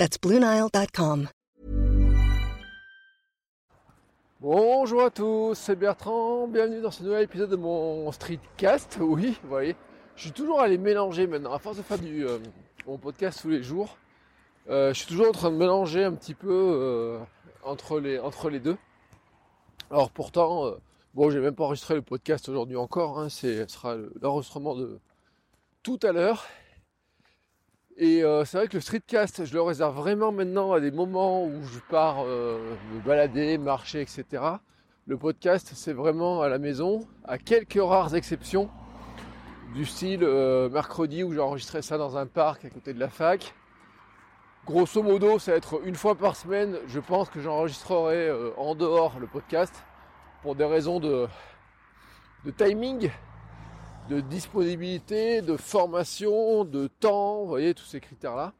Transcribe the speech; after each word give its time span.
That's 0.00 0.18
BlueNile.com. 0.18 1.28
Bonjour 4.40 5.02
à 5.02 5.10
tous, 5.10 5.54
c'est 5.54 5.76
Bertrand. 5.76 6.48
Bienvenue 6.48 6.80
dans 6.80 6.90
ce 6.90 7.02
nouvel 7.02 7.24
épisode 7.24 7.50
de 7.50 7.56
mon 7.56 8.10
streetcast. 8.10 8.96
Oui, 8.98 9.36
vous 9.42 9.48
voyez, 9.50 9.76
je 10.16 10.22
suis 10.22 10.32
toujours 10.32 10.62
allé 10.62 10.78
mélanger 10.78 11.26
maintenant. 11.26 11.52
À 11.52 11.58
force 11.58 11.76
de 11.76 11.82
faire 11.82 11.98
du, 11.98 12.26
euh, 12.26 12.38
mon 12.86 12.96
podcast 12.96 13.42
tous 13.42 13.50
les 13.50 13.62
jours, 13.62 13.98
euh, 14.70 14.94
je 14.94 15.00
suis 15.00 15.06
toujours 15.06 15.28
en 15.28 15.32
train 15.32 15.50
de 15.50 15.56
mélanger 15.56 16.02
un 16.02 16.14
petit 16.14 16.32
peu 16.32 16.48
euh, 16.48 17.18
entre, 17.62 18.00
les, 18.00 18.18
entre 18.18 18.48
les 18.48 18.58
deux. 18.58 18.78
Alors 19.90 20.10
pourtant, 20.10 20.76
bon, 21.12 21.28
j'ai 21.28 21.40
même 21.40 21.54
pas 21.54 21.64
enregistré 21.64 21.94
le 21.94 22.00
podcast 22.00 22.48
aujourd'hui 22.48 22.78
encore. 22.78 23.18
Hein, 23.18 23.28
c'est, 23.28 23.68
ce 23.68 23.74
sera 23.74 23.96
l'enregistrement 24.22 24.74
de 24.76 24.98
tout 25.82 26.00
à 26.02 26.12
l'heure. 26.12 26.46
Et 28.02 28.24
euh, 28.24 28.46
c'est 28.46 28.56
vrai 28.56 28.66
que 28.66 28.78
le 28.78 28.80
streetcast, 28.80 29.44
je 29.44 29.52
le 29.52 29.60
réserve 29.60 29.94
vraiment 29.94 30.32
maintenant 30.32 30.72
à 30.72 30.80
des 30.80 30.90
moments 30.90 31.44
où 31.44 31.62
je 31.64 31.80
pars 31.90 32.24
euh, 32.24 32.74
me 32.94 33.00
balader, 33.00 33.58
marcher, 33.58 34.00
etc. 34.00 34.42
Le 35.06 35.18
podcast, 35.18 35.72
c'est 35.74 35.92
vraiment 35.92 36.40
à 36.40 36.48
la 36.48 36.58
maison, 36.58 37.06
à 37.24 37.36
quelques 37.36 37.78
rares 37.78 38.14
exceptions, 38.14 38.70
du 39.74 39.84
style 39.84 40.24
euh, 40.24 40.70
mercredi 40.70 41.22
où 41.22 41.34
j'ai 41.34 41.40
enregistré 41.40 41.82
ça 41.82 41.98
dans 41.98 42.16
un 42.16 42.24
parc 42.24 42.64
à 42.64 42.70
côté 42.70 42.94
de 42.94 43.00
la 43.00 43.10
fac. 43.10 43.54
Grosso 44.64 45.02
modo, 45.02 45.38
ça 45.38 45.50
va 45.50 45.58
être 45.58 45.82
une 45.84 45.94
fois 45.94 46.14
par 46.14 46.36
semaine. 46.36 46.78
Je 46.86 47.00
pense 47.00 47.28
que 47.28 47.42
j'enregistrerai 47.42 48.32
en 48.56 48.74
dehors 48.74 49.18
le 49.20 49.26
podcast 49.26 49.74
pour 50.42 50.54
des 50.54 50.64
raisons 50.64 51.00
de 51.00 51.28
timing 52.56 53.10
de 54.10 54.18
disponibilité, 54.18 55.40
de 55.40 55.56
formation, 55.56 56.64
de 56.64 56.88
temps, 56.88 57.42
vous 57.42 57.46
voyez, 57.46 57.74
tous 57.74 57.84
ces 57.84 58.00
critères-là. 58.00 58.52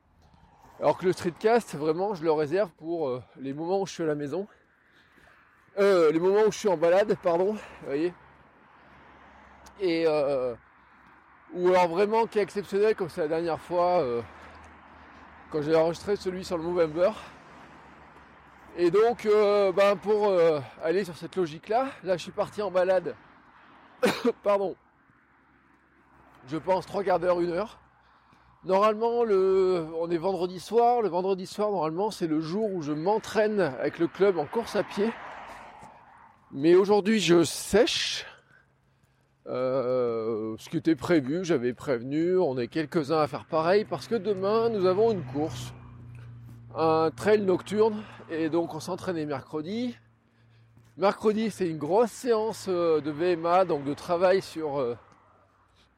Alors 0.79 0.97
que 0.97 1.05
le 1.05 1.13
streetcast, 1.13 1.75
vraiment, 1.75 2.15
je 2.15 2.23
le 2.23 2.31
réserve 2.31 2.71
pour 2.79 3.09
euh, 3.09 3.23
les 3.41 3.53
moments 3.53 3.81
où 3.81 3.87
je 3.87 3.93
suis 3.93 4.05
à 4.05 4.07
la 4.07 4.15
maison. 4.15 4.47
Euh, 5.79 6.13
les 6.13 6.21
moments 6.21 6.43
où 6.47 6.53
je 6.53 6.59
suis 6.59 6.69
en 6.69 6.77
balade, 6.77 7.17
pardon, 7.21 7.55
vous 7.55 7.87
voyez. 7.87 8.15
Et 9.81 10.05
euh, 10.07 10.55
ou 11.53 11.69
alors 11.71 11.89
vraiment 11.89 12.27
qui 12.27 12.39
est 12.39 12.43
exceptionnel, 12.43 12.95
comme 12.95 13.09
c'est 13.09 13.23
la 13.23 13.29
dernière 13.29 13.61
fois, 13.61 14.05
quand 15.51 15.63
j'ai 15.63 15.75
enregistré 15.75 16.15
celui 16.15 16.45
sur 16.45 16.59
le 16.59 16.63
Movember. 16.63 17.11
Et 18.77 18.91
donc, 18.93 19.27
ben 19.75 19.97
pour 19.97 20.33
aller 20.83 21.05
sur 21.05 21.17
cette 21.17 21.35
logique-là, 21.35 21.89
là 22.05 22.17
je 22.17 22.23
suis 22.23 22.33
parti 22.33 22.63
en 22.63 22.71
balade. 22.71 23.17
pardon 24.45 24.77
je 26.49 26.57
pense 26.57 26.87
trois 26.87 27.05
quarts 27.05 27.21
d'heure, 27.21 27.41
une 27.41 27.51
heure. 27.51 27.79
Normalement, 28.65 29.25
le, 29.25 29.87
on 29.99 30.11
est 30.11 30.19
vendredi 30.19 30.61
soir. 30.61 31.01
Le 31.01 31.09
vendredi 31.09 31.47
soir, 31.47 31.71
normalement, 31.71 32.11
c'est 32.11 32.27
le 32.27 32.41
jour 32.41 32.71
où 32.73 32.83
je 32.83 32.93
m'entraîne 32.93 33.61
avec 33.61 33.99
le 33.99 34.07
club 34.07 34.39
en 34.39 34.45
course 34.45 34.77
à 34.77 34.83
pied. 34.83 35.11
Mais 36.53 36.75
aujourd'hui, 36.75 37.21
je 37.21 37.43
sèche. 37.45 38.27
Euh, 39.47 40.55
ce 40.59 40.69
qui 40.69 40.77
était 40.77 40.95
prévu, 40.95 41.45
j'avais 41.45 41.73
prévenu. 41.73 42.37
On 42.37 42.59
est 42.59 42.69
quelques-uns 42.69 43.21
à 43.21 43.27
faire 43.27 43.47
pareil 43.47 43.85
parce 43.85 44.07
que 44.07 44.15
demain, 44.15 44.69
nous 44.69 44.85
avons 44.85 45.11
une 45.11 45.23
course, 45.23 45.73
un 46.77 47.11
trail 47.11 47.41
nocturne, 47.41 48.03
et 48.31 48.51
donc 48.51 48.75
on 48.75 48.81
s'entraînait 48.81 49.27
mercredi. 49.27 49.97
Mercredi, 50.99 51.51
c'est 51.51 51.69
une 51.69 51.79
grosse 51.79 52.11
séance 52.11 52.67
euh, 52.69 53.01
de 53.01 53.11
VMA, 53.11 53.65
donc 53.65 53.85
de 53.85 53.95
travail 53.95 54.43
sur 54.43 54.79
euh, 54.79 54.97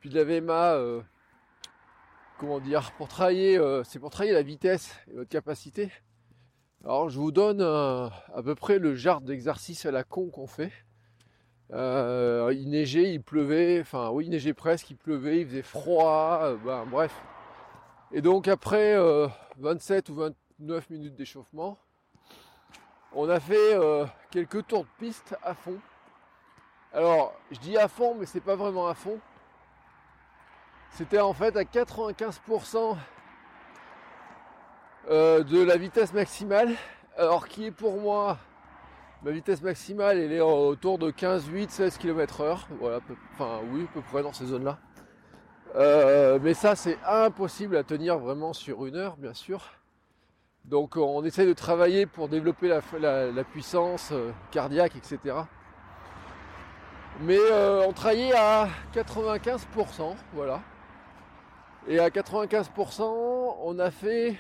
puis 0.03 0.11
de 0.11 0.19
la 0.19 0.25
VMA, 0.25 1.05
comment 2.43 2.59
dire, 2.59 2.91
pour 2.99 3.07
travailler, 3.07 3.57
euh, 3.57 3.85
c'est 3.85 4.01
pour 4.01 4.11
travailler 4.11 4.35
la 4.35 4.43
vitesse 4.43 4.97
et 5.09 5.15
votre 5.15 5.29
capacité. 5.29 5.93
Alors 6.83 7.09
je 7.09 7.17
vous 7.17 7.31
donne 7.31 7.63
à 7.63 8.43
peu 8.43 8.57
près 8.57 8.81
le 8.81 8.97
genre 8.97 9.21
d'exercice 9.21 9.87
à 9.87 9.93
la 9.93 10.03
con 10.03 10.29
qu'on 10.29 10.49
fait. 10.49 10.73
Euh, 11.73 12.53
il 12.53 12.69
neigeait, 12.69 13.15
il 13.15 13.23
pleuvait, 13.23 13.81
enfin 13.81 14.11
oui 14.11 14.25
il 14.25 14.31
neigeait 14.31 14.55
presque, 14.55 14.91
il 14.91 14.97
pleuvait, 14.97 15.43
il 15.43 15.47
faisait 15.47 15.63
froid, 15.63 16.41
euh, 16.43 16.57
ben, 16.57 16.85
bref. 16.85 17.15
Et 18.11 18.21
donc 18.21 18.49
après 18.49 18.97
27 19.59 20.09
ou 20.09 20.15
29 20.17 20.91
minutes 20.91 21.15
d'échauffement, 21.15 21.79
on 23.13 23.29
a 23.29 23.39
fait 23.39 23.79
quelques 24.33 24.67
tours 24.67 24.83
de 24.83 24.91
piste 24.99 25.37
à 25.45 25.55
fond. 25.55 25.79
Alors 26.93 27.35
je 27.53 27.61
dis 27.61 27.79
à 27.79 27.87
fond 27.87 28.17
mais 28.19 28.27
c'est 28.27 28.41
pas 28.41 28.57
vraiment 28.57 28.89
à 28.89 28.95
fond 28.95 29.21
c'était 30.93 31.21
en 31.21 31.33
fait 31.33 31.57
à 31.57 31.63
95% 31.65 32.97
euh, 35.11 35.43
de 35.43 35.63
la 35.63 35.77
vitesse 35.77 36.13
maximale, 36.13 36.75
alors 37.17 37.49
qui 37.49 37.67
est 37.67 37.71
pour 37.71 38.01
moi 38.01 38.39
ma 39.23 39.31
vitesse 39.31 39.63
maximale, 39.63 40.19
elle 40.19 40.33
est 40.33 40.41
autour 40.41 40.99
de 40.99 41.11
15, 41.11 41.47
8, 41.47 41.71
16 41.71 41.99
km 41.99 42.41
heure, 42.43 42.69
voilà, 42.79 43.01
enfin 43.35 43.61
oui, 43.71 43.87
à 43.89 43.95
peu 43.95 44.01
près 44.03 44.23
dans 44.23 44.33
ces 44.33 44.47
zones-là. 44.47 44.79
Euh, 45.77 46.39
mais 46.43 46.55
ça, 46.55 46.75
c'est 46.75 46.99
impossible 47.07 47.77
à 47.77 47.85
tenir 47.85 48.19
vraiment 48.19 48.53
sur 48.53 48.85
une 48.85 48.97
heure, 48.97 49.17
bien 49.17 49.33
sûr. 49.33 49.63
Donc 50.65 50.97
on 50.97 51.25
essaie 51.25 51.47
de 51.47 51.53
travailler 51.55 52.07
pour 52.07 52.29
développer 52.29 52.69
la, 52.69 53.45
puissance 53.45 54.11
euh, 54.13 54.31
cardiaque, 54.51 54.97
etc. 54.97 55.37
Mais 57.21 57.39
on 57.87 57.93
travaillait 57.93 58.35
à 58.35 58.69
95%, 58.95 60.15
voilà. 60.35 60.61
Et 61.89 61.99
à 61.99 62.11
95%, 62.11 63.03
on 63.65 63.79
a 63.81 63.91
fait 63.91 64.37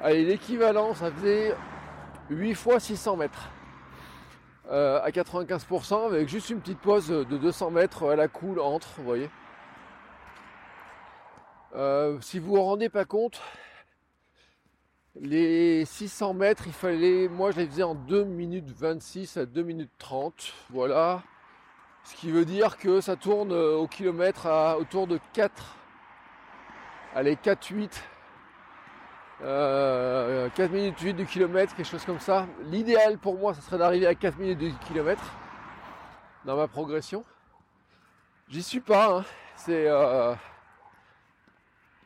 allez, 0.00 0.24
l'équivalent, 0.24 0.92
ça 0.92 1.10
faisait 1.12 1.54
8 2.30 2.54
fois 2.54 2.80
600 2.80 3.16
mètres. 3.16 3.48
Euh, 4.70 5.00
à 5.02 5.10
95% 5.10 6.06
avec 6.06 6.28
juste 6.28 6.50
une 6.50 6.60
petite 6.60 6.80
pause 6.80 7.08
de 7.08 7.38
200 7.38 7.70
mètres 7.70 8.10
à 8.10 8.16
la 8.16 8.26
cool 8.26 8.58
entre, 8.58 8.88
vous 8.96 9.04
voyez. 9.04 9.30
Euh, 11.76 12.18
si 12.20 12.40
vous 12.40 12.56
vous 12.56 12.62
rendez 12.62 12.88
pas 12.88 13.04
compte, 13.04 13.40
les 15.14 15.84
600 15.84 16.34
mètres, 16.34 16.64
il 16.66 16.72
fallait, 16.72 17.28
moi 17.28 17.52
je 17.52 17.58
les 17.58 17.66
faisais 17.66 17.82
en 17.84 17.94
2 17.94 18.24
minutes 18.24 18.70
26 18.70 19.36
à 19.36 19.46
2 19.46 19.62
minutes 19.62 19.90
30, 19.98 20.52
voilà. 20.70 21.22
Ce 22.02 22.16
qui 22.16 22.32
veut 22.32 22.44
dire 22.44 22.78
que 22.78 23.00
ça 23.00 23.14
tourne 23.14 23.52
au 23.52 23.86
kilomètre 23.86 24.46
à 24.48 24.76
autour 24.78 25.06
de 25.06 25.20
4 25.34 25.76
allez 27.14 27.36
4 27.36 27.70
8 27.70 28.02
euh, 29.42 30.50
4 30.50 30.70
minutes 30.70 31.00
8 31.00 31.14
du 31.14 31.24
kilomètre, 31.24 31.74
quelque 31.74 31.88
chose 31.88 32.04
comme 32.04 32.20
ça. 32.20 32.46
L'idéal 32.64 33.16
pour 33.16 33.38
moi, 33.38 33.54
ce 33.54 33.62
serait 33.62 33.78
d'arriver 33.78 34.06
à 34.06 34.14
4 34.14 34.38
minutes 34.38 34.58
du 34.58 34.72
kilomètre 34.86 35.22
dans 36.44 36.56
ma 36.56 36.68
progression. 36.68 37.24
J'y 38.48 38.62
suis 38.62 38.80
pas, 38.80 39.18
hein. 39.18 39.24
c'est 39.56 39.86
euh, 39.88 40.34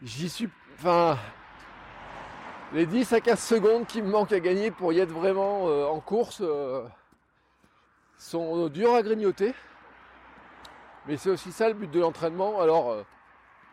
j'y 0.02 0.28
suis 0.28 0.48
enfin 0.78 1.16
les 2.72 2.86
10 2.86 3.12
à 3.14 3.20
15 3.20 3.40
secondes 3.40 3.86
qui 3.86 4.02
me 4.02 4.10
manquent 4.10 4.32
à 4.32 4.40
gagner 4.40 4.70
pour 4.70 4.92
y 4.92 5.00
être 5.00 5.12
vraiment 5.12 5.68
euh, 5.68 5.86
en 5.86 6.00
course 6.00 6.42
sont 8.16 8.68
durs 8.68 8.94
à 8.94 9.02
grignoter. 9.02 9.54
Mais 11.06 11.16
c'est 11.16 11.30
aussi 11.30 11.50
ça 11.50 11.68
le 11.68 11.74
but 11.74 11.90
de 11.90 12.00
l'entraînement. 12.00 12.60
Alors 12.60 13.04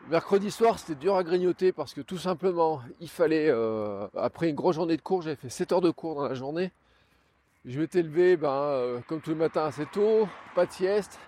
Mercredi 0.09 0.51
soir, 0.51 0.79
c'était 0.79 0.95
dur 0.95 1.15
à 1.15 1.23
grignoter 1.23 1.71
parce 1.71 1.93
que 1.93 2.01
tout 2.01 2.17
simplement, 2.17 2.81
il 2.99 3.07
fallait, 3.07 3.49
euh, 3.49 4.07
après 4.17 4.49
une 4.49 4.55
grosse 4.55 4.75
journée 4.75 4.97
de 4.97 5.01
cours, 5.01 5.21
j'avais 5.21 5.35
fait 5.35 5.49
7 5.49 5.71
heures 5.71 5.81
de 5.81 5.91
cours 5.91 6.15
dans 6.15 6.27
la 6.27 6.33
journée. 6.33 6.71
Je 7.65 7.79
m'étais 7.79 8.01
levé, 8.01 8.35
ben, 8.35 8.49
euh, 8.49 8.99
comme 9.07 9.21
tous 9.21 9.29
les 9.29 9.35
matins 9.35 9.65
assez 9.65 9.85
tôt, 9.85 10.27
pas 10.55 10.65
de 10.65 10.71
sieste, 10.71 11.19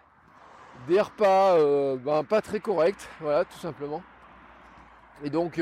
des 0.88 1.00
repas, 1.00 1.56
euh, 1.58 1.96
ben, 1.98 2.24
pas 2.24 2.42
très 2.42 2.60
corrects, 2.60 3.08
voilà, 3.22 3.46
tout 3.46 3.60
simplement. 3.60 4.02
Et 5.24 5.30
donc, 5.30 5.62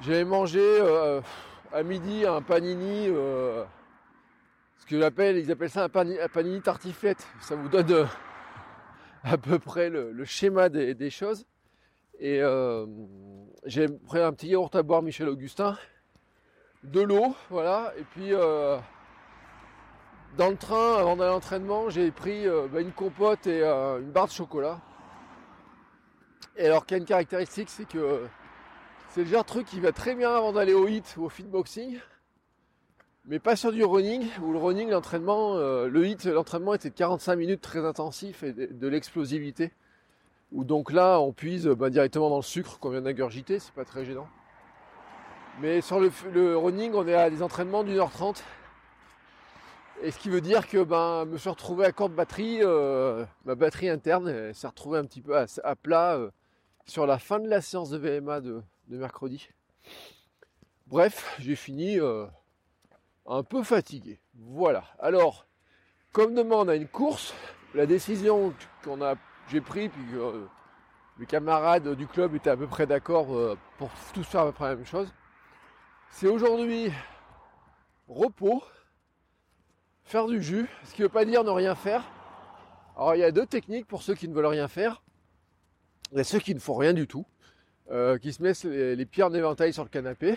j'avais 0.00 0.24
mangé 0.24 0.62
à 1.72 1.82
midi 1.82 2.26
un 2.26 2.42
panini, 2.42 3.06
ce 3.06 4.86
que 4.86 5.00
j'appelle, 5.00 5.38
ils 5.38 5.50
appellent 5.50 5.70
ça 5.70 5.84
un 5.84 5.88
panini, 5.88 6.20
un 6.20 6.28
panini 6.28 6.60
tartiflette. 6.60 7.26
Ça 7.40 7.56
vous 7.56 7.68
donne 7.68 8.06
à 9.26 9.38
peu 9.38 9.58
près 9.58 9.88
le, 9.88 10.24
schéma 10.24 10.68
des, 10.68 11.10
choses. 11.10 11.46
Et 12.18 12.40
euh, 12.42 12.86
j'ai 13.64 13.88
pris 13.88 14.20
un 14.20 14.32
petit 14.32 14.48
yaourt 14.48 14.74
à 14.74 14.82
boire 14.82 15.02
Michel 15.02 15.28
Augustin. 15.28 15.78
de 16.84 17.00
l'eau, 17.00 17.34
voilà. 17.48 17.92
Et 17.98 18.04
puis 18.04 18.30
dans 20.36 20.50
le 20.50 20.56
train, 20.56 20.96
avant 20.96 21.16
d'aller 21.16 21.30
à 21.30 21.32
l'entraînement, 21.32 21.88
j'ai 21.88 22.10
pris 22.10 22.46
bah, 22.70 22.80
une 22.80 22.92
compote 22.92 23.46
et 23.46 23.64
une 23.64 24.10
barre 24.10 24.26
de 24.26 24.32
chocolat. 24.32 24.80
Et 26.56 26.66
alors 26.66 26.84
qu'il 26.84 26.96
y 26.96 26.98
a 26.98 27.00
une 27.00 27.06
caractéristique, 27.06 27.70
c'est 27.70 27.88
que 27.88 28.26
c'est 29.08 29.22
le 29.22 29.26
genre 29.26 29.42
de 29.42 29.48
truc 29.48 29.66
qui 29.66 29.80
va 29.80 29.92
très 29.92 30.14
bien 30.14 30.34
avant 30.34 30.52
d'aller 30.52 30.74
au 30.74 30.86
hit 30.86 31.14
ou 31.16 31.24
au 31.24 31.28
fitboxing 31.28 31.98
mais 33.26 33.38
pas 33.38 33.56
sur 33.56 33.72
du 33.72 33.82
running, 33.84 34.26
où 34.42 34.52
le 34.52 34.58
running, 34.58 34.90
l'entraînement, 34.90 35.56
euh, 35.56 35.88
le 35.88 36.06
hit, 36.06 36.26
l'entraînement 36.26 36.74
était 36.74 36.90
de 36.90 36.94
45 36.94 37.36
minutes 37.36 37.62
très 37.62 37.84
intensif 37.84 38.42
et 38.42 38.52
de, 38.52 38.88
l'explosivité. 38.88 39.72
Où 40.52 40.64
donc 40.64 40.92
là, 40.92 41.18
on 41.20 41.32
puise 41.32 41.66
bah, 41.66 41.88
directement 41.88 42.28
dans 42.28 42.36
le 42.36 42.42
sucre 42.42 42.78
qu'on 42.78 42.90
vient 42.90 43.00
d'ingurgiter, 43.00 43.58
c'est 43.58 43.72
pas 43.72 43.86
très 43.86 44.04
gênant. 44.04 44.28
Mais 45.60 45.80
sur 45.80 46.00
le, 46.00 46.56
running, 46.56 46.92
on 46.94 47.08
est 47.08 47.14
à 47.14 47.30
des 47.30 47.42
entraînements 47.42 47.82
d'une 47.82 47.96
heure 47.96 48.10
trente. 48.10 48.44
Et 50.02 50.10
ce 50.10 50.18
qui 50.18 50.28
veut 50.28 50.42
dire 50.42 50.68
que 50.68 50.82
ben, 50.82 51.24
me 51.24 51.38
suis 51.38 51.48
retrouvé 51.48 51.86
à 51.86 51.92
court 51.92 52.10
de 52.10 52.14
batterie, 52.14 52.58
euh, 52.60 53.24
ma 53.46 53.54
batterie 53.54 53.88
interne 53.88 54.52
s'est 54.52 54.66
retrouvée 54.66 54.98
un 54.98 55.04
petit 55.04 55.22
peu 55.22 55.34
à, 55.36 55.76
plat 55.76 56.16
euh, 56.16 56.30
sur 56.84 57.06
la 57.06 57.18
fin 57.18 57.38
de 57.38 57.48
la 57.48 57.62
séance 57.62 57.88
de 57.88 57.96
VMA 57.96 58.40
de 58.40 58.62
mercredi. 58.88 59.48
Bref, 60.88 61.36
j'ai 61.38 61.56
fini 61.56 61.98
un 63.26 63.42
peu 63.42 63.62
fatigué. 63.62 64.20
Voilà. 64.34 64.84
Alors, 64.98 65.46
comme 66.12 66.34
demain 66.34 66.56
on 66.56 66.68
a 66.68 66.76
une 66.76 66.88
course, 66.88 67.34
la 67.74 67.86
décision 67.86 68.54
qu'on 68.82 69.02
a, 69.02 69.14
j'ai 69.48 69.60
pris, 69.60 69.88
puis 69.88 70.02
que 70.12 70.16
euh, 70.16 70.46
mes 71.18 71.26
camarades 71.26 71.94
du 71.96 72.06
club 72.06 72.34
étaient 72.34 72.50
à 72.50 72.56
peu 72.56 72.66
près 72.66 72.86
d'accord 72.86 73.34
euh, 73.34 73.56
pour 73.78 73.90
tous 74.12 74.24
faire 74.24 74.42
à 74.42 74.46
peu 74.46 74.52
près 74.52 74.68
la 74.68 74.76
même 74.76 74.86
chose, 74.86 75.12
c'est 76.10 76.28
aujourd'hui 76.28 76.92
repos, 78.08 78.62
faire 80.04 80.26
du 80.26 80.42
jus, 80.42 80.68
ce 80.84 80.94
qui 80.94 81.02
ne 81.02 81.06
veut 81.06 81.12
pas 81.12 81.24
dire 81.24 81.44
ne 81.44 81.50
rien 81.50 81.74
faire. 81.74 82.04
Alors 82.96 83.14
il 83.14 83.20
y 83.20 83.24
a 83.24 83.32
deux 83.32 83.46
techniques 83.46 83.86
pour 83.86 84.02
ceux 84.02 84.14
qui 84.14 84.28
ne 84.28 84.34
veulent 84.34 84.46
rien 84.46 84.68
faire. 84.68 85.02
A 86.16 86.22
ceux 86.22 86.38
qui 86.38 86.54
ne 86.54 86.60
font 86.60 86.76
rien 86.76 86.92
du 86.92 87.08
tout, 87.08 87.26
euh, 87.90 88.18
qui 88.18 88.32
se 88.32 88.40
mettent 88.40 88.62
les, 88.62 89.06
pieds 89.06 89.24
en 89.24 89.30
sur 89.72 89.82
le 89.82 89.88
canapé. 89.88 90.36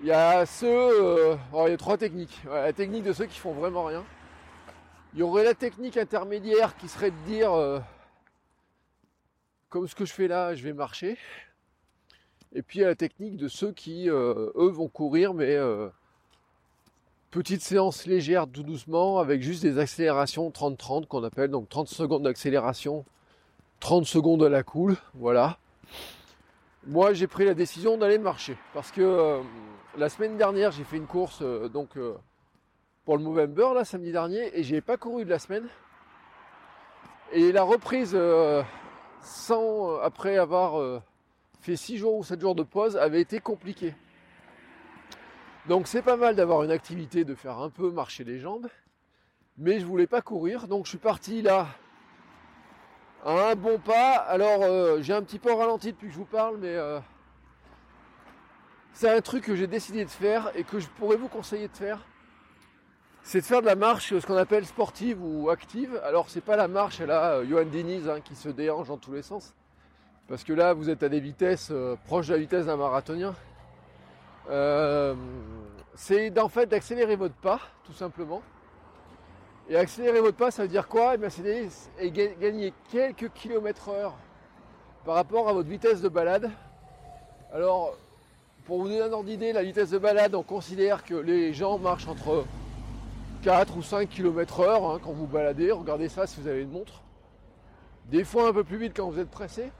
Il 0.00 0.06
y 0.06 0.12
a 0.12 0.44
ceux, 0.44 0.66
euh, 0.68 1.36
il 1.54 1.70
y 1.70 1.72
a 1.72 1.76
trois 1.78 1.96
techniques. 1.96 2.38
la 2.44 2.72
technique 2.74 3.02
de 3.02 3.14
ceux 3.14 3.24
qui 3.24 3.38
font 3.38 3.52
vraiment 3.52 3.84
rien. 3.84 4.04
Il 5.14 5.20
y 5.20 5.22
aurait 5.22 5.44
la 5.44 5.54
technique 5.54 5.96
intermédiaire 5.96 6.76
qui 6.76 6.86
serait 6.86 7.10
de 7.10 7.16
dire, 7.26 7.52
euh, 7.54 7.80
comme 9.70 9.88
ce 9.88 9.94
que 9.94 10.04
je 10.04 10.12
fais 10.12 10.28
là, 10.28 10.54
je 10.54 10.62
vais 10.62 10.74
marcher. 10.74 11.16
Et 12.52 12.60
puis 12.60 12.80
il 12.80 12.82
y 12.82 12.84
a 12.84 12.88
la 12.88 12.94
technique 12.94 13.38
de 13.38 13.48
ceux 13.48 13.72
qui, 13.72 14.10
euh, 14.10 14.52
eux, 14.56 14.68
vont 14.68 14.88
courir, 14.88 15.32
mais 15.32 15.56
petite 17.30 17.62
séance 17.62 18.04
légère, 18.04 18.46
tout 18.46 18.62
doucement, 18.62 19.18
avec 19.18 19.42
juste 19.42 19.62
des 19.62 19.78
accélérations 19.78 20.50
30-30 20.50 21.06
qu'on 21.06 21.24
appelle, 21.24 21.50
donc 21.50 21.70
30 21.70 21.88
secondes 21.88 22.22
d'accélération, 22.22 23.06
30 23.80 24.04
secondes 24.04 24.42
à 24.42 24.50
la 24.50 24.62
cool, 24.62 24.96
voilà. 25.14 25.58
Moi, 26.88 27.14
j'ai 27.14 27.26
pris 27.26 27.44
la 27.44 27.54
décision 27.54 27.98
d'aller 27.98 28.16
marcher 28.16 28.56
parce 28.72 28.92
que 28.92 29.42
la 29.96 30.08
semaine 30.08 30.36
dernière, 30.36 30.70
j'ai 30.70 30.84
fait 30.84 30.96
une 30.96 31.08
course 31.08 31.40
euh, 31.42 31.68
donc 31.68 31.96
euh, 31.96 32.14
pour 33.04 33.16
le 33.16 33.24
Movember, 33.24 33.74
là, 33.74 33.84
samedi 33.84 34.12
dernier, 34.12 34.56
et 34.56 34.62
j'ai 34.62 34.80
pas 34.80 34.96
couru 34.96 35.24
de 35.24 35.30
la 35.30 35.40
semaine. 35.40 35.66
Et 37.32 37.50
la 37.50 37.64
reprise 37.64 38.12
euh, 38.14 38.62
sans, 39.20 39.98
après 39.98 40.38
avoir 40.38 41.02
fait 41.60 41.74
6 41.74 41.96
jours 41.98 42.14
ou 42.18 42.22
7 42.22 42.40
jours 42.40 42.54
de 42.54 42.62
pause 42.62 42.96
avait 42.96 43.20
été 43.20 43.40
compliquée. 43.40 43.94
Donc 45.66 45.88
c'est 45.88 46.02
pas 46.02 46.16
mal 46.16 46.36
d'avoir 46.36 46.62
une 46.62 46.70
activité, 46.70 47.24
de 47.24 47.34
faire 47.34 47.58
un 47.58 47.70
peu 47.70 47.90
marcher 47.90 48.22
les 48.22 48.38
jambes, 48.38 48.68
mais 49.58 49.80
je 49.80 49.86
voulais 49.86 50.06
pas 50.06 50.22
courir, 50.22 50.68
donc 50.68 50.84
je 50.84 50.90
suis 50.90 50.98
parti 50.98 51.42
là 51.42 51.66
un 53.24 53.54
bon 53.54 53.78
pas. 53.78 54.16
Alors 54.16 55.00
j'ai 55.02 55.12
un 55.14 55.22
petit 55.22 55.38
peu 55.38 55.52
ralenti 55.52 55.92
depuis 55.92 56.08
que 56.08 56.12
je 56.12 56.18
vous 56.18 56.24
parle, 56.24 56.58
mais 56.58 56.76
c'est 58.92 59.10
un 59.10 59.20
truc 59.20 59.44
que 59.44 59.54
j'ai 59.54 59.66
décidé 59.66 60.06
de 60.06 60.10
faire 60.10 60.50
et 60.54 60.64
que 60.64 60.80
je 60.80 60.88
pourrais 60.88 61.16
vous 61.16 61.28
conseiller 61.28 61.68
de 61.68 61.76
faire. 61.76 62.00
C'est 63.22 63.40
de 63.40 63.44
faire 63.44 63.60
de 63.60 63.66
la 63.66 63.74
marche, 63.74 64.18
ce 64.18 64.24
qu'on 64.26 64.36
appelle 64.36 64.64
sportive 64.64 65.22
ou 65.22 65.50
active. 65.50 66.00
Alors 66.02 66.30
c'est 66.30 66.40
pas 66.40 66.56
la 66.56 66.66
marche 66.66 67.00
à 67.00 67.06
la 67.06 67.32
euh, 67.32 67.44
Johan 67.44 67.64
Diniz 67.64 68.08
hein, 68.08 68.20
qui 68.20 68.34
se 68.34 68.48
dérange 68.48 68.88
dans 68.88 68.96
tous 68.96 69.12
les 69.12 69.20
sens. 69.20 69.52
Parce 70.28 70.44
que 70.44 70.52
là 70.52 70.72
vous 70.72 70.88
êtes 70.88 71.02
à 71.02 71.10
des 71.10 71.20
vitesses 71.20 71.70
euh, 71.72 71.96
proches 72.06 72.28
de 72.28 72.32
la 72.32 72.38
vitesse 72.38 72.66
d'un 72.66 72.76
marathonien. 72.76 73.34
Euh, 74.48 75.14
c'est 75.94 76.38
en 76.38 76.48
fait 76.48 76.66
d'accélérer 76.66 77.16
votre 77.16 77.34
pas, 77.34 77.60
tout 77.84 77.92
simplement. 77.92 78.42
Et 79.68 79.76
accélérer 79.76 80.20
votre 80.20 80.36
pas, 80.36 80.50
ça 80.50 80.62
veut 80.62 80.68
dire 80.68 80.86
quoi? 80.86 81.14
Eh 81.16 81.30
C'est 81.30 82.10
gagner 82.10 82.72
quelques 82.92 83.32
kilomètres 83.32 83.88
heure 83.88 84.14
par 85.04 85.16
rapport 85.16 85.48
à 85.48 85.52
votre 85.52 85.68
vitesse 85.68 86.00
de 86.00 86.08
balade. 86.08 86.50
Alors, 87.52 87.96
pour 88.64 88.78
vous 88.78 88.88
donner 88.88 89.00
un 89.00 89.12
ordre 89.12 89.24
d'idée, 89.24 89.52
la 89.52 89.64
vitesse 89.64 89.90
de 89.90 89.98
balade, 89.98 90.34
on 90.34 90.42
considère 90.42 91.04
que 91.04 91.14
les 91.14 91.52
gens 91.52 91.78
marchent 91.78 92.06
entre 92.06 92.44
4 93.42 93.76
ou 93.76 93.82
5 93.82 94.08
km 94.08 94.60
heure 94.60 94.84
hein, 94.84 95.00
quand 95.02 95.12
vous 95.12 95.26
baladez. 95.26 95.72
Regardez 95.72 96.08
ça 96.08 96.26
si 96.26 96.40
vous 96.40 96.48
avez 96.48 96.62
une 96.62 96.70
montre. 96.70 97.02
Des 98.06 98.22
fois 98.22 98.48
un 98.48 98.52
peu 98.52 98.62
plus 98.62 98.76
vite 98.76 98.92
quand 98.96 99.08
vous 99.10 99.18
êtes 99.18 99.30
pressé. 99.30 99.72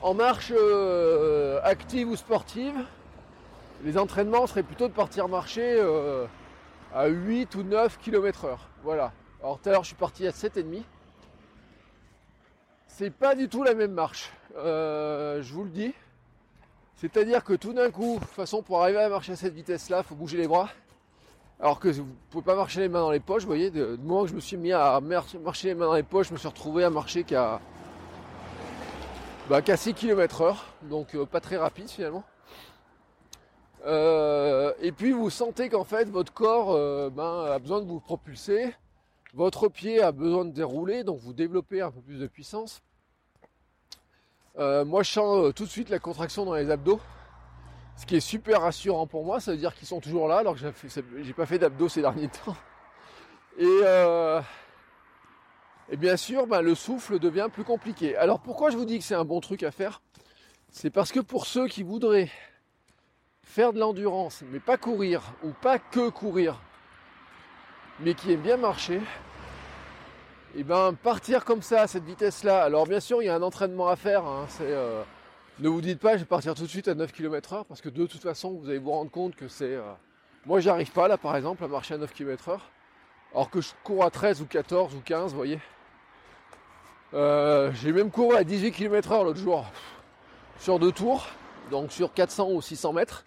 En 0.00 0.14
marche 0.14 0.50
euh, 0.56 1.60
active 1.62 2.08
ou 2.08 2.16
sportive, 2.16 2.76
les 3.84 3.98
entraînements 3.98 4.46
seraient 4.46 4.62
plutôt 4.62 4.88
de 4.88 4.94
partir 4.94 5.28
marcher 5.28 5.78
euh, 5.78 6.24
à 6.94 7.06
8 7.06 7.54
ou 7.54 7.62
9 7.62 7.98
km 7.98 8.44
heure. 8.44 8.68
Voilà. 8.82 9.12
Alors 9.42 9.58
tout 9.58 9.68
à 9.68 9.72
l'heure 9.72 9.82
je 9.82 9.88
suis 9.88 9.96
parti 9.96 10.26
à 10.26 10.30
7,5. 10.30 10.82
C'est 12.86 13.10
pas 13.10 13.34
du 13.34 13.48
tout 13.48 13.62
la 13.62 13.74
même 13.74 13.92
marche. 13.92 14.30
Euh, 14.56 15.42
je 15.42 15.52
vous 15.52 15.64
le 15.64 15.70
dis. 15.70 15.94
C'est-à-dire 16.96 17.42
que 17.44 17.54
tout 17.54 17.72
d'un 17.72 17.90
coup, 17.90 18.16
de 18.16 18.20
toute 18.20 18.34
façon, 18.34 18.62
pour 18.62 18.82
arriver 18.82 18.98
à 18.98 19.08
marcher 19.08 19.32
à 19.32 19.36
cette 19.36 19.54
vitesse-là, 19.54 20.02
faut 20.02 20.14
bouger 20.14 20.36
les 20.36 20.46
bras. 20.46 20.68
Alors 21.58 21.80
que 21.80 21.88
vous 21.88 22.02
ne 22.02 22.08
pouvez 22.30 22.44
pas 22.44 22.54
marcher 22.54 22.80
les 22.80 22.88
mains 22.88 23.00
dans 23.00 23.10
les 23.10 23.20
poches, 23.20 23.42
vous 23.42 23.48
voyez, 23.48 23.70
du 23.70 23.80
moment 24.02 24.24
que 24.24 24.28
je 24.28 24.34
me 24.34 24.40
suis 24.40 24.56
mis 24.58 24.72
à 24.72 25.00
marcher 25.00 25.68
les 25.68 25.74
mains 25.74 25.86
dans 25.86 25.94
les 25.94 26.02
poches, 26.02 26.28
je 26.28 26.32
me 26.34 26.38
suis 26.38 26.48
retrouvé 26.48 26.84
à 26.84 26.90
marcher 26.90 27.24
qu'à 27.24 27.60
bah, 29.48 29.60
6 29.64 29.94
km 29.94 30.42
heure, 30.42 30.66
donc 30.82 31.14
euh, 31.14 31.24
pas 31.24 31.40
très 31.40 31.56
rapide 31.56 31.88
finalement. 31.88 32.24
Euh, 33.86 34.74
et 34.80 34.92
puis 34.92 35.12
vous 35.12 35.30
sentez 35.30 35.70
qu'en 35.70 35.84
fait 35.84 36.08
votre 36.10 36.32
corps 36.32 36.72
euh, 36.72 37.08
ben, 37.08 37.46
a 37.46 37.58
besoin 37.58 37.80
de 37.80 37.86
vous 37.86 38.00
propulser, 38.00 38.74
votre 39.32 39.68
pied 39.68 40.02
a 40.02 40.12
besoin 40.12 40.44
de 40.44 40.50
dérouler, 40.50 41.02
donc 41.02 41.20
vous 41.20 41.32
développez 41.32 41.80
un 41.80 41.90
peu 41.90 42.00
plus 42.00 42.18
de 42.18 42.26
puissance. 42.26 42.82
Euh, 44.58 44.84
moi, 44.84 45.02
je 45.02 45.10
sens 45.12 45.54
tout 45.54 45.64
de 45.64 45.70
suite 45.70 45.88
la 45.88 45.98
contraction 45.98 46.44
dans 46.44 46.54
les 46.54 46.70
abdos, 46.70 47.00
ce 47.96 48.04
qui 48.04 48.16
est 48.16 48.20
super 48.20 48.62
rassurant 48.62 49.06
pour 49.06 49.24
moi. 49.24 49.40
Ça 49.40 49.52
veut 49.52 49.56
dire 49.56 49.74
qu'ils 49.74 49.88
sont 49.88 50.00
toujours 50.00 50.28
là, 50.28 50.38
alors 50.38 50.56
que 50.56 50.60
j'ai 51.22 51.32
pas 51.32 51.46
fait 51.46 51.58
d'abdos 51.58 51.88
ces 51.88 52.02
derniers 52.02 52.28
temps. 52.44 52.56
Et, 53.58 53.80
et 55.90 55.96
bien 55.96 56.16
sûr, 56.16 56.46
ben, 56.46 56.60
le 56.60 56.74
souffle 56.74 57.18
devient 57.18 57.48
plus 57.50 57.64
compliqué. 57.64 58.16
Alors 58.16 58.40
pourquoi 58.40 58.70
je 58.70 58.76
vous 58.76 58.84
dis 58.84 58.98
que 58.98 59.04
c'est 59.04 59.14
un 59.14 59.24
bon 59.24 59.40
truc 59.40 59.62
à 59.62 59.70
faire? 59.70 60.02
C'est 60.70 60.90
parce 60.90 61.12
que 61.12 61.20
pour 61.20 61.46
ceux 61.46 61.68
qui 61.68 61.82
voudraient 61.82 62.30
faire 63.50 63.72
de 63.72 63.80
l'endurance, 63.80 64.42
mais 64.52 64.60
pas 64.60 64.76
courir, 64.76 65.22
ou 65.42 65.50
pas 65.50 65.78
que 65.78 66.08
courir, 66.08 66.60
mais 67.98 68.14
qui 68.14 68.32
aiment 68.32 68.40
bien 68.40 68.56
marcher, 68.56 68.96
et 70.54 70.60
eh 70.60 70.64
ben 70.64 70.94
partir 70.94 71.44
comme 71.44 71.62
ça 71.62 71.82
à 71.82 71.86
cette 71.86 72.04
vitesse-là. 72.04 72.62
Alors 72.62 72.86
bien 72.86 73.00
sûr, 73.00 73.22
il 73.22 73.26
y 73.26 73.28
a 73.28 73.34
un 73.34 73.42
entraînement 73.42 73.88
à 73.88 73.94
faire. 73.94 74.24
Hein, 74.24 74.46
euh, 74.62 75.02
ne 75.60 75.68
vous 75.68 75.80
dites 75.80 76.00
pas, 76.00 76.14
je 76.14 76.20
vais 76.20 76.24
partir 76.24 76.54
tout 76.54 76.62
de 76.62 76.68
suite 76.68 76.88
à 76.88 76.94
9 76.94 77.12
km 77.12 77.52
heure 77.52 77.64
parce 77.66 77.80
que 77.80 77.88
de 77.88 78.06
toute 78.06 78.22
façon, 78.22 78.54
vous 78.54 78.68
allez 78.68 78.78
vous 78.78 78.90
rendre 78.90 79.12
compte 79.12 79.36
que 79.36 79.46
c'est. 79.46 79.74
Euh, 79.74 79.92
moi, 80.46 80.58
j'arrive 80.58 80.90
pas 80.90 81.06
là, 81.06 81.18
par 81.18 81.36
exemple, 81.36 81.62
à 81.62 81.68
marcher 81.68 81.94
à 81.94 81.98
9 81.98 82.12
km 82.12 82.48
heure, 82.48 82.70
alors 83.32 83.48
que 83.50 83.60
je 83.60 83.70
cours 83.84 84.04
à 84.04 84.10
13 84.10 84.42
ou 84.42 84.46
14 84.46 84.94
ou 84.94 85.00
15, 85.04 85.30
vous 85.30 85.36
voyez. 85.36 85.60
Euh, 87.14 87.70
j'ai 87.74 87.92
même 87.92 88.10
couru 88.10 88.36
à 88.36 88.42
18 88.42 88.72
km 88.72 89.12
heure 89.12 89.24
l'autre 89.24 89.38
jour 89.38 89.66
sur 90.58 90.80
deux 90.80 90.92
tours, 90.92 91.26
donc 91.70 91.92
sur 91.92 92.12
400 92.12 92.50
ou 92.50 92.60
600 92.60 92.92
mètres, 92.92 93.24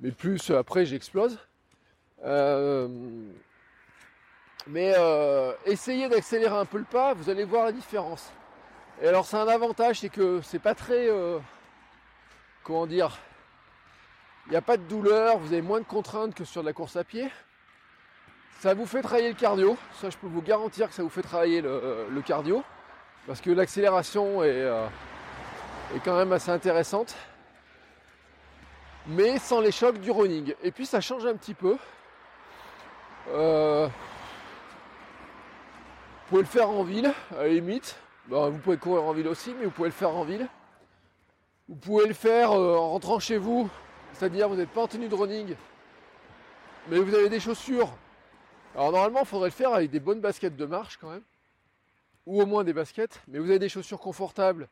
mais 0.00 0.10
plus 0.10 0.50
après 0.50 0.86
j'explose. 0.86 1.38
Mais 4.66 4.94
euh, 4.96 5.52
essayez 5.64 6.08
d'accélérer 6.08 6.56
un 6.56 6.64
peu 6.64 6.78
le 6.78 6.84
pas, 6.84 7.14
vous 7.14 7.30
allez 7.30 7.44
voir 7.44 7.64
la 7.64 7.72
différence. 7.72 8.32
Et 9.00 9.06
alors 9.06 9.24
c'est 9.24 9.36
un 9.36 9.46
avantage, 9.46 10.00
c'est 10.00 10.08
que 10.08 10.40
c'est 10.42 10.58
pas 10.58 10.74
très... 10.74 11.08
Euh, 11.08 11.38
comment 12.64 12.86
dire 12.86 13.16
Il 14.46 14.50
n'y 14.50 14.56
a 14.56 14.62
pas 14.62 14.76
de 14.76 14.82
douleur, 14.82 15.38
vous 15.38 15.52
avez 15.52 15.62
moins 15.62 15.78
de 15.78 15.84
contraintes 15.84 16.34
que 16.34 16.44
sur 16.44 16.62
de 16.62 16.66
la 16.66 16.72
course 16.72 16.96
à 16.96 17.04
pied. 17.04 17.30
Ça 18.58 18.74
vous 18.74 18.86
fait 18.86 19.02
travailler 19.02 19.28
le 19.28 19.36
cardio, 19.36 19.76
ça 20.00 20.10
je 20.10 20.16
peux 20.16 20.26
vous 20.26 20.42
garantir 20.42 20.88
que 20.88 20.94
ça 20.94 21.04
vous 21.04 21.10
fait 21.10 21.22
travailler 21.22 21.60
le, 21.60 22.20
cardio. 22.24 22.64
Parce 23.28 23.40
que 23.40 23.50
l'accélération 23.50 24.42
est, 24.42 24.50
euh, 24.50 24.86
est 25.94 26.00
quand 26.00 26.16
même 26.16 26.32
assez 26.32 26.50
intéressante. 26.50 27.14
Mais 29.08 29.38
sans 29.38 29.60
les 29.60 29.72
chocs 29.72 29.98
du 29.98 30.10
running. 30.10 30.54
Et 30.62 30.70
puis 30.70 30.86
ça 30.86 31.00
change 31.00 31.26
un 31.26 31.36
petit 31.36 31.54
peu. 31.54 31.76
Euh, 33.28 33.86
vous 33.86 33.92
pouvez 36.28 36.42
le 36.42 36.48
faire 36.48 36.70
en 36.70 36.82
ville, 36.82 37.12
à 37.36 37.42
la 37.42 37.48
limite. 37.48 37.96
vous 38.28 38.58
pouvez 38.58 38.76
courir 38.76 39.04
en 39.04 39.12
ville 39.12 39.28
aussi, 39.28 39.54
mais 39.58 39.64
vous 39.64 39.70
pouvez 39.70 39.88
le 39.88 39.94
faire 39.94 40.14
en 40.14 40.24
ville. 40.24 40.48
Vous 41.68 41.76
pouvez 41.76 42.06
le 42.06 42.14
faire 42.14 42.52
euh, 42.52 42.76
en 42.76 42.90
rentrant 42.90 43.18
chez 43.18 43.38
vous, 43.38 43.68
c'est-à-dire 44.12 44.48
vous 44.48 44.54
n'êtes 44.54 44.70
pas 44.70 44.82
en 44.82 44.88
tenue 44.88 45.08
de 45.08 45.14
running, 45.14 45.56
mais 46.88 47.00
vous 47.00 47.14
avez 47.14 47.28
des 47.28 47.40
chaussures. 47.40 47.92
Alors 48.74 48.92
normalement, 48.92 49.20
il 49.20 49.26
faudrait 49.26 49.48
le 49.48 49.54
faire 49.54 49.72
avec 49.72 49.90
des 49.90 49.98
bonnes 49.98 50.20
baskets 50.20 50.56
de 50.56 50.64
marche 50.64 50.96
quand 50.96 51.10
même, 51.10 51.24
ou 52.24 52.40
au 52.40 52.46
moins 52.46 52.62
des 52.62 52.72
baskets, 52.72 53.20
mais 53.26 53.40
vous 53.40 53.50
avez 53.50 53.58
des 53.58 53.68
chaussures 53.68 53.98
confortables. 53.98 54.68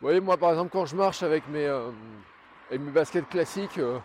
Vous 0.00 0.08
voyez, 0.08 0.20
moi 0.20 0.36
par 0.36 0.50
exemple, 0.50 0.70
quand 0.70 0.84
je 0.84 0.94
marche 0.94 1.22
avec 1.22 1.48
mes, 1.48 1.64
euh, 1.64 1.90
mes 2.78 2.90
baskets 2.90 3.28
classiques, 3.28 3.78
euh, 3.78 3.98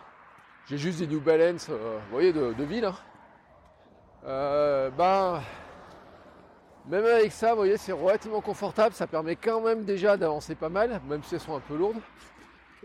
j'ai 0.68 0.78
juste 0.78 0.98
des 0.98 1.06
New 1.06 1.20
Balance, 1.20 1.68
vous 1.68 1.76
voyez, 2.10 2.32
de, 2.32 2.64
ville. 2.64 2.84
Hein. 2.84 2.94
ben, 4.96 5.40
même 6.88 7.04
avec 7.04 7.32
ça, 7.32 7.50
vous 7.50 7.56
voyez, 7.56 7.76
c'est 7.76 7.92
relativement 7.92 8.40
confortable. 8.40 8.94
Ça 8.94 9.06
permet 9.06 9.34
quand 9.34 9.60
même 9.60 9.84
déjà 9.84 10.16
d'avancer 10.16 10.54
pas 10.54 10.68
mal, 10.68 11.00
même 11.08 11.22
si 11.24 11.34
elles 11.34 11.40
sont 11.40 11.56
un 11.56 11.60
peu 11.60 11.76
lourdes. 11.76 12.00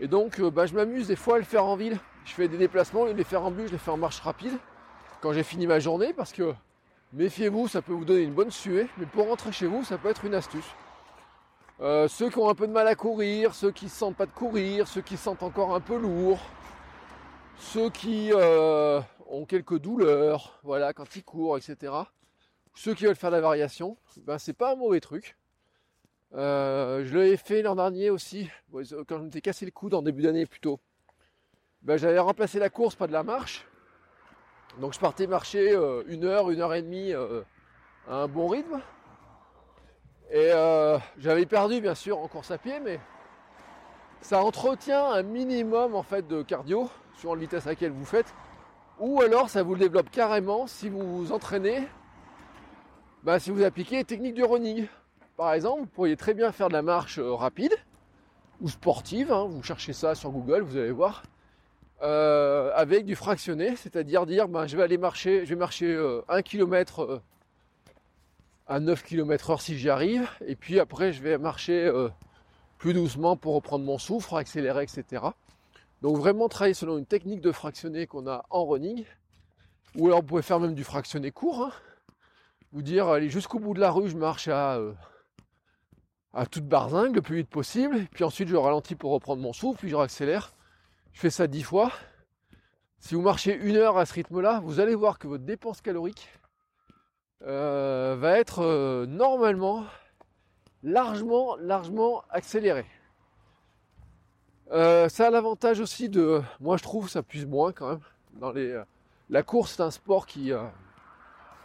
Et 0.00 0.08
donc, 0.08 0.40
euh, 0.40 0.50
bah, 0.50 0.66
je 0.66 0.74
m'amuse 0.74 1.06
des 1.06 1.16
fois 1.16 1.36
à 1.36 1.38
le 1.38 1.44
faire 1.44 1.64
en 1.64 1.76
ville. 1.76 1.98
Je 2.24 2.32
fais 2.32 2.48
des 2.48 2.58
déplacements, 2.58 3.06
et 3.06 3.14
les 3.14 3.24
faire 3.24 3.44
en 3.44 3.50
bus, 3.50 3.68
je 3.68 3.72
les 3.72 3.78
fais 3.78 3.90
en 3.90 3.96
marche 3.96 4.20
rapide 4.20 4.58
quand 5.20 5.32
j'ai 5.32 5.44
fini 5.44 5.68
ma 5.68 5.78
journée, 5.78 6.12
parce 6.12 6.32
que 6.32 6.52
méfiez-vous, 7.12 7.68
ça 7.68 7.80
peut 7.80 7.92
vous 7.92 8.04
donner 8.04 8.22
une 8.22 8.34
bonne 8.34 8.50
suée, 8.50 8.88
mais 8.98 9.06
pour 9.06 9.28
rentrer 9.28 9.52
chez 9.52 9.66
vous, 9.66 9.84
ça 9.84 9.98
peut 9.98 10.08
être 10.08 10.24
une 10.24 10.34
astuce. 10.34 10.68
Euh, 11.82 12.08
ceux 12.08 12.30
qui 12.30 12.38
ont 12.38 12.48
un 12.48 12.54
peu 12.54 12.66
de 12.66 12.72
mal 12.72 12.86
à 12.86 12.94
courir, 12.94 13.54
ceux 13.54 13.72
qui 13.72 13.86
ne 13.86 13.90
sentent 13.90 14.16
pas 14.16 14.26
de 14.26 14.32
courir, 14.32 14.88
ceux 14.88 15.02
qui 15.02 15.16
sentent 15.16 15.42
encore 15.42 15.74
un 15.74 15.80
peu 15.80 15.98
lourd, 15.98 16.38
ceux 17.58 17.90
qui 17.90 18.30
euh, 18.32 19.00
ont 19.28 19.44
quelques 19.44 19.78
douleurs, 19.78 20.60
voilà, 20.62 20.92
quand 20.92 21.16
ils 21.16 21.24
courent, 21.24 21.58
etc 21.58 21.92
ceux 22.74 22.94
qui 22.94 23.04
veulent 23.04 23.16
faire 23.16 23.30
de 23.30 23.36
la 23.36 23.40
variation, 23.40 23.96
ben 24.18 24.38
c'est 24.38 24.52
pas 24.52 24.72
un 24.72 24.76
mauvais 24.76 25.00
truc. 25.00 25.36
Euh, 26.34 27.04
je 27.04 27.16
l'avais 27.16 27.36
fait 27.36 27.62
l'an 27.62 27.76
dernier 27.76 28.10
aussi, 28.10 28.48
quand 28.72 29.18
je 29.18 29.24
m'étais 29.24 29.42
cassé 29.42 29.64
le 29.66 29.70
coude 29.70 29.94
en 29.94 30.02
début 30.02 30.22
d'année 30.22 30.46
plutôt. 30.46 30.80
Ben, 31.82 31.96
j'avais 31.96 32.18
remplacé 32.18 32.58
la 32.58 32.70
course 32.70 32.94
par 32.94 33.08
de 33.08 33.12
la 33.12 33.22
marche. 33.22 33.66
Donc 34.80 34.94
je 34.94 35.00
partais 35.00 35.26
marcher 35.26 35.74
une 36.06 36.24
heure, 36.24 36.50
une 36.50 36.60
heure 36.60 36.72
et 36.72 36.80
demie 36.80 37.12
à 37.12 38.14
un 38.14 38.28
bon 38.28 38.48
rythme. 38.48 38.80
Et 40.32 40.50
j'avais 41.18 41.46
perdu 41.46 41.80
bien 41.80 41.94
sûr 41.94 42.18
en 42.18 42.26
course 42.26 42.50
à 42.50 42.58
pied, 42.58 42.80
mais 42.80 42.98
ça 44.22 44.42
entretient 44.42 45.04
un 45.10 45.22
minimum 45.22 45.94
en 45.94 46.02
fait 46.02 46.26
de 46.26 46.42
cardio 46.42 46.88
sur 47.14 47.34
la 47.34 47.40
vitesse 47.40 47.66
à 47.66 47.70
laquelle 47.70 47.92
vous 47.92 48.06
faites. 48.06 48.34
Ou 48.98 49.20
alors 49.20 49.50
ça 49.50 49.62
vous 49.62 49.74
le 49.74 49.80
développe 49.80 50.10
carrément 50.10 50.66
si 50.66 50.88
vous 50.88 51.18
vous 51.18 51.32
entraînez 51.32 51.82
bah, 53.22 53.38
si 53.38 53.50
vous 53.50 53.62
appliquez 53.62 53.96
les 53.96 54.04
techniques 54.04 54.34
du 54.34 54.42
running. 54.42 54.86
Par 55.36 55.52
exemple, 55.52 55.82
vous 55.82 55.86
pourriez 55.86 56.16
très 56.16 56.34
bien 56.34 56.50
faire 56.50 56.68
de 56.68 56.72
la 56.72 56.82
marche 56.82 57.18
euh, 57.18 57.34
rapide 57.34 57.74
ou 58.60 58.68
sportive, 58.68 59.32
hein. 59.32 59.46
vous 59.48 59.62
cherchez 59.62 59.92
ça 59.92 60.14
sur 60.14 60.30
Google, 60.30 60.62
vous 60.62 60.76
allez 60.76 60.90
voir, 60.90 61.22
euh, 62.02 62.70
avec 62.74 63.04
du 63.04 63.16
fractionné, 63.16 63.76
c'est-à-dire 63.76 64.26
dire 64.26 64.48
ben, 64.48 64.66
je 64.66 64.76
vais 64.76 64.82
aller 64.82 64.98
marcher, 64.98 65.44
je 65.44 65.50
vais 65.50 65.58
marcher 65.58 65.94
1 65.94 65.98
euh, 65.98 66.42
km 66.42 67.22
à 68.72 68.80
9 68.80 69.02
km 69.02 69.50
heure 69.50 69.60
si 69.60 69.78
j'y 69.78 69.90
arrive, 69.90 70.30
et 70.46 70.56
puis 70.56 70.80
après 70.80 71.12
je 71.12 71.22
vais 71.22 71.36
marcher 71.36 71.92
plus 72.78 72.94
doucement 72.94 73.36
pour 73.36 73.54
reprendre 73.54 73.84
mon 73.84 73.98
souffle, 73.98 74.34
accélérer, 74.34 74.84
etc. 74.84 75.24
Donc 76.00 76.16
vraiment 76.16 76.48
travailler 76.48 76.72
selon 76.72 76.96
une 76.96 77.04
technique 77.04 77.42
de 77.42 77.52
fractionné 77.52 78.06
qu'on 78.06 78.26
a 78.26 78.46
en 78.48 78.64
running, 78.64 79.04
ou 79.96 80.06
alors 80.06 80.22
vous 80.22 80.26
pouvez 80.26 80.42
faire 80.42 80.58
même 80.58 80.74
du 80.74 80.84
fractionné 80.84 81.30
court, 81.32 81.64
hein 81.64 81.72
vous 82.72 82.80
dire 82.80 83.08
allez 83.08 83.28
jusqu'au 83.28 83.58
bout 83.58 83.74
de 83.74 83.80
la 83.80 83.90
rue, 83.90 84.08
je 84.08 84.16
marche 84.16 84.48
à, 84.48 84.78
euh, 84.78 84.94
à 86.32 86.46
toute 86.46 86.66
barzingue 86.66 87.14
le 87.14 87.20
plus 87.20 87.36
vite 87.36 87.50
possible, 87.50 88.06
puis 88.10 88.24
ensuite 88.24 88.48
je 88.48 88.56
ralentis 88.56 88.94
pour 88.94 89.12
reprendre 89.12 89.42
mon 89.42 89.52
souffle, 89.52 89.80
puis 89.80 89.90
je 89.90 89.96
réaccélère. 89.96 90.54
Je 91.12 91.20
fais 91.20 91.30
ça 91.30 91.46
dix 91.46 91.62
fois. 91.62 91.92
Si 93.00 93.14
vous 93.14 93.20
marchez 93.20 93.54
une 93.54 93.76
heure 93.76 93.98
à 93.98 94.06
ce 94.06 94.14
rythme-là, 94.14 94.60
vous 94.64 94.80
allez 94.80 94.94
voir 94.94 95.18
que 95.18 95.26
votre 95.26 95.44
dépense 95.44 95.82
calorique 95.82 96.30
euh, 97.46 98.16
va 98.18 98.38
être 98.38 98.62
euh, 98.62 99.06
normalement 99.06 99.84
largement, 100.82 101.56
largement 101.56 102.24
accélérée. 102.30 102.86
ça 104.70 105.26
a 105.26 105.30
l'avantage 105.30 105.80
aussi 105.80 106.08
de, 106.08 106.42
moi 106.60 106.76
je 106.76 106.82
trouve, 106.82 107.08
ça 107.08 107.22
puise 107.22 107.46
moins 107.46 107.72
quand 107.72 107.88
même. 107.88 108.00
Dans 108.34 108.52
les, 108.52 108.82
la 109.28 109.42
course, 109.42 109.74
c'est 109.76 109.82
un 109.82 109.90
sport 109.90 110.26
qui, 110.26 110.52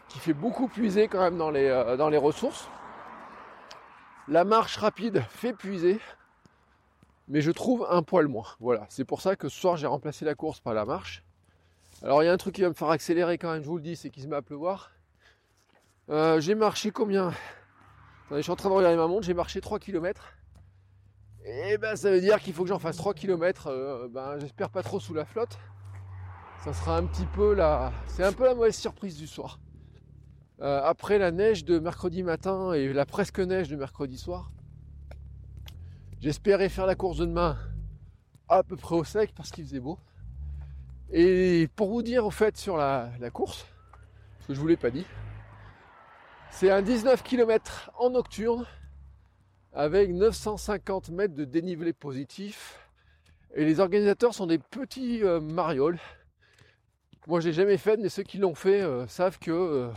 qui 0.10 0.20
fait 0.20 0.34
beaucoup 0.34 0.68
puiser 0.68 1.08
quand 1.08 1.20
même 1.20 1.38
dans 1.38 1.52
les, 1.52 1.68
euh, 1.68 1.98
dans 1.98 2.10
les 2.10 2.18
ressources. 2.18 2.68
La 4.28 4.44
marche 4.44 4.78
rapide 4.78 5.24
fait 5.30 5.54
puiser, 5.54 6.00
mais 7.28 7.42
je 7.42 7.52
trouve 7.52 7.88
un 7.90 8.04
poil 8.04 8.28
moins. 8.28 8.48
Voilà, 8.60 8.86
c'est 8.90 9.06
pour 9.06 9.22
ça 9.22 9.36
que 9.36 9.50
ce 9.50 9.60
soir 9.60 9.78
j'ai 9.78 9.88
remplacé 9.88 10.26
la 10.26 10.36
course 10.36 10.60
par 10.60 10.74
la 10.74 10.86
marche. 10.86 11.24
Alors 12.04 12.24
il 12.24 12.26
y 12.26 12.30
a 12.30 12.34
un 12.34 12.38
truc 12.38 12.56
qui 12.56 12.62
va 12.62 12.70
me 12.70 12.74
faire 12.74 12.90
accélérer 12.90 13.38
quand 13.38 13.52
même, 13.52 13.64
je 13.64 13.68
vous 13.68 13.78
le 13.78 13.84
dis, 13.84 13.96
c'est 13.96 14.10
qu'il 14.10 14.24
se 14.24 14.28
met 14.28 14.36
à 14.36 14.42
pleuvoir. 14.42 14.92
Euh, 16.10 16.40
j'ai 16.40 16.56
marché 16.56 16.92
combien? 16.92 17.34
Je 18.32 18.42
suis 18.42 18.52
en 18.52 18.56
train 18.56 18.70
de 18.70 18.74
regarder 18.74 18.98
ma 18.98 19.08
montre, 19.08 19.24
j'ai 19.24 19.34
marché 19.34 19.60
3 19.62 19.80
km. 19.80 20.34
Et 21.46 21.78
ben 21.78 21.96
ça 21.96 22.12
veut 22.12 22.22
dire 22.22 22.40
qu'il 22.40 22.54
faut 22.54 22.64
que 22.64 22.70
j'en 22.70 22.80
fasse 22.80 22.98
3 22.98 23.14
km, 23.14 23.68
euh, 23.68 24.08
ben, 24.10 24.38
j'espère 24.40 24.70
pas 24.70 24.84
trop 24.84 25.00
sous 25.00 25.14
la 25.14 25.26
flotte. 25.26 25.58
Ça 26.64 26.74
sera 26.74 26.98
un 26.98 27.06
petit 27.06 27.26
peu 27.26 27.54
la. 27.54 27.92
C'est 28.08 28.24
un 28.24 28.34
peu 28.34 28.46
la 28.46 28.56
mauvaise 28.56 28.76
surprise 28.76 29.18
du 29.18 29.28
soir. 29.28 29.60
Euh, 30.60 30.82
après 30.84 31.18
la 31.20 31.32
neige 31.32 31.66
de 31.66 31.78
mercredi 31.78 32.24
matin 32.24 32.74
et 32.74 32.92
la 32.92 33.06
presque 33.06 33.40
neige 33.40 33.70
de 33.70 33.76
mercredi 33.76 34.18
soir, 34.18 34.52
j'espérais 36.20 36.70
faire 36.70 36.86
la 36.86 36.96
course 36.96 37.18
de 37.18 37.26
demain 37.26 37.58
à 38.50 38.64
peu 38.64 38.76
près 38.76 38.96
au 38.96 39.04
sec 39.04 39.34
parce 39.36 39.52
qu'il 39.52 39.66
faisait 39.66 39.80
beau. 39.80 40.00
Et 41.12 41.70
pour 41.76 41.90
vous 41.90 42.02
dire 42.02 42.26
au 42.26 42.32
fait 42.32 42.58
sur 42.58 42.76
la, 42.76 43.12
course, 43.32 43.66
ce 44.42 44.48
que 44.48 44.54
je 44.54 44.60
vous 44.60 44.68
l'ai 44.68 44.78
pas 44.78 44.90
dit, 44.90 45.06
c'est 46.52 46.72
un 46.72 46.82
19 46.82 47.24
km 47.24 47.92
en 47.98 48.10
nocturne 48.10 48.66
avec 49.74 50.12
950 50.12 51.10
mètres 51.10 51.36
de 51.36 51.46
dénivelé 51.46 51.94
positif. 51.94 52.80
Et 53.56 53.66
les 53.66 53.80
organisateurs 53.80 54.34
sont 54.34 54.48
des 54.48 54.58
petits 54.58 55.24
euh, 55.24 55.40
marioles. 55.40 56.00
Moi, 57.28 57.40
je 57.40 57.48
l'ai 57.48 57.54
jamais 57.54 57.78
fait, 57.78 57.98
mais 57.98 58.10
ceux 58.10 58.24
qui 58.24 58.38
l'ont 58.38 58.56
fait 58.56 58.82
euh, 58.82 59.08
savent 59.08 59.40
que 59.40 59.92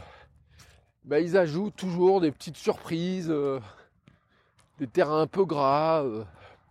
bah, 1.05 1.19
ils 1.19 1.37
ajoutent 1.37 1.77
toujours 1.77 2.21
des 2.21 2.31
petites 2.31 2.57
surprises, 2.57 3.31
euh, 3.31 3.59
des 4.79 4.87
terrains 4.87 5.23
un 5.23 5.27
peu 5.27 5.45
gras, 5.45 6.03
euh, 6.05 6.25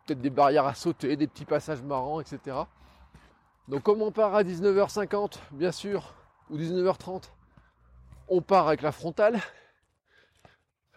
peut-être 0.06 0.22
des 0.22 0.30
barrières 0.30 0.66
à 0.66 0.76
sauter, 0.76 1.16
des 1.16 1.28
petits 1.28 1.46
passages 1.46 1.82
marrants, 1.82 2.22
etc. 2.22 2.58
Donc 3.68 3.84
comme 3.84 4.02
on 4.02 4.12
part 4.12 4.36
à 4.36 4.44
19h50, 4.44 5.40
bien 5.52 5.72
sûr, 5.72 6.14
ou 6.50 6.58
19h30, 6.58 7.24
on 8.28 8.42
part 8.42 8.68
avec 8.68 8.82
la 8.82 8.92
frontale. 8.92 9.40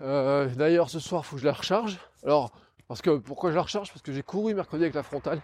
Euh, 0.02 0.48
d'ailleurs 0.48 0.90
ce 0.90 1.00
soir, 1.00 1.22
il 1.24 1.28
faut 1.28 1.36
que 1.36 1.42
je 1.42 1.46
la 1.46 1.52
recharge. 1.52 1.98
Alors, 2.24 2.52
parce 2.88 3.02
que 3.02 3.16
pourquoi 3.16 3.50
je 3.50 3.56
la 3.56 3.62
recharge? 3.62 3.88
Parce 3.90 4.02
que 4.02 4.12
j'ai 4.12 4.22
couru 4.22 4.54
mercredi 4.54 4.84
avec 4.84 4.94
la 4.94 5.02
frontale. 5.02 5.40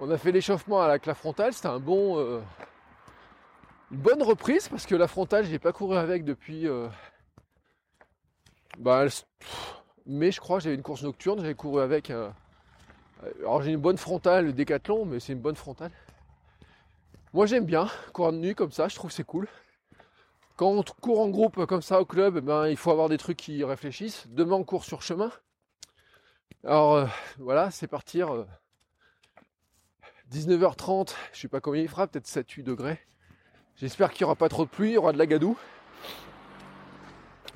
On 0.00 0.10
a 0.10 0.18
fait 0.18 0.32
l'échauffement 0.32 0.80
avec 0.80 1.06
la 1.06 1.14
frontale, 1.14 1.52
c'était 1.52 1.78
bon, 1.78 2.42
une 3.90 3.98
bonne 3.98 4.22
reprise 4.22 4.68
parce 4.68 4.86
que 4.86 4.94
la 4.94 5.08
frontale, 5.08 5.44
je 5.44 5.50
n'ai 5.50 5.58
pas 5.58 5.72
couru 5.72 5.96
avec 5.96 6.24
depuis. 6.24 6.68
Euh, 6.68 6.88
bah, 8.78 9.06
mais 10.06 10.30
je 10.30 10.40
crois 10.40 10.58
que 10.58 10.64
j'avais 10.64 10.76
une 10.76 10.82
course 10.82 11.02
nocturne, 11.02 11.40
j'avais 11.40 11.54
couru 11.54 11.80
avec. 11.80 12.10
Euh, 12.10 12.30
alors 13.40 13.62
j'ai 13.62 13.72
une 13.72 13.80
bonne 13.80 13.98
frontale, 13.98 14.46
le 14.46 14.52
décathlon, 14.52 15.04
mais 15.04 15.20
c'est 15.20 15.32
une 15.32 15.40
bonne 15.40 15.56
frontale. 15.56 15.90
Moi 17.32 17.46
j'aime 17.46 17.64
bien 17.64 17.88
courir 18.12 18.32
de 18.32 18.38
nuit 18.38 18.54
comme 18.54 18.72
ça, 18.72 18.88
je 18.88 18.94
trouve 18.94 19.10
c'est 19.10 19.24
cool. 19.24 19.48
Quand 20.60 20.72
on 20.72 20.82
court 20.82 21.20
en 21.20 21.30
groupe 21.30 21.64
comme 21.64 21.80
ça 21.80 22.02
au 22.02 22.04
club, 22.04 22.34
eh 22.36 22.40
ben, 22.42 22.68
il 22.68 22.76
faut 22.76 22.90
avoir 22.90 23.08
des 23.08 23.16
trucs 23.16 23.38
qui 23.38 23.64
réfléchissent. 23.64 24.26
Demain 24.28 24.56
on 24.56 24.62
court 24.62 24.84
sur 24.84 25.00
chemin. 25.00 25.32
Alors 26.64 26.96
euh, 26.96 27.06
voilà, 27.38 27.70
c'est 27.70 27.86
partir 27.86 28.44
19h30, 30.30 31.14
je 31.32 31.40
sais 31.40 31.48
pas 31.48 31.62
combien 31.62 31.80
il 31.80 31.88
fera, 31.88 32.06
peut-être 32.06 32.26
7-8 32.26 32.62
degrés. 32.62 33.00
J'espère 33.76 34.10
qu'il 34.10 34.24
n'y 34.24 34.26
aura 34.26 34.36
pas 34.36 34.50
trop 34.50 34.66
de 34.66 34.68
pluie, 34.68 34.90
il 34.90 34.94
y 34.96 34.98
aura 34.98 35.14
de 35.14 35.18
la 35.18 35.24
gadoue. 35.24 35.56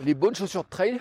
Les 0.01 0.15
bonnes 0.15 0.35
chaussures 0.35 0.65
de 0.65 0.71
trail. 0.71 0.99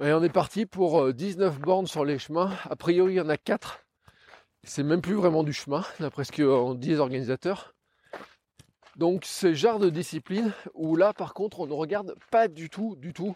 Et 0.00 0.10
on 0.14 0.22
est 0.22 0.32
parti 0.32 0.64
pour 0.64 1.12
19 1.12 1.54
euh, 1.54 1.58
bornes 1.58 1.86
sur 1.86 2.06
les 2.06 2.18
chemins. 2.18 2.50
A 2.70 2.76
priori, 2.76 3.12
il 3.12 3.16
y 3.16 3.20
en 3.20 3.28
a 3.28 3.36
4. 3.36 3.84
C'est 4.64 4.84
même 4.84 5.02
plus 5.02 5.16
vraiment 5.16 5.44
du 5.44 5.52
chemin, 5.52 5.84
d'après 6.00 6.24
ce 6.24 6.32
qu'on 6.32 6.72
dit 6.72 6.88
les 6.88 6.98
organisateurs. 6.98 7.74
Donc 8.96 9.24
c'est 9.24 9.54
genre 9.54 9.78
de 9.78 9.88
discipline 9.88 10.52
où 10.74 10.96
là 10.96 11.14
par 11.14 11.32
contre 11.32 11.60
on 11.60 11.66
ne 11.66 11.72
regarde 11.72 12.14
pas 12.30 12.48
du 12.48 12.68
tout, 12.68 12.94
du 12.96 13.12
tout 13.12 13.34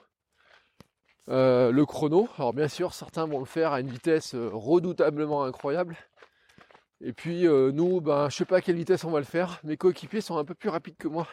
euh, 1.28 1.72
le 1.72 1.86
chrono. 1.86 2.28
Alors 2.36 2.52
bien 2.52 2.68
sûr 2.68 2.92
certains 2.92 3.26
vont 3.26 3.38
le 3.38 3.46
faire 3.46 3.72
à 3.72 3.80
une 3.80 3.88
vitesse 3.88 4.34
euh, 4.34 4.50
redoutablement 4.52 5.44
incroyable. 5.44 5.96
Et 7.00 7.12
puis 7.12 7.46
euh, 7.46 7.72
nous, 7.72 8.00
ben, 8.00 8.28
je 8.28 8.36
sais 8.36 8.44
pas 8.44 8.58
à 8.58 8.60
quelle 8.60 8.76
vitesse 8.76 9.04
on 9.04 9.10
va 9.10 9.18
le 9.18 9.25
faire. 9.25 9.60
Mes 9.64 9.76
coéquipiers 9.76 10.20
sont 10.20 10.36
un 10.36 10.44
peu 10.44 10.54
plus 10.54 10.68
rapides 10.68 10.96
que 10.98 11.08
moi. 11.08 11.26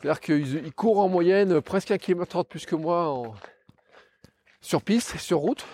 C'est-à-dire 0.00 0.20
qu'ils 0.20 0.72
courent 0.72 0.98
en 0.98 1.08
moyenne 1.08 1.60
presque 1.60 1.90
un 1.92 1.98
kilomètre 1.98 2.38
de 2.38 2.48
plus 2.48 2.66
que 2.66 2.74
moi 2.74 3.32
sur 4.60 4.82
piste, 4.82 5.18
sur 5.18 5.38
route. 5.38 5.64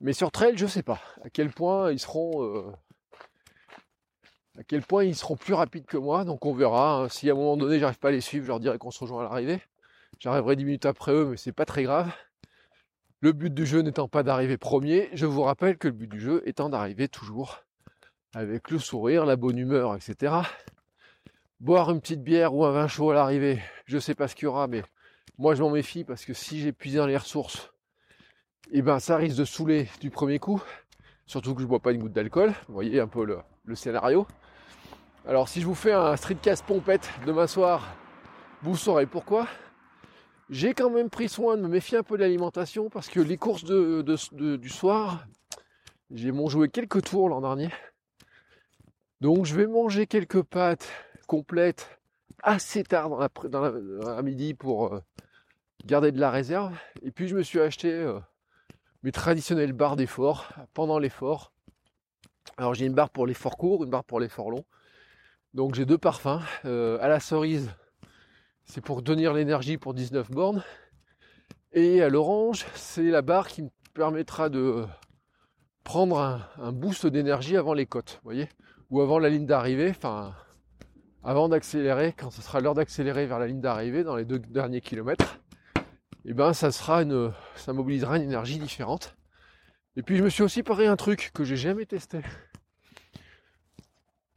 Mais 0.00 0.12
sur 0.12 0.30
trail, 0.30 0.54
je 0.56 0.66
sais 0.66 0.82
pas 0.82 1.00
à 1.22 1.30
quel 1.30 1.50
point 1.50 1.90
ils 1.92 1.98
seront 1.98 2.74
à 4.58 4.62
quel 4.64 4.82
point 4.82 5.04
ils 5.04 5.14
seront 5.14 5.36
plus 5.36 5.54
rapides 5.54 5.86
que 5.86 5.96
moi. 5.96 6.24
Donc 6.24 6.46
on 6.46 6.54
verra. 6.54 7.02
Hein. 7.02 7.08
Si 7.08 7.28
à 7.28 7.32
un 7.32 7.36
moment 7.36 7.56
donné 7.56 7.78
j'arrive 7.78 7.98
pas 7.98 8.08
à 8.08 8.12
les 8.12 8.20
suivre, 8.20 8.44
je 8.44 8.48
leur 8.48 8.60
dirai 8.60 8.78
qu'on 8.78 8.90
se 8.90 9.00
rejoint 9.00 9.20
à 9.20 9.24
l'arrivée. 9.24 9.60
J'arriverai 10.18 10.56
10 10.56 10.64
minutes 10.64 10.86
après 10.86 11.12
eux, 11.12 11.26
mais 11.30 11.36
c'est 11.36 11.52
pas 11.52 11.66
très 11.66 11.82
grave. 11.82 12.10
Le 13.20 13.32
but 13.32 13.52
du 13.52 13.66
jeu 13.66 13.80
n'étant 13.80 14.08
pas 14.08 14.22
d'arriver 14.22 14.56
premier, 14.56 15.08
je 15.12 15.26
vous 15.26 15.42
rappelle 15.42 15.78
que 15.78 15.88
le 15.88 15.94
but 15.94 16.06
du 16.06 16.20
jeu 16.20 16.42
étant 16.46 16.68
d'arriver 16.68 17.08
toujours 17.08 17.64
avec 18.34 18.70
le 18.70 18.78
sourire, 18.78 19.24
la 19.24 19.36
bonne 19.36 19.58
humeur, 19.58 19.94
etc. 19.94 20.34
Boire 21.60 21.90
une 21.90 22.00
petite 22.00 22.22
bière 22.22 22.54
ou 22.54 22.64
un 22.64 22.72
vin 22.72 22.88
chaud 22.88 23.10
à 23.10 23.14
l'arrivée, 23.14 23.60
je 23.86 23.98
sais 23.98 24.14
pas 24.14 24.28
ce 24.28 24.34
qu'il 24.34 24.44
y 24.44 24.46
aura, 24.46 24.66
mais 24.66 24.82
moi 25.38 25.54
je 25.54 25.62
m'en 25.62 25.70
méfie 25.70 26.04
parce 26.04 26.24
que 26.24 26.34
si 26.34 26.72
dans 26.94 27.06
les 27.06 27.16
ressources, 27.16 27.72
eh 28.70 28.82
ben 28.82 29.00
ça 29.00 29.16
risque 29.16 29.38
de 29.38 29.44
saouler 29.44 29.88
du 30.00 30.10
premier 30.10 30.38
coup. 30.38 30.62
Surtout 31.26 31.54
que 31.54 31.62
je 31.62 31.66
bois 31.66 31.80
pas 31.80 31.92
une 31.92 32.02
goutte 32.02 32.12
d'alcool. 32.12 32.52
Vous 32.68 32.74
voyez 32.74 33.00
un 33.00 33.08
peu 33.08 33.26
le 33.64 33.74
scénario. 33.74 34.26
Alors 35.28 35.48
si 35.48 35.60
je 35.60 35.66
vous 35.66 35.74
fais 35.74 35.90
un 35.90 36.14
streetcast 36.14 36.64
pompette 36.64 37.10
demain 37.26 37.48
soir, 37.48 37.96
vous 38.62 38.76
saurez 38.76 39.06
pourquoi. 39.06 39.48
J'ai 40.50 40.72
quand 40.72 40.88
même 40.88 41.10
pris 41.10 41.28
soin 41.28 41.56
de 41.56 41.62
me 41.62 41.68
méfier 41.68 41.98
un 41.98 42.04
peu 42.04 42.16
de 42.16 42.22
l'alimentation 42.22 42.90
parce 42.90 43.08
que 43.08 43.18
les 43.18 43.36
courses 43.36 43.64
du 43.64 44.68
soir, 44.68 45.26
j'ai 46.12 46.30
mon 46.30 46.48
joué 46.48 46.68
quelques 46.68 47.02
tours 47.02 47.28
l'an 47.28 47.40
dernier. 47.40 47.70
Donc 49.20 49.46
je 49.46 49.56
vais 49.56 49.66
manger 49.66 50.06
quelques 50.06 50.42
pâtes 50.42 50.88
complètes 51.26 51.98
assez 52.44 52.84
tard 52.84 53.28
dans 53.48 54.22
midi 54.22 54.54
pour 54.54 54.94
euh, 54.94 55.00
garder 55.84 56.12
de 56.12 56.20
la 56.20 56.30
réserve. 56.30 56.72
Et 57.02 57.10
puis 57.10 57.26
je 57.26 57.34
me 57.34 57.42
suis 57.42 57.58
acheté 57.58 57.90
euh, 57.90 58.20
mes 59.02 59.10
traditionnelles 59.10 59.72
barres 59.72 59.96
d'effort 59.96 60.52
pendant 60.72 61.00
l'effort. 61.00 61.52
Alors 62.58 62.74
j'ai 62.74 62.86
une 62.86 62.94
barre 62.94 63.10
pour 63.10 63.26
l'effort 63.26 63.56
court, 63.56 63.82
une 63.82 63.90
barre 63.90 64.04
pour 64.04 64.20
l'effort 64.20 64.52
long. 64.52 64.64
Donc 65.56 65.74
j'ai 65.74 65.86
deux 65.86 65.96
parfums. 65.96 66.42
Euh, 66.66 66.98
à 67.00 67.08
la 67.08 67.18
cerise, 67.18 67.70
c'est 68.66 68.82
pour 68.82 69.00
donner 69.00 69.32
l'énergie 69.32 69.78
pour 69.78 69.94
19 69.94 70.30
bornes. 70.30 70.62
Et 71.72 72.02
à 72.02 72.10
l'orange, 72.10 72.66
c'est 72.74 73.04
la 73.04 73.22
barre 73.22 73.48
qui 73.48 73.62
me 73.62 73.70
permettra 73.94 74.50
de 74.50 74.84
prendre 75.82 76.46
un, 76.58 76.72
boost 76.72 77.06
d'énergie 77.06 77.56
avant 77.56 77.72
les 77.72 77.86
côtes, 77.86 78.20
voyez, 78.22 78.50
ou 78.90 79.00
avant 79.00 79.18
la 79.18 79.30
ligne 79.30 79.46
d'arrivée, 79.46 79.88
enfin 79.88 80.34
avant 81.24 81.48
d'accélérer, 81.48 82.12
quand 82.14 82.30
ce 82.30 82.42
sera 82.42 82.60
l'heure 82.60 82.74
d'accélérer 82.74 83.24
vers 83.24 83.38
la 83.38 83.46
ligne 83.46 83.62
d'arrivée 83.62 84.04
dans 84.04 84.14
les 84.14 84.26
deux 84.26 84.38
derniers 84.38 84.82
kilomètres, 84.82 85.40
et 86.26 86.30
eh 86.30 86.34
ben 86.34 86.52
ça 86.52 86.70
sera 86.70 87.02
une, 87.02 87.32
ça 87.54 87.72
mobilisera 87.72 88.18
une 88.18 88.24
énergie 88.24 88.58
différente. 88.58 89.16
Et 89.96 90.02
puis 90.02 90.18
je 90.18 90.22
me 90.22 90.28
suis 90.28 90.42
aussi 90.42 90.62
paré 90.62 90.86
un 90.86 90.96
truc 90.96 91.30
que 91.32 91.44
j'ai 91.44 91.56
jamais 91.56 91.86
testé, 91.86 92.20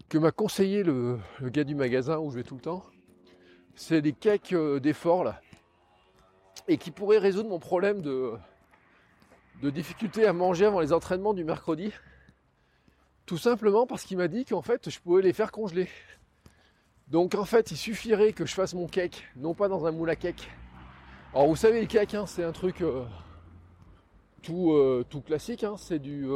que 0.09 0.17
m'a 0.17 0.31
conseillé 0.31 0.83
le, 0.83 1.19
gars 1.43 1.63
du 1.63 1.75
magasin 1.75 2.17
où 2.17 2.31
je 2.31 2.37
vais 2.37 2.43
tout 2.43 2.55
le 2.55 2.61
temps 2.61 2.83
c'est 3.75 4.01
des 4.01 4.11
cakes 4.11 4.51
euh, 4.51 4.79
d'effort 4.81 5.23
là. 5.23 5.39
Et 6.67 6.77
qui 6.77 6.91
pourraient 6.91 7.17
résoudre 7.17 7.49
mon 7.49 7.59
problème 7.59 8.01
de, 8.01 8.37
difficulté 9.61 10.25
à 10.25 10.33
manger 10.33 10.65
avant 10.65 10.81
les 10.81 10.91
entraînements 10.91 11.33
du 11.33 11.45
mercredi. 11.45 11.93
Tout 13.25 13.37
simplement 13.37 13.87
parce 13.87 14.03
qu'il 14.03 14.17
m'a 14.17 14.27
dit 14.27 14.43
qu'en 14.43 14.61
fait 14.61 14.89
je 14.89 14.99
pouvais 14.99 15.21
les 15.21 15.31
faire 15.31 15.51
congeler. 15.51 15.87
Donc 17.07 17.35
en 17.35 17.45
fait 17.45 17.71
il 17.71 17.77
suffirait 17.77 18.33
que 18.33 18.45
je 18.45 18.53
fasse 18.53 18.73
mon 18.73 18.87
cake, 18.87 19.23
non 19.37 19.53
pas 19.53 19.69
dans 19.69 19.85
un 19.85 19.91
moule 19.91 20.09
à 20.09 20.17
cake. 20.17 20.49
Alors 21.33 21.47
vous 21.47 21.55
savez 21.55 21.79
le 21.79 21.87
cake 21.87 22.15
hein, 22.15 22.25
c'est 22.25 22.43
un 22.43 22.51
truc 22.51 22.81
euh, 22.81 23.05
tout, 24.41 24.73
euh, 24.73 25.05
tout 25.09 25.21
classique, 25.21 25.63
hein. 25.63 25.75
c'est 25.77 25.99
du 25.99 26.27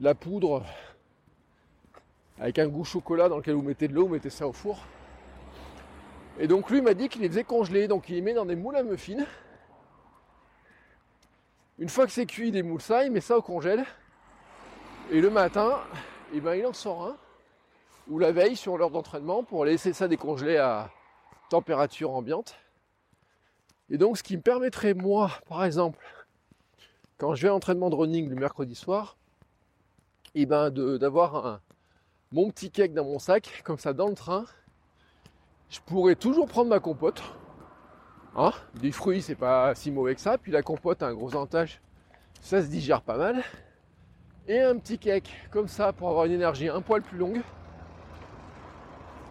la 0.00 0.14
poudre 0.14 0.64
avec 2.40 2.58
un 2.58 2.68
goût 2.68 2.84
chocolat 2.84 3.28
dans 3.28 3.38
lequel 3.38 3.54
vous 3.54 3.62
mettez 3.62 3.88
de 3.88 3.94
l'eau, 3.94 4.06
vous 4.06 4.14
mettez 4.14 4.30
ça 4.30 4.46
au 4.46 4.52
four. 4.52 4.78
Et 6.38 6.46
donc 6.46 6.70
lui 6.70 6.80
m'a 6.80 6.94
dit 6.94 7.08
qu'il 7.08 7.22
les 7.22 7.28
faisait 7.28 7.44
congeler, 7.44 7.88
donc 7.88 8.08
il 8.08 8.14
les 8.14 8.22
met 8.22 8.34
dans 8.34 8.46
des 8.46 8.54
moules 8.54 8.76
à 8.76 8.82
muffins. 8.82 9.24
Une 11.78 11.88
fois 11.88 12.06
que 12.06 12.12
c'est 12.12 12.26
cuit, 12.26 12.50
des 12.50 12.62
moules 12.62 12.80
ça, 12.80 13.04
il 13.04 13.10
met 13.10 13.20
ça 13.20 13.36
au 13.36 13.42
congèle. 13.42 13.84
Et 15.10 15.20
le 15.20 15.30
matin, 15.30 15.80
eh 16.34 16.40
ben, 16.40 16.54
il 16.54 16.66
en 16.66 16.72
sort 16.72 17.06
un. 17.06 17.16
Ou 18.08 18.18
la 18.18 18.32
veille 18.32 18.56
sur 18.56 18.78
l'heure 18.78 18.90
d'entraînement 18.90 19.42
pour 19.42 19.64
laisser 19.64 19.92
ça 19.92 20.08
décongeler 20.08 20.56
à 20.56 20.90
température 21.50 22.12
ambiante. 22.12 22.56
Et 23.90 23.98
donc 23.98 24.18
ce 24.18 24.22
qui 24.22 24.36
me 24.36 24.42
permettrait 24.42 24.94
moi, 24.94 25.30
par 25.48 25.64
exemple, 25.64 25.98
quand 27.16 27.34
je 27.34 27.42
vais 27.42 27.48
à 27.48 27.52
l'entraînement 27.52 27.90
de 27.90 27.96
running 27.96 28.28
le 28.28 28.36
mercredi 28.36 28.74
soir, 28.74 29.16
eh 30.34 30.46
ben 30.46 30.70
d'avoir 30.70 31.60
mon 32.32 32.50
petit 32.50 32.70
cake 32.70 32.92
dans 32.92 33.04
mon 33.04 33.18
sac, 33.18 33.62
comme 33.64 33.78
ça 33.78 33.92
dans 33.92 34.08
le 34.08 34.14
train, 34.14 34.44
je 35.70 35.80
pourrais 35.80 36.14
toujours 36.14 36.46
prendre 36.46 36.68
ma 36.68 36.80
compote. 36.80 37.22
Hein 38.36 38.52
Des 38.74 38.92
fruits, 38.92 39.22
c'est 39.22 39.34
pas 39.34 39.74
si 39.74 39.90
mauvais 39.90 40.14
que 40.14 40.20
ça. 40.20 40.38
Puis 40.38 40.52
la 40.52 40.62
compote 40.62 41.02
a 41.02 41.08
un 41.08 41.14
gros 41.14 41.34
avantage. 41.34 41.80
Ça 42.40 42.62
se 42.62 42.68
digère 42.68 43.02
pas 43.02 43.16
mal. 43.16 43.42
Et 44.46 44.60
un 44.60 44.76
petit 44.76 44.98
cake, 44.98 45.30
comme 45.50 45.68
ça, 45.68 45.92
pour 45.92 46.08
avoir 46.08 46.24
une 46.24 46.32
énergie 46.32 46.68
un 46.68 46.80
poil 46.80 47.02
plus 47.02 47.18
longue. 47.18 47.40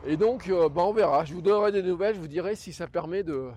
Et 0.06 0.18
donc, 0.18 0.48
euh, 0.50 0.70
bah, 0.70 0.84
on 0.84 0.94
verra. 0.94 1.26
Je 1.26 1.34
vous 1.34 1.42
donnerai 1.42 1.72
des 1.72 1.82
nouvelles. 1.84 2.16
Je 2.16 2.20
vous 2.20 2.28
dirai 2.28 2.56
si 2.56 2.74
ça 2.74 2.88
permet 2.88 3.24
de, 3.24 3.50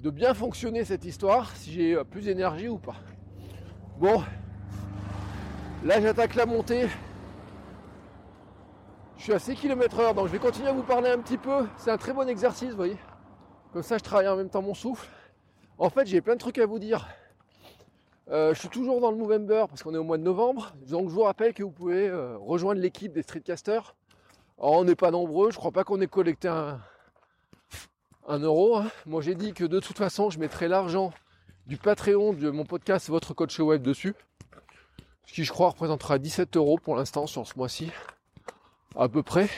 de 0.00 0.10
bien 0.10 0.34
fonctionner 0.34 0.84
cette 0.84 1.04
histoire, 1.04 1.56
si 1.56 1.72
j'ai 1.72 1.94
euh, 1.94 2.04
plus 2.04 2.26
d'énergie 2.26 2.68
ou 2.68 2.78
pas. 2.78 2.96
Bon, 3.98 4.22
là 5.84 6.00
j'attaque 6.00 6.34
la 6.34 6.46
montée. 6.46 6.88
Je 9.16 9.22
suis 9.22 9.32
à 9.32 9.38
6 9.38 9.54
km 9.54 10.00
heure, 10.00 10.14
donc 10.14 10.26
je 10.26 10.32
vais 10.32 10.38
continuer 10.38 10.68
à 10.68 10.72
vous 10.72 10.82
parler 10.82 11.08
un 11.08 11.18
petit 11.18 11.38
peu. 11.38 11.66
C'est 11.78 11.90
un 11.90 11.96
très 11.96 12.12
bon 12.12 12.28
exercice, 12.28 12.70
vous 12.70 12.76
voyez. 12.76 12.98
Comme 13.72 13.82
ça, 13.82 13.96
je 13.96 14.02
travaille 14.02 14.28
en 14.28 14.36
même 14.36 14.50
temps 14.50 14.60
mon 14.60 14.74
souffle. 14.74 15.08
En 15.78 15.88
fait, 15.88 16.06
j'ai 16.06 16.20
plein 16.20 16.34
de 16.34 16.40
trucs 16.40 16.58
à 16.58 16.66
vous 16.66 16.78
dire. 16.78 17.08
Euh, 18.30 18.54
je 18.54 18.60
suis 18.60 18.68
toujours 18.68 19.00
dans 19.00 19.10
le 19.10 19.16
Movember 19.16 19.64
parce 19.68 19.82
qu'on 19.82 19.94
est 19.94 19.98
au 19.98 20.04
mois 20.04 20.18
de 20.18 20.22
novembre. 20.22 20.72
Donc, 20.88 21.08
je 21.08 21.14
vous 21.14 21.22
rappelle 21.22 21.54
que 21.54 21.62
vous 21.62 21.70
pouvez 21.70 22.08
euh, 22.08 22.36
rejoindre 22.38 22.80
l'équipe 22.80 23.12
des 23.12 23.22
streetcasters. 23.22 23.94
Alors, 24.58 24.74
on 24.74 24.84
n'est 24.84 24.94
pas 24.94 25.10
nombreux. 25.10 25.50
Je 25.50 25.56
crois 25.56 25.72
pas 25.72 25.84
qu'on 25.84 26.00
ait 26.00 26.06
collecté 26.06 26.48
un, 26.48 26.78
euro. 28.28 28.76
Hein. 28.76 28.90
Moi, 29.06 29.22
j'ai 29.22 29.34
dit 29.34 29.52
que 29.52 29.64
de 29.64 29.80
toute 29.80 29.96
façon, 29.96 30.30
je 30.30 30.38
mettrai 30.38 30.68
l'argent 30.68 31.12
du 31.66 31.76
Patreon 31.76 32.32
de 32.32 32.50
mon 32.50 32.64
podcast 32.64 33.08
Votre 33.08 33.32
Coach 33.32 33.58
Web 33.58 33.82
dessus. 33.82 34.14
Ce 35.26 35.32
qui, 35.32 35.44
je 35.44 35.52
crois, 35.52 35.70
représentera 35.70 36.18
17 36.18 36.56
euros 36.56 36.78
pour 36.78 36.96
l'instant 36.96 37.26
sur 37.26 37.46
ce 37.46 37.56
mois-ci 37.56 37.90
à 38.96 39.08
peu 39.08 39.22
près. 39.22 39.48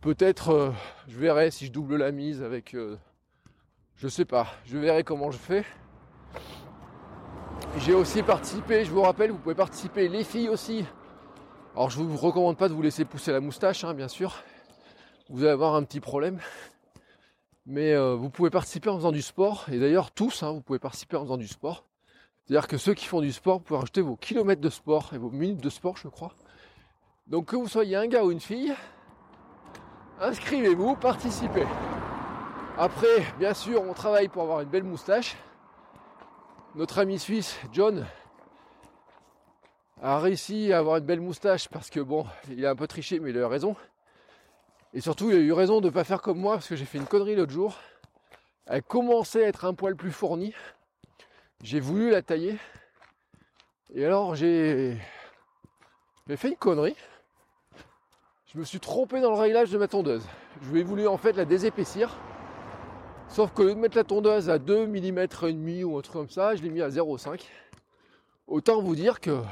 Peut-être 0.00 0.50
euh, 0.50 0.70
je 1.08 1.18
verrai 1.18 1.50
si 1.50 1.66
je 1.66 1.72
double 1.72 1.96
la 1.96 2.12
mise 2.12 2.42
avec 2.42 2.74
euh, 2.74 2.96
je 3.96 4.08
sais 4.08 4.24
pas, 4.24 4.48
je 4.64 4.78
verrai 4.78 5.04
comment 5.04 5.30
je 5.30 5.38
fais. 5.38 5.64
J'ai 7.78 7.94
aussi 7.94 8.22
participé, 8.22 8.84
je 8.84 8.90
vous 8.90 9.02
rappelle, 9.02 9.30
vous 9.30 9.38
pouvez 9.38 9.54
participer, 9.54 10.08
les 10.08 10.24
filles 10.24 10.48
aussi. 10.48 10.84
Alors 11.74 11.88
je 11.90 12.02
vous 12.02 12.16
recommande 12.16 12.56
pas 12.56 12.68
de 12.68 12.74
vous 12.74 12.82
laisser 12.82 13.04
pousser 13.04 13.32
la 13.32 13.40
moustache, 13.40 13.84
hein, 13.84 13.94
bien 13.94 14.08
sûr. 14.08 14.42
Vous 15.30 15.42
allez 15.42 15.52
avoir 15.52 15.74
un 15.74 15.82
petit 15.84 16.00
problème. 16.00 16.38
Mais 17.64 17.92
euh, 17.92 18.14
vous 18.14 18.28
pouvez 18.28 18.50
participer 18.50 18.90
en 18.90 18.96
faisant 18.96 19.12
du 19.12 19.22
sport. 19.22 19.66
Et 19.70 19.78
d'ailleurs 19.78 20.10
tous, 20.10 20.42
hein, 20.42 20.52
vous 20.52 20.60
pouvez 20.60 20.80
participer 20.80 21.16
en 21.16 21.22
faisant 21.22 21.36
du 21.36 21.48
sport. 21.48 21.86
C'est-à-dire 22.44 22.66
que 22.66 22.76
ceux 22.76 22.92
qui 22.92 23.06
font 23.06 23.20
du 23.20 23.32
sport, 23.32 23.58
vous 23.58 23.64
pouvez 23.64 23.78
rajouter 23.78 24.00
vos 24.00 24.16
kilomètres 24.16 24.60
de 24.60 24.68
sport 24.68 25.10
et 25.14 25.18
vos 25.18 25.30
minutes 25.30 25.62
de 25.62 25.70
sport, 25.70 25.96
je 25.96 26.08
crois. 26.08 26.34
Donc 27.32 27.46
que 27.46 27.56
vous 27.56 27.66
soyez 27.66 27.96
un 27.96 28.08
gars 28.08 28.22
ou 28.22 28.30
une 28.30 28.40
fille, 28.40 28.74
inscrivez-vous, 30.20 30.96
participez. 30.96 31.64
Après, 32.76 33.24
bien 33.38 33.54
sûr, 33.54 33.80
on 33.80 33.94
travaille 33.94 34.28
pour 34.28 34.42
avoir 34.42 34.60
une 34.60 34.68
belle 34.68 34.82
moustache. 34.82 35.34
Notre 36.74 36.98
ami 36.98 37.18
suisse, 37.18 37.58
John, 37.72 38.06
a 40.02 40.18
réussi 40.18 40.74
à 40.74 40.78
avoir 40.80 40.98
une 40.98 41.06
belle 41.06 41.22
moustache 41.22 41.68
parce 41.70 41.88
que 41.88 42.00
bon, 42.00 42.26
il 42.50 42.66
a 42.66 42.70
un 42.70 42.76
peu 42.76 42.86
triché, 42.86 43.18
mais 43.18 43.30
il 43.30 43.38
a 43.38 43.40
eu 43.40 43.44
raison. 43.44 43.76
Et 44.92 45.00
surtout, 45.00 45.30
il 45.30 45.36
a 45.36 45.40
eu 45.40 45.54
raison 45.54 45.80
de 45.80 45.86
ne 45.86 45.90
pas 45.90 46.04
faire 46.04 46.20
comme 46.20 46.38
moi 46.38 46.56
parce 46.56 46.68
que 46.68 46.76
j'ai 46.76 46.84
fait 46.84 46.98
une 46.98 47.06
connerie 47.06 47.34
l'autre 47.34 47.52
jour. 47.52 47.78
Elle 48.66 48.82
commençait 48.82 49.46
à 49.46 49.48
être 49.48 49.64
un 49.64 49.72
poil 49.72 49.96
plus 49.96 50.12
fournie. 50.12 50.52
J'ai 51.62 51.80
voulu 51.80 52.10
la 52.10 52.20
tailler. 52.20 52.58
Et 53.94 54.04
alors, 54.04 54.34
j'ai 54.34 54.98
fait 56.36 56.48
une 56.48 56.56
connerie 56.56 56.96
je 58.52 58.58
me 58.58 58.64
suis 58.64 58.80
trompé 58.80 59.20
dans 59.22 59.30
le 59.30 59.38
réglage 59.38 59.70
de 59.70 59.78
ma 59.78 59.88
tondeuse. 59.88 60.26
Je 60.60 60.70
vais 60.70 60.82
voulu 60.82 61.06
en 61.06 61.16
fait 61.16 61.32
la 61.32 61.46
désépaissir. 61.46 62.14
Sauf 63.28 63.50
que 63.54 63.62
de 63.62 63.72
mettre 63.72 63.96
la 63.96 64.04
tondeuse 64.04 64.50
à 64.50 64.58
2 64.58 64.86
mm 64.86 65.18
et 65.18 65.52
demi 65.52 65.84
ou 65.84 65.96
un 65.96 66.02
truc 66.02 66.12
comme 66.12 66.28
ça, 66.28 66.54
je 66.54 66.62
l'ai 66.62 66.68
mis 66.68 66.82
à 66.82 66.90
0,5. 66.90 67.42
autant 68.46 68.82
vous 68.82 68.94
dire 68.94 69.20
que 69.20 69.42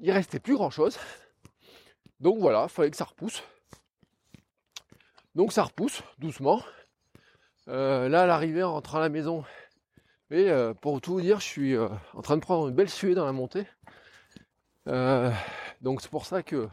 il 0.00 0.10
restait 0.10 0.40
plus 0.40 0.54
grand 0.54 0.70
chose. 0.70 0.98
Donc 2.20 2.38
voilà, 2.38 2.64
il 2.64 2.70
fallait 2.70 2.90
que 2.90 2.96
ça 2.96 3.04
repousse. 3.04 3.42
Donc 5.34 5.52
ça 5.52 5.64
repousse 5.64 6.02
doucement. 6.18 6.62
Euh, 7.68 8.08
là, 8.08 8.24
l'arrivée, 8.24 8.62
en 8.62 8.72
rentrant 8.72 8.96
à 8.96 9.02
la 9.02 9.10
maison, 9.10 9.44
et 10.30 10.50
euh, 10.50 10.72
pour 10.72 11.02
tout 11.02 11.12
vous 11.12 11.20
dire, 11.20 11.38
je 11.38 11.44
suis 11.44 11.76
euh, 11.76 11.88
en 12.14 12.22
train 12.22 12.36
de 12.36 12.40
prendre 12.40 12.68
une 12.68 12.74
belle 12.74 12.88
suée 12.88 13.14
dans 13.14 13.26
la 13.26 13.32
montée. 13.32 13.66
donc 15.82 16.00
c'est 16.00 16.10
pour 16.10 16.24
ça 16.24 16.42
que 16.42 16.66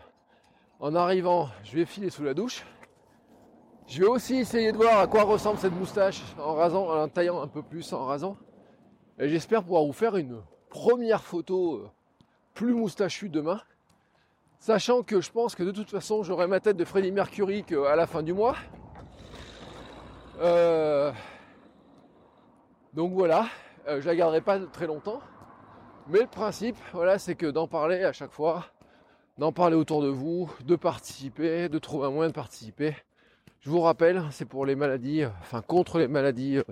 en 0.79 0.95
arrivant, 0.95 1.49
je 1.63 1.75
vais 1.75 1.85
filer 1.85 2.09
sous 2.09 2.23
la 2.23 2.33
douche. 2.33 2.65
Je 3.87 4.01
vais 4.01 4.07
aussi 4.07 4.37
essayer 4.37 4.71
de 4.71 4.77
voir 4.77 4.99
à 4.99 5.07
quoi 5.07 5.23
ressemble 5.23 5.59
cette 5.59 5.73
moustache 5.73 6.21
en 6.39 6.55
rasant, 6.55 6.89
en 6.89 7.07
taillant 7.07 7.41
un 7.41 7.47
peu 7.47 7.61
plus, 7.61 7.93
en 7.93 8.05
rasant. 8.05 8.37
Et 9.19 9.29
j'espère 9.29 9.63
pouvoir 9.63 9.83
vous 9.83 9.93
faire 9.93 10.17
une 10.17 10.41
première 10.69 11.21
photo 11.21 11.83
plus 12.53 12.73
moustachue 12.73 13.29
demain. 13.29 13.61
Sachant 14.59 15.03
que 15.03 15.21
je 15.21 15.31
pense 15.31 15.53
que 15.53 15.63
de 15.63 15.71
toute 15.71 15.91
façon 15.91 16.23
j'aurai 16.23 16.47
ma 16.47 16.59
tête 16.59 16.77
de 16.77 16.85
Freddie 16.85 17.11
Mercury 17.11 17.63
à 17.87 17.95
la 17.95 18.07
fin 18.07 18.23
du 18.23 18.33
mois. 18.33 18.55
Euh, 20.39 21.11
donc 22.93 23.13
voilà, 23.13 23.45
euh, 23.87 24.01
je 24.01 24.07
la 24.07 24.15
garderai 24.15 24.41
pas 24.41 24.59
très 24.59 24.87
longtemps. 24.87 25.21
Mais 26.07 26.19
le 26.21 26.27
principe, 26.27 26.77
voilà, 26.93 27.19
c'est 27.19 27.35
que 27.35 27.45
d'en 27.45 27.67
parler 27.67 28.03
à 28.03 28.13
chaque 28.13 28.31
fois, 28.31 28.65
d'en 29.37 29.51
parler 29.51 29.75
autour 29.75 30.01
de 30.01 30.07
vous, 30.07 30.49
de 30.63 30.75
participer, 30.75 31.69
de 31.69 31.79
trouver 31.79 32.07
un 32.07 32.11
moyen 32.11 32.29
de 32.29 32.35
participer. 32.35 32.95
Je 33.59 33.69
vous 33.69 33.81
rappelle, 33.81 34.23
c'est 34.31 34.45
pour 34.45 34.65
les 34.65 34.75
maladies, 34.75 35.25
enfin 35.41 35.61
contre 35.61 35.99
les 35.99 36.07
maladies 36.07 36.57
euh, 36.57 36.63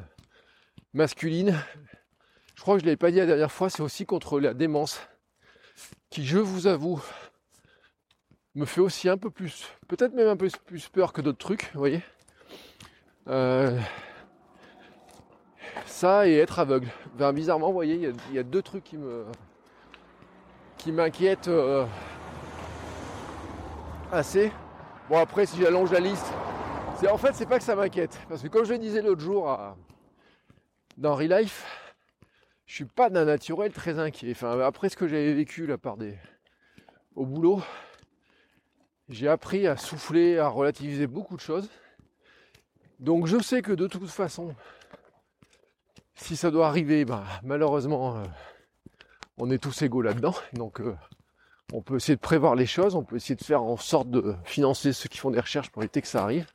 masculines. 0.93 1.55
Je 2.55 2.61
crois 2.61 2.75
que 2.75 2.79
je 2.79 2.85
ne 2.85 2.89
l'avais 2.89 2.97
pas 2.97 3.11
dit 3.11 3.17
la 3.17 3.25
dernière 3.25 3.51
fois, 3.51 3.69
c'est 3.69 3.81
aussi 3.81 4.05
contre 4.05 4.39
la 4.39 4.53
démence, 4.53 5.01
qui, 6.09 6.23
je 6.23 6.37
vous 6.37 6.67
avoue, 6.67 7.01
me 8.55 8.65
fait 8.65 8.81
aussi 8.81 9.09
un 9.09 9.17
peu 9.17 9.31
plus, 9.31 9.67
peut-être 9.87 10.13
même 10.13 10.27
un 10.27 10.37
peu 10.37 10.47
plus 10.65 10.87
peur 10.87 11.11
que 11.11 11.21
d'autres 11.21 11.39
trucs, 11.39 11.71
vous 11.73 11.79
voyez. 11.79 12.01
Euh, 13.27 13.79
ça 15.85 16.27
et 16.27 16.35
être 16.37 16.59
aveugle. 16.59 16.89
bizarrement, 17.33 17.67
vous 17.67 17.73
voyez, 17.73 17.95
il 18.29 18.35
y, 18.35 18.39
a 18.39 18.43
deux 18.43 18.61
trucs 18.61 18.83
qui 18.83 18.97
me 18.97 19.25
qui 20.77 20.91
m'inquiètent 20.91 21.47
euh, 21.47 21.85
assez. 24.13 24.51
Bon 25.09 25.17
après, 25.17 25.45
si 25.45 25.59
j'allonge 25.59 25.91
la 25.91 25.99
liste, 25.99 26.25
c'est 26.99 27.09
en 27.09 27.17
fait 27.17 27.33
c'est 27.33 27.47
pas 27.47 27.57
que 27.57 27.63
ça 27.63 27.75
m'inquiète, 27.75 28.17
parce 28.29 28.41
que 28.41 28.47
comme 28.47 28.63
je 28.63 28.73
le 28.73 28.79
disais 28.79 29.01
l'autre 29.01 29.21
jour 29.21 29.49
à, 29.49 29.75
dans 30.97 31.15
Relife, 31.15 31.65
je 32.65 32.75
suis 32.75 32.85
pas 32.85 33.09
d'un 33.09 33.25
naturel 33.25 33.71
très 33.73 33.99
inquiet. 33.99 34.31
Enfin, 34.31 34.59
après 34.59 34.89
ce 34.89 34.95
que 34.95 35.07
j'avais 35.07 35.33
vécu 35.33 35.65
la 35.65 35.77
part 35.77 35.97
des 35.97 36.17
au 37.15 37.25
boulot, 37.25 37.61
j'ai 39.09 39.27
appris 39.27 39.67
à 39.67 39.77
souffler, 39.77 40.37
à 40.37 40.47
relativiser 40.47 41.07
beaucoup 41.07 41.35
de 41.35 41.41
choses. 41.41 41.69
Donc 42.99 43.27
je 43.27 43.39
sais 43.39 43.61
que 43.61 43.71
de 43.71 43.87
toute 43.87 44.09
façon, 44.09 44.55
si 46.15 46.35
ça 46.35 46.51
doit 46.51 46.67
arriver, 46.67 47.03
bah, 47.03 47.23
malheureusement, 47.43 48.17
euh, 48.17 48.23
on 49.37 49.49
est 49.49 49.57
tous 49.57 49.81
égaux 49.81 50.01
là-dedans. 50.01 50.35
Donc 50.53 50.79
euh, 50.81 50.95
on 51.73 51.81
peut 51.81 51.95
essayer 51.95 52.15
de 52.15 52.21
prévoir 52.21 52.53
les 52.53 52.67
choses, 52.67 52.93
on 52.93 53.03
peut 53.03 53.15
essayer 53.15 53.35
de 53.35 53.43
faire 53.43 53.63
en 53.63 53.77
sorte 53.77 54.09
de 54.11 54.35
financer 54.45 54.93
ceux 54.93 55.09
qui 55.09 55.17
font 55.17 55.31
des 55.31 55.39
recherches 55.39 55.71
pour 55.71 55.81
éviter 55.81 56.03
que 56.03 56.07
ça 56.07 56.21
arrive. 56.23 56.45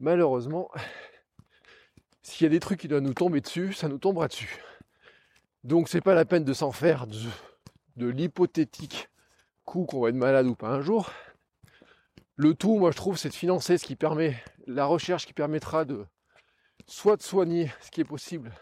Malheureusement, 0.00 0.70
s'il 2.22 2.44
y 2.44 2.46
a 2.46 2.50
des 2.50 2.60
trucs 2.60 2.78
qui 2.78 2.88
doivent 2.88 3.02
nous 3.02 3.14
tomber 3.14 3.40
dessus, 3.40 3.72
ça 3.72 3.88
nous 3.88 3.96
tombera 3.96 4.28
dessus. 4.28 4.62
Donc 5.64 5.88
c'est 5.88 6.02
pas 6.02 6.14
la 6.14 6.26
peine 6.26 6.44
de 6.44 6.52
s'en 6.52 6.72
faire 6.72 7.06
de, 7.06 7.18
de 7.96 8.06
l'hypothétique 8.06 9.08
coup 9.64 9.86
qu'on 9.86 10.00
va 10.00 10.10
être 10.10 10.14
malade 10.14 10.46
ou 10.46 10.54
pas 10.54 10.68
un 10.68 10.82
jour. 10.82 11.10
Le 12.36 12.54
tout, 12.54 12.78
moi 12.78 12.90
je 12.90 12.96
trouve, 12.96 13.16
c'est 13.16 13.30
de 13.30 13.34
financer 13.34 13.78
ce 13.78 13.84
qui 13.84 13.96
permet 13.96 14.36
la 14.66 14.84
recherche 14.84 15.24
qui 15.26 15.32
permettra 15.32 15.86
de 15.86 16.04
soit 16.86 17.16
de 17.16 17.22
soigner 17.22 17.72
ce 17.80 17.90
qui 17.90 18.02
est 18.02 18.04
possible, 18.04 18.52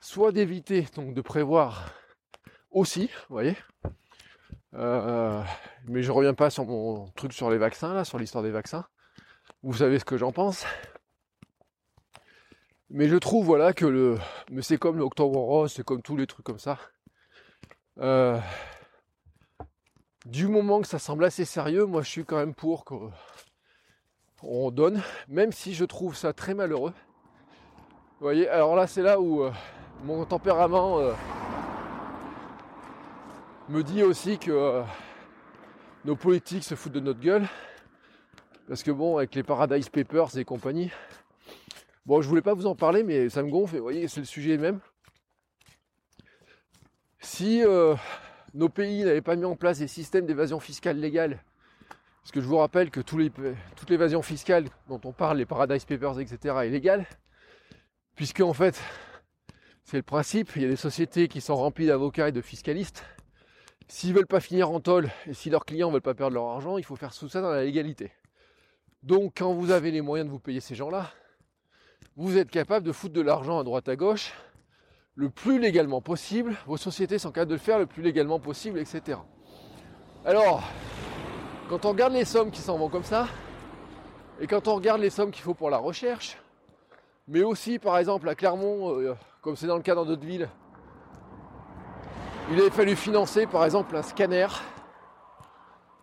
soit 0.00 0.32
d'éviter, 0.32 0.86
donc 0.96 1.14
de 1.14 1.20
prévoir 1.20 1.92
aussi, 2.70 3.06
vous 3.28 3.34
voyez. 3.34 3.56
Euh, 4.74 5.42
mais 5.86 6.02
je 6.02 6.12
reviens 6.12 6.34
pas 6.34 6.50
sur 6.50 6.64
mon 6.66 7.06
truc 7.12 7.32
sur 7.32 7.50
les 7.50 7.58
vaccins, 7.58 7.94
là, 7.94 8.04
sur 8.04 8.18
l'histoire 8.18 8.44
des 8.44 8.50
vaccins. 8.50 8.86
Vous 9.62 9.74
savez 9.74 9.98
ce 9.98 10.04
que 10.04 10.16
j'en 10.16 10.32
pense. 10.32 10.64
Mais 12.90 13.08
je 13.08 13.16
trouve 13.16 13.44
voilà 13.44 13.72
que 13.72 13.84
le. 13.84 14.18
Mais 14.50 14.62
c'est 14.62 14.78
comme 14.78 14.98
l'Octobre 14.98 15.38
Rose, 15.38 15.72
c'est 15.74 15.84
comme 15.84 16.02
tous 16.02 16.16
les 16.16 16.26
trucs 16.26 16.46
comme 16.46 16.58
ça. 16.58 16.78
Euh, 17.98 18.38
du 20.24 20.48
moment 20.48 20.80
que 20.80 20.86
ça 20.86 20.98
semble 20.98 21.24
assez 21.24 21.44
sérieux, 21.44 21.84
moi 21.84 22.02
je 22.02 22.08
suis 22.08 22.24
quand 22.24 22.36
même 22.36 22.54
pour 22.54 22.84
qu'on 22.84 24.70
donne, 24.70 25.02
même 25.28 25.52
si 25.52 25.74
je 25.74 25.84
trouve 25.84 26.14
ça 26.16 26.32
très 26.32 26.54
malheureux. 26.54 26.94
Vous 28.20 28.24
voyez, 28.24 28.48
alors 28.48 28.74
là 28.74 28.86
c'est 28.86 29.02
là 29.02 29.20
où 29.20 29.42
euh, 29.42 29.52
mon 30.04 30.24
tempérament 30.24 30.98
me 33.68 33.82
dit 33.82 34.02
aussi 34.02 34.38
que 34.38 34.50
euh, 34.50 34.82
nos 36.04 36.16
politiques 36.16 36.64
se 36.64 36.74
foutent 36.74 36.92
de 36.92 37.00
notre 37.00 37.20
gueule. 37.20 37.46
Parce 38.66 38.82
que 38.82 38.90
bon, 38.90 39.18
avec 39.18 39.34
les 39.34 39.42
Paradise 39.42 39.88
Papers 39.88 40.36
et 40.38 40.44
compagnie, 40.44 40.90
bon 42.06 42.20
je 42.20 42.28
voulais 42.28 42.42
pas 42.42 42.54
vous 42.54 42.66
en 42.66 42.74
parler, 42.74 43.02
mais 43.02 43.28
ça 43.28 43.42
me 43.42 43.50
gonfle, 43.50 43.76
et 43.76 43.78
vous 43.78 43.84
voyez, 43.84 44.08
c'est 44.08 44.20
le 44.20 44.26
sujet 44.26 44.58
même. 44.58 44.80
Si 47.20 47.62
nos 48.54 48.68
pays 48.68 49.04
n'avaient 49.04 49.22
pas 49.22 49.36
mis 49.36 49.44
en 49.44 49.56
place 49.56 49.78
des 49.78 49.88
systèmes 49.88 50.26
d'évasion 50.26 50.60
fiscale 50.60 50.98
légale, 50.98 51.42
parce 52.22 52.32
que 52.32 52.40
je 52.40 52.46
vous 52.46 52.58
rappelle 52.58 52.90
que 52.90 53.00
toute 53.00 53.88
l'évasion 53.88 54.20
fiscale 54.20 54.66
dont 54.88 55.00
on 55.04 55.12
parle, 55.12 55.38
les 55.38 55.46
Paradise 55.46 55.86
Papers, 55.86 56.20
etc., 56.20 56.56
est 56.64 56.68
légale, 56.68 57.06
puisque 58.16 58.40
en 58.40 58.52
fait, 58.52 58.78
c'est 59.84 59.96
le 59.96 60.02
principe, 60.02 60.50
il 60.56 60.62
y 60.62 60.64
a 60.66 60.68
des 60.68 60.76
sociétés 60.76 61.28
qui 61.28 61.40
sont 61.40 61.56
remplies 61.56 61.86
d'avocats 61.86 62.28
et 62.28 62.32
de 62.32 62.42
fiscalistes. 62.42 63.02
S'ils 63.88 64.12
veulent 64.12 64.26
pas 64.26 64.40
finir 64.40 64.70
en 64.70 64.80
tôle 64.80 65.08
et 65.26 65.32
si 65.32 65.48
leurs 65.48 65.64
clients 65.64 65.90
veulent 65.90 66.02
pas 66.02 66.14
perdre 66.14 66.34
leur 66.34 66.48
argent, 66.48 66.76
il 66.76 66.84
faut 66.84 66.96
faire 66.96 67.14
tout 67.14 67.28
ça 67.28 67.40
dans 67.40 67.50
la 67.50 67.64
légalité. 67.64 68.12
Donc 69.02 69.38
quand 69.38 69.54
vous 69.54 69.70
avez 69.70 69.90
les 69.90 70.02
moyens 70.02 70.26
de 70.28 70.32
vous 70.32 70.38
payer 70.38 70.60
ces 70.60 70.74
gens-là, 70.74 71.10
vous 72.14 72.36
êtes 72.36 72.50
capable 72.50 72.84
de 72.84 72.92
foutre 72.92 73.14
de 73.14 73.22
l'argent 73.22 73.58
à 73.58 73.64
droite 73.64 73.88
à 73.88 73.96
gauche 73.96 74.34
le 75.14 75.30
plus 75.30 75.58
légalement 75.58 76.02
possible. 76.02 76.54
Vos 76.66 76.76
sociétés 76.76 77.18
sont 77.18 77.30
capables 77.32 77.50
de 77.50 77.54
le 77.54 77.60
faire 77.60 77.78
le 77.78 77.86
plus 77.86 78.02
légalement 78.02 78.38
possible, 78.38 78.78
etc. 78.78 79.18
Alors, 80.24 80.62
quand 81.68 81.86
on 81.86 81.90
regarde 81.90 82.12
les 82.12 82.24
sommes 82.24 82.50
qui 82.50 82.60
s'en 82.60 82.76
vont 82.76 82.88
comme 82.88 83.04
ça, 83.04 83.26
et 84.38 84.46
quand 84.46 84.68
on 84.68 84.74
regarde 84.74 85.00
les 85.00 85.10
sommes 85.10 85.30
qu'il 85.30 85.42
faut 85.42 85.54
pour 85.54 85.70
la 85.70 85.78
recherche, 85.78 86.36
mais 87.26 87.42
aussi 87.42 87.78
par 87.78 87.98
exemple 87.98 88.28
à 88.28 88.34
Clermont, 88.34 89.00
euh, 89.00 89.16
comme 89.40 89.56
c'est 89.56 89.66
dans 89.66 89.76
le 89.76 89.82
cas 89.82 89.94
dans 89.94 90.04
d'autres 90.04 90.26
villes, 90.26 90.48
il 92.50 92.60
avait 92.60 92.70
fallu 92.70 92.96
financer 92.96 93.46
par 93.46 93.64
exemple 93.64 93.94
un 93.94 94.02
scanner 94.02 94.46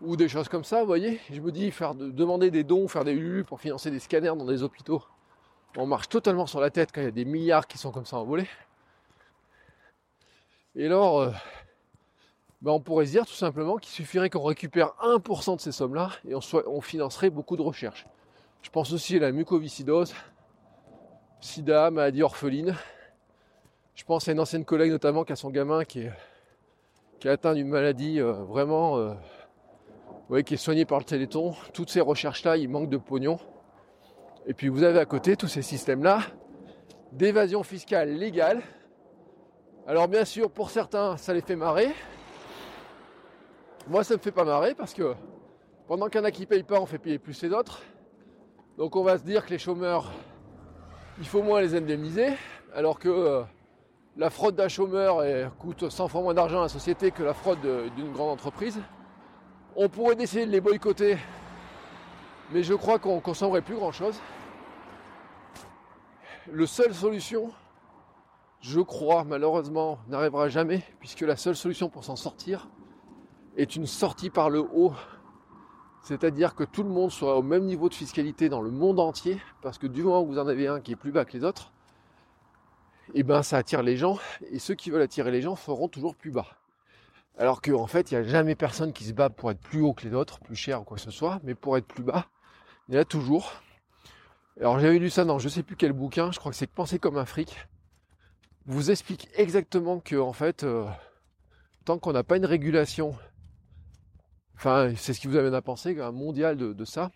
ou 0.02 0.16
des 0.16 0.30
choses 0.30 0.48
comme 0.48 0.64
ça, 0.64 0.82
vous 0.82 0.86
voyez. 0.86 1.20
Je 1.32 1.42
me 1.42 1.52
dis 1.52 1.72
faire 1.72 1.96
demander 1.96 2.52
des 2.52 2.64
dons, 2.64 2.88
faire 2.88 3.04
des 3.04 3.14
UU 3.14 3.44
pour 3.44 3.60
financer 3.60 3.90
des 3.90 4.00
scanners 4.00 4.36
dans 4.38 4.46
des 4.46 4.62
hôpitaux. 4.62 5.04
On 5.78 5.88
marche 5.88 6.08
totalement 6.08 6.46
sur 6.46 6.60
la 6.60 6.70
tête 6.70 6.92
quand 6.94 7.02
il 7.02 7.06
y 7.06 7.08
a 7.08 7.12
des 7.12 7.26
milliards 7.26 7.68
qui 7.68 7.78
sont 7.78 7.92
comme 7.92 8.06
ça 8.06 8.18
envolés. 8.18 8.48
Et 10.76 10.86
alors, 10.86 11.22
euh, 11.22 11.32
ben, 12.62 12.72
on 12.72 12.80
pourrait 12.80 13.08
se 13.08 13.12
dire 13.12 13.26
tout 13.26 13.34
simplement 13.34 13.78
qu'il 13.78 13.92
suffirait 13.92 14.30
qu'on 14.30 14.44
récupère 14.44 14.94
1% 15.02 15.56
de 15.56 15.62
ces 15.62 15.72
sommes-là 15.72 16.12
et 16.28 16.36
on, 16.36 16.42
on, 16.68 16.82
financerait 16.82 17.30
beaucoup 17.30 17.58
de 17.58 17.62
recherches. 17.62 18.06
Je 18.62 18.70
pense 18.70 18.94
aussi 18.94 19.18
à 19.18 19.20
la 19.20 19.32
mucoviscidose, 19.32 20.14
sida, 21.40 21.90
maladie 21.90 22.22
orpheline. 22.22 22.76
Je 23.96 24.04
pense 24.04 24.28
à 24.28 24.34
une 24.34 24.40
ancienne 24.40 24.66
collègue 24.66 24.92
notamment 24.92 25.24
qui 25.24 25.34
a 25.34 25.36
son 25.36 25.50
gamin 25.50 25.86
qui 25.86 26.02
est, 26.02 26.12
qui 27.26 27.30
atteint 27.30 27.56
d'une 27.56 27.70
maladie 27.70 28.22
euh, 28.22 28.34
vraiment 28.34 29.00
euh, 29.00 30.42
qui 30.44 30.54
est 30.54 30.58
soignée 30.58 30.86
par 30.86 31.00
le 31.00 31.06
téléthon. 31.06 31.56
Toutes 31.74 31.90
ces 31.90 32.00
recherches-là, 32.00 32.56
il 32.56 32.70
manque 32.70 32.88
de 32.88 32.98
pognon. 32.98 33.40
Et 34.46 34.54
puis 34.54 34.68
vous 34.68 34.84
avez 34.84 35.00
à 35.00 35.06
côté 35.06 35.36
tous 35.36 35.48
ces 35.48 35.64
systèmes-là 35.64 36.20
d'évasion 37.14 37.64
fiscale 37.64 38.12
légale 38.12 38.62
alors 39.88 40.08
bien 40.08 40.24
sûr, 40.24 40.52
pour 40.52 40.70
certains, 40.70 41.18
ça 41.18 41.34
les 41.34 41.42
fait 41.42 41.56
marrer. 41.56 41.88
Moi, 43.88 44.04
ça 44.04 44.14
me 44.14 44.20
fait 44.20 44.32
pas 44.32 44.44
marrer 44.44 44.76
parce 44.76 44.94
que 44.94 45.16
pendant 45.88 46.10
qu'il 46.10 46.20
y 46.20 46.24
en 46.24 46.26
a 46.26 46.32
qui 46.32 46.46
payent 46.46 46.62
pas, 46.62 46.80
on 46.80 46.86
fait 46.86 47.00
payer 47.00 47.18
plus 47.18 47.42
les 47.42 47.52
autres. 47.52 47.82
Donc 48.78 48.96
on 48.96 49.04
va 49.04 49.18
se 49.18 49.24
dire 49.24 49.44
que 49.48 49.50
les 49.50 49.58
chômeurs, 49.58 50.12
il 51.18 51.26
faut 51.26 51.42
moins 51.42 51.60
les 51.60 51.74
indemniser, 51.74 52.34
alors 52.76 53.00
que 53.00 53.10
euh, 53.10 53.42
la 54.18 54.30
fraude 54.30 54.56
d'un 54.56 54.68
chômeur 54.68 55.24
coûte 55.60 55.90
100 55.90 56.08
fois 56.08 56.22
moins 56.22 56.34
d'argent 56.34 56.60
à 56.60 56.64
la 56.64 56.70
société 56.70 57.12
que 57.12 57.24
la 57.24 57.34
fraude 57.34 57.60
d'une 57.96 58.12
grande 58.14 58.30
entreprise. 58.30 58.80
On 59.76 59.90
pourrait 59.90 60.16
essayer 60.20 60.46
de 60.46 60.52
les 60.52 60.62
boycotter, 60.62 61.18
mais 62.52 62.64
je 62.64 62.74
crois 62.74 62.98
qu'on 62.98 63.20
consommerait 63.20 63.62
plus 63.62 63.76
grand 63.76 63.92
chose. 63.92 64.18
Le 66.50 66.66
seule 66.66 66.94
solution, 66.94 67.52
je 68.62 68.80
crois 68.80 69.26
malheureusement, 69.26 70.00
n'arrivera 70.08 70.48
jamais, 70.48 70.82
puisque 71.00 71.22
la 71.22 71.36
seule 71.36 71.56
solution 71.56 71.90
pour 71.90 72.06
s'en 72.06 72.16
sortir 72.16 72.70
est 73.58 73.76
une 73.76 73.88
sortie 73.88 74.30
par 74.30 74.50
le 74.50 74.60
haut. 74.60 74.94
C'est-à-dire 76.04 76.56
que 76.56 76.64
tout 76.64 76.84
le 76.84 76.90
monde 76.90 77.12
soit 77.12 77.36
au 77.36 77.42
même 77.42 77.66
niveau 77.66 77.90
de 77.90 77.96
fiscalité 77.96 78.48
dans 78.48 78.62
le 78.62 78.70
monde 78.72 79.00
entier, 79.00 79.42
parce 79.62 79.78
que 79.78 79.88
du 79.88 80.04
moment 80.04 80.22
où 80.22 80.28
vous 80.28 80.40
en 80.40 80.48
avez 80.48 80.68
un 80.68 80.80
qui 80.80 80.94
est 80.94 80.96
plus 80.96 81.12
bas 81.12 81.26
que 81.26 81.36
les 81.36 81.44
autres, 81.44 81.74
et 83.14 83.20
eh 83.20 83.24
ben 83.24 83.44
ça 83.44 83.58
attire 83.58 83.84
les 83.84 83.98
gens, 83.98 84.18
et 84.52 84.60
ceux 84.60 84.74
qui 84.74 84.90
veulent 84.90 85.02
attirer 85.02 85.32
les 85.32 85.42
gens 85.42 85.56
feront 85.56 85.88
toujours 85.88 86.16
plus 86.16 86.32
bas. 86.32 86.48
Alors 87.38 87.62
qu'en 87.62 87.88
fait, 87.88 88.12
il 88.12 88.18
n'y 88.18 88.26
a 88.26 88.28
jamais 88.28 88.56
personne 88.56 88.94
qui 88.94 89.04
se 89.04 89.14
bat 89.14 89.30
pour 89.30 89.52
être 89.52 89.60
plus 89.60 89.82
haut 89.82 89.94
que 89.94 90.08
les 90.08 90.14
autres, 90.14 90.40
plus 90.40 90.56
cher 90.56 90.82
ou 90.82 90.84
quoi 90.86 90.98
que 90.98 91.04
ce 91.04 91.12
soit, 91.12 91.40
mais 91.44 91.54
pour 91.54 91.78
être 91.78 91.86
plus 91.86 92.04
bas, 92.04 92.28
il 92.88 92.96
y 92.96 92.98
en 92.98 93.02
a 93.02 93.06
toujours. 93.06 93.52
Alors 94.60 94.80
j'avais 94.80 95.00
lu 95.00 95.10
ça 95.10 95.26
dans 95.26 95.38
je 95.38 95.50
sais 95.50 95.64
plus 95.64 95.76
quel 95.76 95.92
bouquin, 95.92 96.32
je 96.32 96.40
crois 96.40 96.52
que 96.52 96.58
c'est 96.58 96.68
Penser 96.68 96.98
comme 96.98 97.18
un 97.18 97.26
fric, 97.26 97.68
vous 98.66 98.90
explique 98.90 99.28
exactement 99.36 100.00
que 100.00 100.16
en 100.16 100.34
fait, 100.34 100.64
euh, 100.64 100.86
tant 101.84 102.00
qu'on 102.00 102.14
n'a 102.14 102.24
pas 102.24 102.38
une 102.38 102.46
régulation, 102.46 103.16
enfin 104.56 104.94
c'est 104.96 105.14
ce 105.14 105.20
qui 105.20 105.28
vous 105.28 105.38
amène 105.38 105.54
à 105.54 105.62
penser, 105.62 106.00
un 106.00 106.12
mondial 106.12 106.56
de, 106.56 106.72
de 106.72 106.86
ça, 106.86 107.12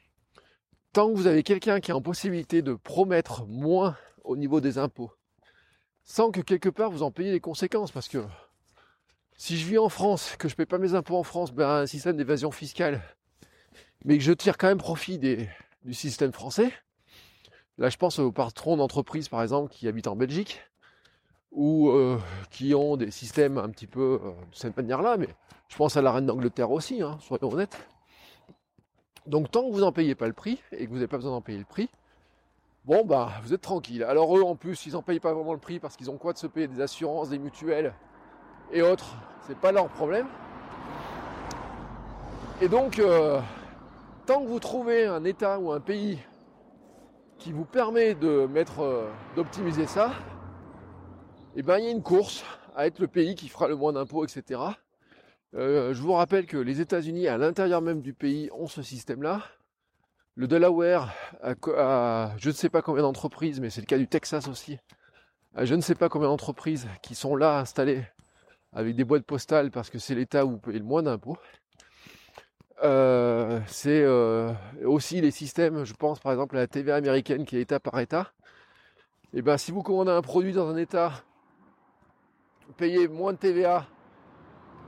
tant 0.92 1.10
que 1.10 1.16
vous 1.16 1.28
avez 1.28 1.44
quelqu'un 1.44 1.80
qui 1.80 1.92
a 1.92 1.96
en 1.96 2.02
possibilité 2.02 2.62
de 2.62 2.74
promettre 2.74 3.46
moins 3.48 3.96
au 4.26 4.36
niveau 4.36 4.60
des 4.60 4.78
impôts, 4.78 5.12
sans 6.10 6.32
que 6.32 6.42
quelque 6.42 6.70
part 6.70 6.90
vous 6.90 7.04
en 7.04 7.12
payiez 7.12 7.32
les 7.32 7.40
conséquences, 7.40 7.92
parce 7.92 8.08
que 8.08 8.26
si 9.38 9.58
je 9.58 9.66
vis 9.68 9.78
en 9.78 9.90
France, 9.90 10.36
que 10.40 10.50
je 10.50 10.54
ne 10.54 10.58
paye 10.58 10.66
pas 10.66 10.80
mes 10.80 10.96
impôts 10.96 11.16
en 11.16 11.24
France, 11.24 11.54
ben 11.54 11.70
un 11.70 11.86
système 11.86 12.18
d'évasion 12.18 12.50
fiscale, 12.50 13.00
mais 14.04 14.18
que 14.18 14.24
je 14.24 14.34
tire 14.34 14.58
quand 14.58 14.68
même 14.68 14.80
profit 14.80 15.20
du 15.20 15.94
système 15.94 16.34
français, 16.34 16.74
là 17.78 17.90
je 17.90 17.98
pense 17.98 18.18
aux 18.18 18.32
patrons 18.32 18.76
d'entreprise 18.76 19.30
par 19.30 19.44
exemple 19.44 19.72
qui 19.72 19.88
habitent 19.88 20.08
en 20.08 20.16
Belgique, 20.16 20.60
ou 21.52 21.90
euh, 21.90 22.20
qui 22.50 22.74
ont 22.74 22.98
des 22.98 23.12
systèmes 23.12 23.60
un 23.60 23.70
petit 23.70 23.88
peu 23.88 24.20
euh, 24.24 24.32
de 24.52 24.56
cette 24.56 24.76
manière-là, 24.78 25.16
mais 25.16 25.30
je 25.68 25.78
pense 25.78 25.96
à 25.96 26.02
la 26.02 26.12
reine 26.12 26.26
d'Angleterre 26.26 26.72
aussi, 26.72 27.04
hein, 27.04 27.20
soyons 27.22 27.54
honnêtes. 27.54 27.78
Donc 29.28 29.52
tant 29.52 29.64
que 29.64 29.72
vous 29.72 29.82
n'en 29.82 29.92
payez 29.92 30.16
pas 30.16 30.26
le 30.26 30.34
prix, 30.34 30.60
et 30.72 30.86
que 30.86 30.90
vous 30.90 30.96
n'avez 30.96 31.08
pas 31.08 31.18
besoin 31.18 31.34
d'en 31.34 31.42
payer 31.42 31.60
le 31.60 31.66
prix, 31.66 31.88
bon 32.90 33.06
bah 33.06 33.30
vous 33.44 33.54
êtes 33.54 33.62
tranquille. 33.62 34.04
Alors 34.04 34.36
eux 34.36 34.42
en 34.42 34.56
plus, 34.56 34.88
ils 34.88 34.94
n'en 34.94 35.04
payent 35.04 35.20
pas 35.20 35.32
vraiment 35.32 35.54
le 35.54 35.60
prix 35.60 35.80
parce 35.80 35.96
qu'ils 35.96 36.10
ont 36.10 36.18
quoi 36.18 36.34
de 36.34 36.40
se 36.40 36.48
payer? 36.48 36.68
Des 36.68 36.82
assurances, 36.82 37.30
des 37.30 37.38
mutuelles 37.38 37.94
et 38.74 38.82
autres, 38.82 39.16
c'est 39.46 39.58
pas 39.58 39.72
leur 39.72 39.90
problème. 39.90 40.26
Et 42.62 42.68
donc 42.68 42.98
euh, 42.98 43.40
tant 44.26 44.42
que 44.42 44.48
vous 44.48 44.60
trouvez 44.60 45.06
un 45.06 45.24
État 45.24 45.60
ou 45.60 45.72
un 45.72 45.80
pays 45.80 46.18
qui 47.38 47.52
vous 47.52 47.64
permet 47.64 48.16
de 48.16 48.48
mettre 48.48 49.08
d'optimiser 49.36 49.86
ça, 49.86 50.12
et 51.56 51.60
eh 51.60 51.62
ben 51.62 51.78
il 51.78 51.86
y 51.86 51.88
a 51.88 51.92
une 51.92 52.04
course 52.04 52.44
à 52.76 52.88
être 52.88 53.00
le 53.00 53.08
pays 53.08 53.36
qui 53.36 53.50
fera 53.50 53.68
le 53.68 53.76
moins 53.76 53.94
d'impôts, 53.94 54.26
etc. 54.26 54.62
Euh, 55.56 55.94
je 55.94 56.02
vous 56.02 56.14
rappelle 56.14 56.48
que 56.48 56.58
les 56.58 56.82
États-Unis, 56.82 57.28
à 57.28 57.38
l'intérieur 57.38 57.82
même 57.82 58.02
du 58.02 58.14
pays, 58.14 58.50
ont 58.52 58.68
ce 58.68 58.82
système-là. 58.82 59.42
Le 60.40 60.48
Delaware 60.48 61.14
a, 61.44 62.32
je 62.38 62.48
ne 62.48 62.54
sais 62.54 62.70
pas 62.70 62.82
combien 62.82 63.02
d'entreprises, 63.02 63.60
mais 63.60 63.70
c'est 63.70 63.82
le 63.82 63.86
cas 63.86 63.98
du 63.98 64.08
Texas 64.08 64.48
aussi, 64.48 64.78
je 65.58 65.76
ne 65.76 65.82
sais 65.82 65.96
pas 65.96 66.08
combien 66.08 66.30
d'entreprises 66.30 66.88
qui 67.02 67.14
sont 67.14 67.36
là 67.36 67.60
installées 67.60 68.06
avec 68.72 68.96
des 68.96 69.04
boîtes 69.04 69.26
postales 69.26 69.70
parce 69.70 69.90
que 69.90 70.00
c'est 70.00 70.16
l'État 70.16 70.46
où 70.46 70.52
vous 70.52 70.58
payez 70.58 70.80
le 70.80 70.86
moins 70.86 71.04
d'impôts. 71.04 71.36
Euh, 72.86 73.60
c'est 73.68 74.02
euh, 74.02 74.54
aussi 74.86 75.20
les 75.20 75.32
systèmes, 75.32 75.84
je 75.84 75.94
pense 75.94 76.22
par 76.22 76.32
exemple 76.32 76.56
à 76.56 76.62
la 76.62 76.68
TVA 76.68 76.96
américaine 76.96 77.44
qui 77.44 77.58
est 77.58 77.62
État 77.62 77.82
par 77.82 78.00
État. 78.00 78.32
Et 79.34 79.40
eh 79.40 79.42
ben 79.42 79.58
si 79.58 79.74
vous 79.74 79.84
commandez 79.84 80.12
un 80.12 80.22
produit 80.22 80.54
dans 80.54 80.70
un 80.70 80.78
État 80.78 81.12
payez 82.78 83.10
moins 83.10 83.34
de 83.34 83.40
TVA 83.40 83.86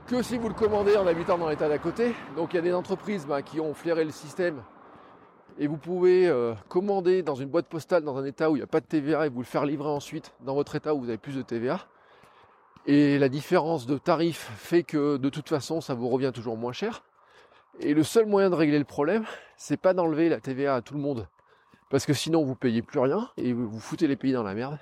que 0.06 0.22
si 0.22 0.38
vous 0.38 0.48
le 0.48 0.54
commandez 0.54 0.96
en 0.96 1.06
habitant 1.06 1.36
dans 1.36 1.50
l'état 1.50 1.68
d'à 1.68 1.76
côté. 1.76 2.14
Donc 2.36 2.54
il 2.54 2.56
y 2.56 2.58
a 2.58 2.62
des 2.62 2.72
entreprises 2.72 3.26
bah, 3.26 3.42
qui 3.42 3.60
ont 3.60 3.74
flairé 3.74 4.06
le 4.06 4.12
système 4.12 4.62
et 5.58 5.66
vous 5.66 5.76
pouvez 5.76 6.28
euh, 6.28 6.54
commander 6.68 7.22
dans 7.22 7.34
une 7.34 7.48
boîte 7.48 7.66
postale 7.66 8.04
dans 8.04 8.16
un 8.16 8.24
état 8.24 8.50
où 8.50 8.56
il 8.56 8.60
n'y 8.60 8.64
a 8.64 8.68
pas 8.68 8.80
de 8.80 8.86
TVA 8.86 9.26
et 9.26 9.28
vous 9.28 9.40
le 9.40 9.46
faire 9.46 9.66
livrer 9.66 9.88
ensuite 9.88 10.32
dans 10.40 10.54
votre 10.54 10.74
état 10.76 10.94
où 10.94 11.00
vous 11.00 11.08
avez 11.08 11.18
plus 11.18 11.36
de 11.36 11.42
TVA. 11.42 11.86
Et 12.86 13.18
la 13.18 13.28
différence 13.28 13.86
de 13.86 13.96
tarif 13.98 14.50
fait 14.56 14.82
que 14.82 15.16
de 15.16 15.28
toute 15.28 15.48
façon 15.48 15.80
ça 15.80 15.94
vous 15.94 16.08
revient 16.08 16.32
toujours 16.34 16.56
moins 16.56 16.72
cher. 16.72 17.02
Et 17.80 17.94
le 17.94 18.02
seul 18.02 18.26
moyen 18.26 18.50
de 18.50 18.54
régler 18.54 18.78
le 18.78 18.84
problème, 18.84 19.24
c'est 19.56 19.76
pas 19.76 19.94
d'enlever 19.94 20.28
la 20.28 20.40
TVA 20.40 20.74
à 20.76 20.82
tout 20.82 20.94
le 20.94 21.00
monde. 21.00 21.28
Parce 21.90 22.06
que 22.06 22.12
sinon 22.12 22.44
vous 22.44 22.54
payez 22.54 22.82
plus 22.82 23.00
rien 23.00 23.30
et 23.36 23.52
vous 23.52 23.78
foutez 23.78 24.06
les 24.06 24.16
pays 24.16 24.32
dans 24.32 24.42
la 24.42 24.54
merde 24.54 24.78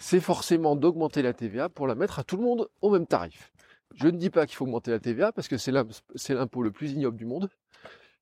c'est 0.00 0.20
forcément 0.20 0.76
d'augmenter 0.76 1.22
la 1.22 1.34
TVA 1.34 1.68
pour 1.68 1.86
la 1.86 1.94
mettre 1.94 2.18
à 2.18 2.24
tout 2.24 2.36
le 2.36 2.42
monde 2.42 2.68
au 2.80 2.90
même 2.90 3.06
tarif. 3.06 3.52
Je 3.94 4.06
ne 4.06 4.16
dis 4.16 4.30
pas 4.30 4.46
qu'il 4.46 4.56
faut 4.56 4.64
augmenter 4.64 4.90
la 4.90 4.98
TVA 4.98 5.30
parce 5.30 5.46
que 5.46 5.58
c'est 5.58 5.72
l'impôt 5.72 6.62
le 6.62 6.72
plus 6.72 6.92
ignoble 6.92 7.18
du 7.18 7.26
monde, 7.26 7.50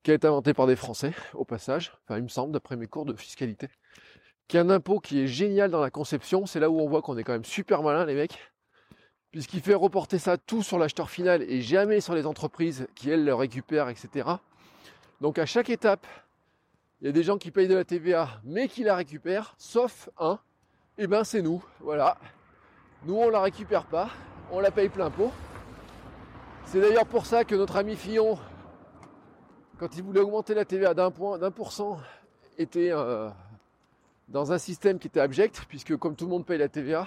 qui 0.03 0.11
a 0.11 0.15
été 0.15 0.27
inventé 0.27 0.55
par 0.55 0.67
des 0.67 0.77
Français, 0.77 1.13
au 1.35 1.45
passage, 1.45 1.93
enfin 2.05 2.19
il 2.19 2.23
me 2.23 2.29
semble, 2.29 2.53
d'après 2.53 2.77
mes 2.77 2.87
cours 2.87 3.05
de 3.05 3.15
fiscalité, 3.15 3.69
qui 4.47 4.57
est 4.57 4.61
un 4.61 4.71
impôt 4.71 5.01
qui 5.01 5.21
est 5.21 5.27
génial 5.27 5.71
dans 5.71 5.81
la 5.81 5.91
conception, 5.91 6.47
c'est 6.47 6.61
là 6.61 6.71
où 6.71 6.81
on 6.81 6.89
voit 6.89 7.03
qu'on 7.03 7.17
est 7.19 7.25
quand 7.25 7.33
même 7.33 7.45
super 7.45 7.83
malin 7.83 8.05
les 8.07 8.15
mecs, 8.15 8.39
puisqu'il 9.31 9.61
fait 9.61 9.75
reporter 9.75 10.19
ça 10.19 10.39
tout 10.39 10.63
sur 10.63 10.79
l'acheteur 10.79 11.11
final 11.11 11.43
et 11.43 11.61
jamais 11.61 12.01
sur 12.01 12.15
les 12.15 12.27
entreprises 12.27 12.87
qui 12.95 13.11
elles 13.11 13.25
le 13.25 13.35
récupèrent, 13.35 13.89
etc. 13.89 14.29
Donc 15.21 15.39
à 15.39 15.47
chaque 15.47 15.69
étape, 15.69 16.07
il 17.01 17.07
y 17.07 17.11
a 17.11 17.13
des 17.13 17.23
gens 17.23 17.39
qui 17.39 17.51
payent 17.51 17.69
de 17.69 17.75
la 17.75 17.85
TVA 17.85 18.41
mais 18.45 18.69
qui 18.69 18.85
la 18.85 18.97
récupèrent, 18.97 19.55
sauf 19.59 20.09
un 20.19 20.39
eh 21.01 21.07
ben 21.07 21.23
c'est 21.23 21.43
nous, 21.43 21.63
voilà. 21.81 22.19
Nous 23.05 23.15
on 23.15 23.29
la 23.29 23.41
récupère 23.41 23.85
pas, 23.85 24.11
on 24.51 24.59
la 24.59 24.73
paye 24.73 24.89
plein 24.89 25.11
pot. 25.11 25.31
C'est 26.67 26.81
d'ailleurs 26.81 27.07
pour 27.07 27.25
ça 27.25 27.45
que 27.45 27.55
notre 27.55 27.77
ami 27.77 27.95
Fillon, 27.95 28.37
quand 29.79 29.97
il 29.97 30.03
voulait 30.03 30.21
augmenter 30.21 30.55
la 30.55 30.65
TVA 30.65 30.93
d'un 30.93 31.11
point, 31.11 31.39
d'un 31.39 31.53
pour 31.53 31.73
cent, 31.73 31.99
était 32.59 32.91
euh, 32.91 33.31
dans 34.29 34.51
un 34.51 34.59
système 34.59 34.99
qui 34.99 35.07
était 35.07 35.21
abject, 35.21 35.65
puisque 35.69 35.97
comme 35.97 36.17
tout 36.17 36.25
le 36.25 36.31
monde 36.31 36.45
paye 36.45 36.59
la 36.59 36.69
TVA, 36.69 37.07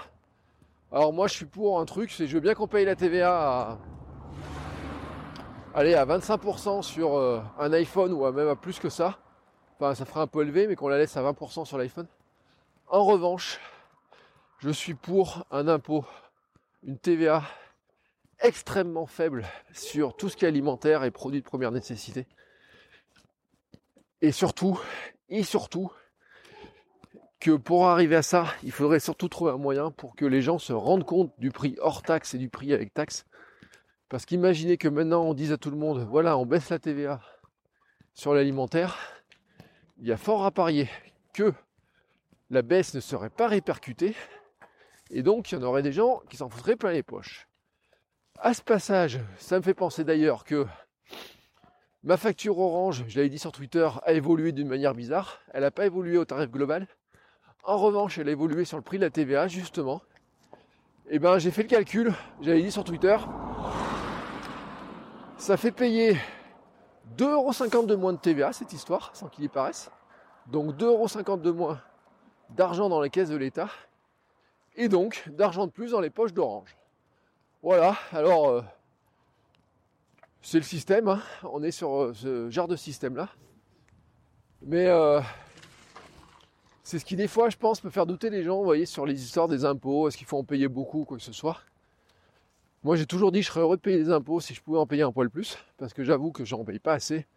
alors 0.92 1.12
moi 1.12 1.28
je 1.28 1.34
suis 1.34 1.46
pour 1.46 1.80
un 1.80 1.86
truc, 1.86 2.12
c'est 2.12 2.28
je 2.28 2.34
veux 2.34 2.40
bien 2.40 2.54
qu'on 2.54 2.68
paye 2.68 2.86
la 2.86 2.96
TVA 2.96 3.32
à, 3.34 3.78
allez, 5.76 5.96
à 5.96 6.06
25% 6.06 6.82
sur 6.82 7.18
euh, 7.18 7.42
un 7.60 7.74
iPhone 7.74 8.14
ou 8.14 8.30
même 8.32 8.48
à 8.48 8.56
plus 8.56 8.80
que 8.80 8.90
ça. 8.90 9.20
Enfin 9.76 9.94
ça 9.94 10.06
ferait 10.06 10.22
un 10.22 10.28
peu 10.28 10.42
élevé, 10.42 10.68
mais 10.68 10.76
qu'on 10.78 10.88
la 10.88 10.98
laisse 10.98 11.18
à 11.18 11.24
20% 11.24 11.66
sur 11.66 11.78
l'iPhone. 11.78 12.08
En 12.88 13.04
revanche, 13.04 13.60
je 14.60 14.70
suis 14.70 14.94
pour 14.94 15.46
un 15.52 15.68
impôt, 15.68 16.06
une 16.84 16.98
TVA 16.98 17.44
extrêmement 18.40 19.06
faible 19.06 19.46
sur 19.74 20.16
tout 20.16 20.30
ce 20.30 20.38
qui 20.38 20.46
est 20.46 20.48
alimentaire 20.48 21.04
et 21.04 21.12
produits 21.12 21.42
de 21.42 21.46
première 21.46 21.72
nécessité. 21.72 22.28
Et 24.22 24.32
surtout, 24.32 24.80
et 25.30 25.44
surtout, 25.44 25.92
que 27.40 27.52
pour 27.52 27.88
arriver 27.88 28.16
à 28.16 28.22
ça, 28.22 28.46
il 28.64 28.72
faudrait 28.72 29.00
surtout 29.00 29.28
trouver 29.28 29.52
un 29.52 29.58
moyen 29.58 29.90
pour 29.90 30.16
que 30.16 30.26
les 30.26 30.42
gens 30.42 30.60
se 30.60 30.74
rendent 30.74 31.06
compte 31.06 31.34
du 31.40 31.50
prix 31.50 31.76
hors 31.80 32.04
taxe 32.04 32.36
et 32.36 32.38
du 32.38 32.50
prix 32.50 32.72
avec 32.72 32.94
taxe. 32.94 33.26
Parce 34.10 34.26
qu'imaginez 34.26 34.78
que 34.78 34.88
maintenant 34.88 35.24
on 35.24 35.34
dise 35.34 35.52
à 35.52 35.58
tout 35.58 35.72
le 35.72 35.78
monde, 35.78 36.06
voilà, 36.08 36.38
on 36.38 36.46
baisse 36.46 36.70
la 36.70 36.78
TVA 36.78 37.20
sur 38.14 38.34
l'alimentaire, 38.34 39.00
il 39.98 40.08
y 40.08 40.12
a 40.12 40.18
fort 40.18 40.46
à 40.46 40.52
parier 40.52 40.88
que 41.34 41.52
la 42.52 42.62
baisse 42.62 42.94
ne 42.94 43.00
serait 43.00 43.30
pas 43.30 43.48
répercutée 43.48 44.16
et 45.14 45.24
donc, 45.24 45.52
il 45.52 45.56
y 45.56 45.58
en 45.58 45.64
aurait 45.64 45.84
des 45.84 45.92
gens 45.92 46.22
qui 46.30 46.38
s'en 46.38 46.50
foutraient 46.50 46.78
plein 46.78 46.94
les 46.94 47.04
poches. 47.04 47.48
À 48.40 48.54
ce 48.54 48.62
passage, 48.62 49.20
ça 49.38 49.58
me 49.58 49.62
fait 49.62 49.74
penser 49.74 50.06
d'ailleurs 50.06 50.46
que 50.46 50.66
ma 52.04 52.18
facture 52.18 52.58
Orange, 52.58 53.06
je 53.08 53.18
l'avais 53.18 53.30
dit 53.30 53.40
sur 53.40 53.52
Twitter, 53.52 53.88
a 54.04 54.14
évolué 54.14 54.52
d'une 54.52 54.68
manière 54.68 54.94
bizarre. 54.94 55.40
Elle 55.54 55.62
n'a 55.62 55.72
pas 55.72 55.86
évolué 55.86 56.18
au 56.18 56.26
tarif 56.26 56.50
global. 56.50 56.88
En 57.64 57.78
revanche, 57.78 58.18
elle 58.18 58.28
a 58.28 58.32
évolué 58.32 58.66
sur 58.66 58.78
le 58.78 58.84
prix 58.84 58.98
de 58.98 59.04
la 59.04 59.12
TVA, 59.12 59.48
justement. 59.48 60.02
Et 61.08 61.16
eh 61.16 61.20
ben, 61.20 61.38
j'ai 61.38 61.52
fait 61.52 61.64
le 61.64 61.68
calcul, 61.68 62.14
j'avais 62.42 62.62
dit 62.62 62.72
sur 62.72 62.84
Twitter, 62.84 63.18
ça 65.38 65.58
fait 65.58 65.72
payer 65.72 66.16
2,50€ 67.18 67.86
de 67.86 67.96
moins 67.96 68.14
de 68.14 68.18
TVA, 68.18 68.54
cette 68.54 68.72
histoire, 68.72 69.10
sans 69.14 69.28
qu'il 69.28 69.44
y 69.44 69.48
paraisse. 69.48 69.92
Donc 70.48 70.76
2,50€ 70.78 71.42
de 71.42 71.52
moins 71.52 71.82
d'argent 72.52 72.88
dans 72.88 73.02
les 73.02 73.10
caisses 73.10 73.30
de 73.30 73.36
l'État 73.36 73.70
et 74.76 74.88
donc 74.88 75.24
d'argent 75.28 75.66
de 75.66 75.72
plus 75.72 75.92
dans 75.92 76.00
les 76.00 76.10
poches 76.10 76.34
d'Orange. 76.34 76.78
Voilà, 77.62 77.96
alors 78.12 78.50
euh, 78.50 78.62
c'est 80.42 80.58
le 80.58 80.64
système, 80.64 81.08
hein. 81.08 81.22
on 81.44 81.62
est 81.62 81.72
sur 81.72 81.94
euh, 81.96 82.14
ce 82.14 82.50
genre 82.50 82.68
de 82.68 82.76
système-là. 82.76 83.30
Mais 84.66 84.88
euh, 84.88 85.22
c'est 86.84 87.00
ce 87.00 87.06
qui 87.06 87.16
des 87.16 87.28
fois, 87.28 87.50
je 87.50 87.58
pense, 87.58 87.80
peut 87.80 87.90
faire 87.90 88.06
douter 88.06 88.30
les 88.30 88.44
gens, 88.44 88.58
vous 88.58 88.64
voyez, 88.64 88.86
sur 88.86 89.06
les 89.06 89.24
histoires 89.24 89.48
des 89.48 89.66
impôts, 89.66 90.08
est-ce 90.08 90.18
qu'il 90.18 90.28
faut 90.28 90.38
en 90.38 90.44
payer 90.44 90.68
beaucoup, 90.68 91.06
quoi 91.06 91.18
que 91.18 91.24
ce 91.24 91.34
soit. 91.34 91.62
Moi 92.84 92.96
j'ai 92.96 93.06
toujours 93.06 93.32
dit 93.32 93.44
je 93.44 93.48
serais 93.48 93.60
heureux 93.60 93.78
de 93.78 93.82
payer 93.82 94.00
des 94.00 94.10
impôts 94.10 94.40
si 94.40 94.56
je 94.56 94.62
pouvais 94.62 94.80
en 94.80 94.88
payer 94.88 95.04
un 95.04 95.12
poil 95.12 95.30
plus, 95.30 95.60
parce 95.78 95.94
que 95.94 96.04
j'avoue 96.04 96.32
que 96.32 96.46
j'en 96.46 96.64
paye 96.64 96.80
pas 96.80 96.94
assez. 96.94 97.28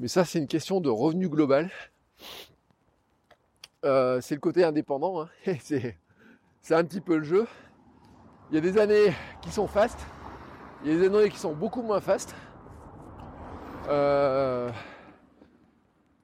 Mais 0.00 0.08
ça 0.08 0.24
c'est 0.24 0.40
une 0.40 0.48
question 0.48 0.80
de 0.80 0.90
revenu 0.90 1.28
global. 1.28 1.70
c'est 3.84 4.32
le 4.32 4.40
côté 4.40 4.64
indépendant, 4.64 5.22
hein. 5.22 5.28
c'est 5.60 6.74
un 6.74 6.84
petit 6.84 7.00
peu 7.00 7.18
le 7.18 7.24
jeu. 7.24 7.46
Il 8.50 8.56
y 8.56 8.58
a 8.58 8.60
des 8.60 8.76
années 8.78 9.14
qui 9.42 9.52
sont 9.52 9.68
fast, 9.68 9.98
il 10.84 10.92
y 10.92 10.96
a 10.96 10.98
des 10.98 11.06
années 11.06 11.30
qui 11.30 11.38
sont 11.38 11.54
beaucoup 11.54 11.80
moins 11.80 12.00
fast. 12.00 12.34
Euh, 13.88 14.70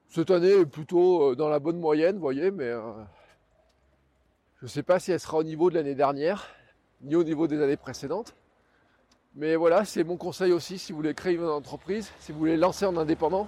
cette 0.07 0.29
année 0.29 0.51
est 0.51 0.65
plutôt 0.65 1.31
euh, 1.31 1.35
dans 1.35 1.49
la 1.49 1.59
bonne 1.59 1.79
moyenne, 1.79 2.15
vous 2.15 2.21
voyez, 2.21 2.51
mais 2.51 2.65
euh, 2.65 2.81
je 4.57 4.65
ne 4.65 4.69
sais 4.69 4.83
pas 4.83 4.99
si 4.99 5.11
elle 5.11 5.19
sera 5.19 5.37
au 5.37 5.43
niveau 5.43 5.71
de 5.71 5.75
l'année 5.75 5.95
dernière, 5.95 6.47
ni 7.01 7.15
au 7.15 7.23
niveau 7.23 7.47
des 7.47 7.61
années 7.61 7.77
précédentes. 7.77 8.35
Mais 9.35 9.55
voilà, 9.55 9.83
c'est 9.83 10.03
mon 10.03 10.17
conseil 10.17 10.51
aussi 10.51 10.77
si 10.77 10.91
vous 10.91 10.97
voulez 10.97 11.15
créer 11.15 11.35
une 11.35 11.47
entreprise, 11.47 12.11
si 12.19 12.31
vous 12.31 12.37
voulez 12.37 12.57
lancer 12.57 12.85
en 12.85 12.95
indépendant. 12.97 13.47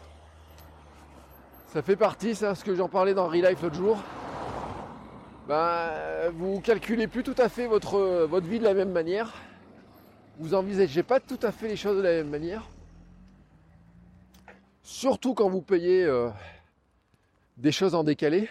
Ça 1.67 1.83
fait 1.83 1.95
partie, 1.95 2.33
c'est 2.33 2.55
ce 2.55 2.63
que 2.63 2.73
j'en 2.73 2.89
parlais 2.89 3.13
dans 3.13 3.27
Relife 3.27 3.61
l'autre 3.61 3.75
jour. 3.75 3.97
Ben, 5.47 6.31
vous 6.33 6.59
calculez 6.61 7.07
plus 7.07 7.21
tout 7.21 7.35
à 7.37 7.49
fait 7.49 7.67
votre, 7.67 8.25
votre 8.25 8.47
vie 8.47 8.59
de 8.59 8.63
la 8.63 8.73
même 8.73 8.91
manière. 8.91 9.33
Vous 10.37 10.53
envisagez 10.53 11.03
pas 11.03 11.19
tout 11.19 11.39
à 11.43 11.51
fait 11.51 11.67
les 11.67 11.75
choses 11.75 11.97
de 11.97 12.01
la 12.01 12.11
même 12.11 12.29
manière? 12.29 12.67
Surtout 14.81 15.33
quand 15.33 15.49
vous 15.49 15.61
payez 15.61 16.03
euh, 16.03 16.29
des 17.57 17.71
choses 17.71 17.95
en 17.95 18.03
décalé. 18.03 18.49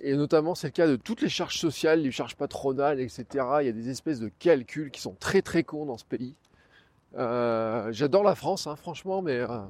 Et 0.00 0.16
notamment, 0.16 0.54
c'est 0.54 0.66
le 0.68 0.72
cas 0.72 0.88
de 0.88 0.96
toutes 0.96 1.20
les 1.20 1.28
charges 1.28 1.58
sociales, 1.58 2.02
les 2.02 2.10
charges 2.10 2.34
patronales, 2.34 2.98
etc. 2.98 3.24
Il 3.60 3.66
y 3.66 3.68
a 3.68 3.72
des 3.72 3.88
espèces 3.88 4.18
de 4.18 4.28
calculs 4.40 4.90
qui 4.90 5.00
sont 5.00 5.14
très 5.14 5.42
très 5.42 5.62
cons 5.62 5.86
dans 5.86 5.96
ce 5.96 6.04
pays. 6.04 6.34
Euh, 7.16 7.92
j'adore 7.92 8.24
la 8.24 8.34
France, 8.34 8.66
hein, 8.66 8.74
franchement, 8.74 9.22
mais 9.22 9.38
euh, 9.38 9.60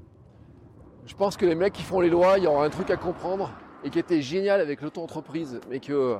je 1.06 1.14
pense 1.14 1.36
que 1.36 1.44
les 1.44 1.54
mecs 1.54 1.74
qui 1.74 1.82
font 1.82 2.00
les 2.00 2.08
lois, 2.08 2.38
il 2.38 2.44
y 2.44 2.46
aura 2.46 2.64
un 2.64 2.70
truc 2.70 2.90
à 2.90 2.96
comprendre 2.96 3.52
et 3.84 3.90
qui 3.90 3.98
était 3.98 4.22
génial 4.22 4.60
avec 4.60 4.80
l'auto-entreprise, 4.80 5.60
mais 5.68 5.80
que 5.80 6.16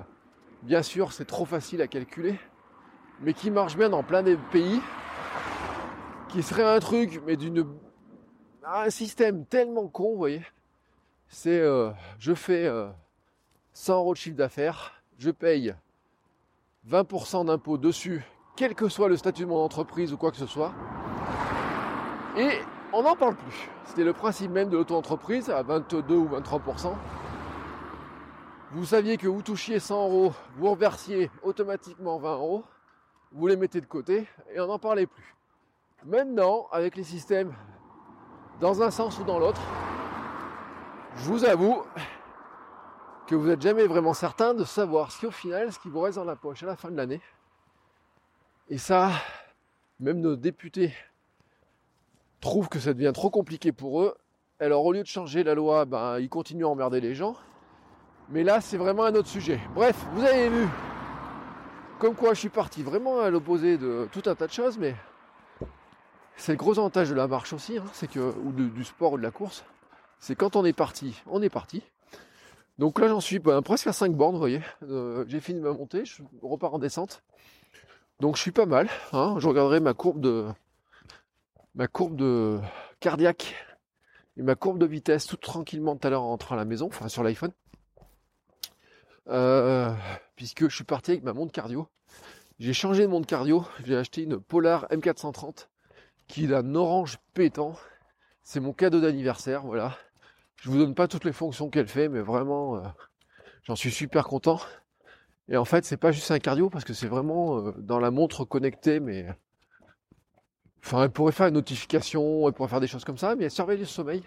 bien 0.62 0.82
sûr 0.82 1.12
c'est 1.12 1.24
trop 1.24 1.44
facile 1.44 1.80
à 1.80 1.86
calculer, 1.86 2.38
mais 3.20 3.34
qui 3.34 3.50
marche 3.50 3.76
bien 3.76 3.88
dans 3.88 4.02
plein 4.02 4.22
de 4.22 4.36
pays, 4.50 4.80
qui 6.28 6.42
serait 6.42 6.64
un 6.64 6.80
truc, 6.80 7.20
mais 7.26 7.36
d'une 7.36 7.66
un 8.64 8.90
système 8.90 9.44
tellement 9.44 9.88
con, 9.88 10.12
vous 10.12 10.16
voyez. 10.16 10.42
C'est 11.28 11.60
euh, 11.60 11.90
je 12.18 12.34
fais 12.34 12.70
100 13.72 13.96
euros 13.96 14.12
de 14.12 14.18
chiffre 14.18 14.36
d'affaires, 14.36 15.02
je 15.18 15.30
paye 15.30 15.74
20% 16.88 17.46
d'impôt 17.46 17.78
dessus, 17.78 18.22
quel 18.56 18.74
que 18.74 18.88
soit 18.88 19.08
le 19.08 19.16
statut 19.16 19.42
de 19.42 19.48
mon 19.48 19.62
entreprise 19.62 20.12
ou 20.12 20.16
quoi 20.16 20.30
que 20.30 20.36
ce 20.36 20.46
soit. 20.46 20.72
Et 22.36 22.50
on 22.92 23.02
n'en 23.02 23.16
parle 23.16 23.36
plus. 23.36 23.70
C'était 23.84 24.04
le 24.04 24.12
principe 24.12 24.50
même 24.50 24.68
de 24.68 24.76
l'auto-entreprise 24.76 25.48
à 25.50 25.62
22 25.62 26.14
ou 26.14 26.28
23%. 26.28 26.94
Vous 28.72 28.84
saviez 28.86 29.16
que 29.16 29.28
vous 29.28 29.42
touchiez 29.42 29.78
100 29.78 30.08
euros, 30.08 30.32
vous 30.56 30.70
reversiez 30.70 31.30
automatiquement 31.42 32.18
20 32.18 32.34
euros, 32.34 32.64
vous 33.34 33.46
les 33.46 33.56
mettez 33.56 33.80
de 33.80 33.86
côté 33.86 34.26
et 34.54 34.60
on 34.60 34.66
n'en 34.66 34.78
parlait 34.78 35.06
plus. 35.06 35.34
Maintenant, 36.04 36.66
avec 36.72 36.96
les 36.96 37.04
systèmes 37.04 37.54
dans 38.60 38.82
un 38.82 38.90
sens 38.90 39.18
ou 39.18 39.24
dans 39.24 39.38
l'autre, 39.38 39.60
je 41.16 41.24
vous 41.24 41.44
avoue 41.44 41.82
que 43.26 43.34
vous 43.34 43.46
n'êtes 43.48 43.62
jamais 43.62 43.86
vraiment 43.86 44.14
certain 44.14 44.54
de 44.54 44.64
savoir 44.64 45.10
ce 45.12 45.26
au 45.26 45.30
final, 45.30 45.72
ce 45.72 45.78
qui 45.78 45.88
vous 45.88 46.00
reste 46.00 46.16
dans 46.16 46.24
la 46.24 46.36
poche 46.36 46.62
à 46.62 46.66
la 46.66 46.76
fin 46.76 46.90
de 46.90 46.96
l'année. 46.96 47.20
Et 48.68 48.78
ça, 48.78 49.10
même 50.00 50.20
nos 50.20 50.36
députés 50.36 50.92
trouvent 52.40 52.68
que 52.68 52.80
ça 52.80 52.92
devient 52.92 53.12
trop 53.14 53.30
compliqué 53.30 53.72
pour 53.72 54.02
eux. 54.02 54.14
Alors 54.60 54.84
au 54.84 54.92
lieu 54.92 55.02
de 55.02 55.06
changer 55.06 55.44
la 55.44 55.54
loi, 55.54 55.84
ben, 55.84 56.18
ils 56.18 56.28
continuent 56.28 56.66
à 56.66 56.68
emmerder 56.68 57.00
les 57.00 57.14
gens. 57.14 57.36
Mais 58.28 58.42
là, 58.42 58.60
c'est 58.60 58.76
vraiment 58.76 59.04
un 59.04 59.14
autre 59.14 59.28
sujet. 59.28 59.60
Bref, 59.74 59.96
vous 60.14 60.24
avez 60.24 60.48
vu 60.48 60.68
comme 62.02 62.16
quoi 62.16 62.34
je 62.34 62.40
suis 62.40 62.48
parti 62.48 62.82
vraiment 62.82 63.20
à 63.20 63.30
l'opposé 63.30 63.78
de 63.78 64.08
tout 64.10 64.22
un 64.26 64.34
tas 64.34 64.48
de 64.48 64.52
choses, 64.52 64.76
mais 64.76 64.96
c'est 66.36 66.50
le 66.50 66.58
gros 66.58 66.76
avantage 66.76 67.08
de 67.08 67.14
la 67.14 67.28
marche 67.28 67.52
aussi, 67.52 67.78
hein, 67.78 67.84
c'est 67.92 68.10
que, 68.10 68.18
ou 68.18 68.50
du 68.50 68.82
sport 68.82 69.12
ou 69.12 69.18
de 69.18 69.22
la 69.22 69.30
course, 69.30 69.64
c'est 70.18 70.34
quand 70.34 70.56
on 70.56 70.64
est 70.64 70.72
parti, 70.72 71.22
on 71.26 71.40
est 71.42 71.48
parti. 71.48 71.80
Donc 72.76 72.98
là 72.98 73.06
j'en 73.06 73.20
suis 73.20 73.38
ben, 73.38 73.62
presque 73.62 73.86
à 73.86 73.92
5 73.92 74.16
bornes, 74.16 74.32
vous 74.32 74.40
voyez. 74.40 74.62
Euh, 74.82 75.24
j'ai 75.28 75.38
fini 75.38 75.60
ma 75.60 75.70
montée, 75.70 76.04
je 76.04 76.24
repars 76.42 76.74
en 76.74 76.80
descente. 76.80 77.22
Donc 78.18 78.34
je 78.34 78.42
suis 78.42 78.50
pas 78.50 78.66
mal. 78.66 78.88
Hein. 79.12 79.36
je 79.38 79.46
regarderai 79.46 79.78
ma 79.78 79.94
courbe 79.94 80.20
de 80.20 80.46
ma 81.76 81.86
courbe 81.86 82.16
de 82.16 82.58
cardiaque 82.98 83.54
et 84.36 84.42
ma 84.42 84.56
courbe 84.56 84.78
de 84.78 84.86
vitesse 84.86 85.26
tout 85.26 85.36
tranquillement 85.36 85.94
tout 85.94 86.08
à 86.08 86.10
l'heure 86.10 86.22
en 86.22 86.30
rentrant 86.30 86.56
à 86.56 86.58
la 86.58 86.64
maison, 86.64 86.88
enfin 86.88 87.06
sur 87.06 87.22
l'iPhone. 87.22 87.52
Euh, 89.28 89.94
puisque 90.36 90.68
je 90.68 90.74
suis 90.74 90.84
parti 90.84 91.12
avec 91.12 91.22
ma 91.22 91.32
montre 91.32 91.52
cardio. 91.52 91.88
J'ai 92.58 92.72
changé 92.72 93.02
de 93.02 93.08
montre 93.08 93.26
cardio, 93.26 93.64
j'ai 93.84 93.96
acheté 93.96 94.22
une 94.22 94.38
Polar 94.38 94.86
M430 94.90 95.68
qui 96.28 96.44
est 96.44 96.54
un 96.54 96.74
orange 96.74 97.18
pétant. 97.34 97.74
C'est 98.42 98.60
mon 98.60 98.72
cadeau 98.72 99.00
d'anniversaire, 99.00 99.62
voilà. 99.62 99.96
Je 100.56 100.70
vous 100.70 100.78
donne 100.78 100.94
pas 100.94 101.08
toutes 101.08 101.24
les 101.24 101.32
fonctions 101.32 101.70
qu'elle 101.70 101.88
fait, 101.88 102.08
mais 102.08 102.20
vraiment, 102.20 102.76
euh, 102.76 102.88
j'en 103.64 103.76
suis 103.76 103.90
super 103.90 104.24
content. 104.24 104.60
Et 105.48 105.56
en 105.56 105.64
fait, 105.64 105.84
c'est 105.84 105.96
pas 105.96 106.12
juste 106.12 106.30
un 106.30 106.38
cardio 106.38 106.70
parce 106.70 106.84
que 106.84 106.94
c'est 106.94 107.08
vraiment 107.08 107.58
euh, 107.58 107.72
dans 107.78 107.98
la 107.98 108.10
montre 108.10 108.44
connectée, 108.44 109.00
mais 109.00 109.26
enfin, 110.84 111.04
elle 111.04 111.10
pourrait 111.10 111.32
faire 111.32 111.48
une 111.48 111.54
notification, 111.54 112.46
elle 112.46 112.54
pourrait 112.54 112.68
faire 112.68 112.80
des 112.80 112.86
choses 112.86 113.04
comme 113.04 113.18
ça, 113.18 113.34
mais 113.34 113.44
elle 113.44 113.50
surveille 113.50 113.78
le 113.78 113.84
sommeil. 113.84 114.22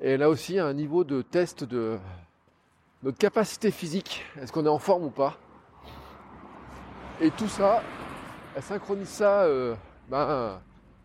Et 0.00 0.10
elle 0.10 0.22
a 0.22 0.30
aussi 0.30 0.58
un 0.58 0.72
niveau 0.72 1.04
de 1.04 1.22
test 1.22 1.64
de 1.64 1.98
notre 3.02 3.18
capacité 3.18 3.70
physique, 3.70 4.24
est-ce 4.40 4.52
qu'on 4.52 4.66
est 4.66 4.70
en 4.70 4.78
forme 4.78 5.04
ou 5.04 5.10
pas? 5.10 5.36
Et 7.20 7.30
tout 7.30 7.48
ça, 7.48 7.82
elle 8.56 8.62
synchronise 8.62 9.08
ça 9.08 9.42
euh, 9.42 9.74
ben, 10.08 10.60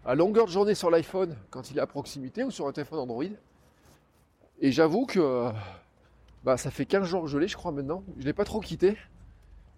à 0.06 0.16
longueur 0.16 0.46
de 0.46 0.52
journée 0.52 0.76
sur 0.76 0.90
l'iPhone 0.90 1.38
quand 1.52 1.70
il 1.72 1.78
est 1.78 1.82
à 1.82 1.88
proximité 1.88 2.44
ou 2.44 2.52
sur 2.52 2.68
un 2.68 2.72
téléphone 2.72 3.00
Android. 3.00 3.24
Et 4.60 4.72
j'avoue 4.72 5.06
que 5.06 5.52
bah, 6.44 6.58
ça 6.58 6.72
fait 6.72 6.86
15 6.86 7.06
jours 7.06 7.24
que 7.24 7.28
je 7.28 7.38
l'ai, 7.38 7.48
je 7.48 7.56
crois 7.56 7.72
maintenant. 7.72 8.04
Je 8.18 8.22
ne 8.22 8.26
l'ai 8.26 8.34
pas 8.34 8.46
trop 8.46 8.60
quitté, 8.60 8.98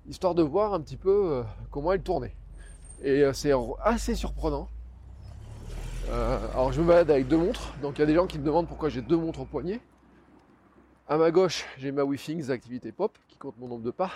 histoire 0.08 0.36
de 0.36 0.44
voir 0.44 0.74
un 0.74 0.80
petit 0.80 0.98
peu 0.98 1.32
euh, 1.32 1.44
comment 1.70 1.92
elle 1.92 2.02
tournait. 2.02 2.36
Et 3.04 3.24
euh, 3.24 3.34
c'est 3.34 3.52
assez 3.84 4.16
surprenant. 4.16 4.70
alors 6.10 6.72
je 6.72 6.82
me 6.82 6.88
balade 6.88 7.12
avec 7.12 7.28
deux 7.28 7.38
montres, 7.38 7.74
donc 7.82 7.98
il 7.98 8.02
y 8.02 8.04
a 8.04 8.08
des 8.08 8.16
gens 8.16 8.28
qui 8.28 8.40
me 8.40 8.46
demandent 8.46 8.68
pourquoi 8.68 8.88
j'ai 8.88 9.02
deux 9.02 9.18
montres 9.18 9.42
au 9.42 9.46
poignet. 9.46 9.82
À 11.08 11.18
ma 11.18 11.30
gauche, 11.30 11.66
j'ai 11.78 11.92
ma 11.92 12.04
WeThings 12.04 12.50
activité 12.50 12.92
pop 12.92 13.16
qui 13.28 13.38
compte 13.38 13.60
mon 13.60 13.68
nombre 13.68 13.84
de 13.84 13.92
pas 13.92 14.10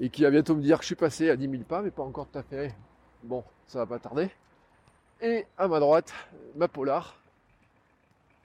et 0.00 0.08
qui 0.08 0.22
va 0.22 0.30
bientôt 0.30 0.56
me 0.56 0.62
dire 0.62 0.78
que 0.78 0.84
je 0.84 0.86
suis 0.86 0.94
passé 0.94 1.28
à 1.28 1.36
10 1.36 1.50
000 1.50 1.62
pas, 1.64 1.82
mais 1.82 1.90
pas 1.90 2.02
encore 2.02 2.26
tout 2.28 2.38
à. 2.38 2.42
Bon, 3.22 3.44
ça 3.66 3.80
va 3.80 3.86
pas 3.86 3.98
tarder. 3.98 4.30
Et 5.20 5.44
à 5.58 5.68
ma 5.68 5.78
droite, 5.78 6.14
ma 6.54 6.66
Polar 6.66 7.20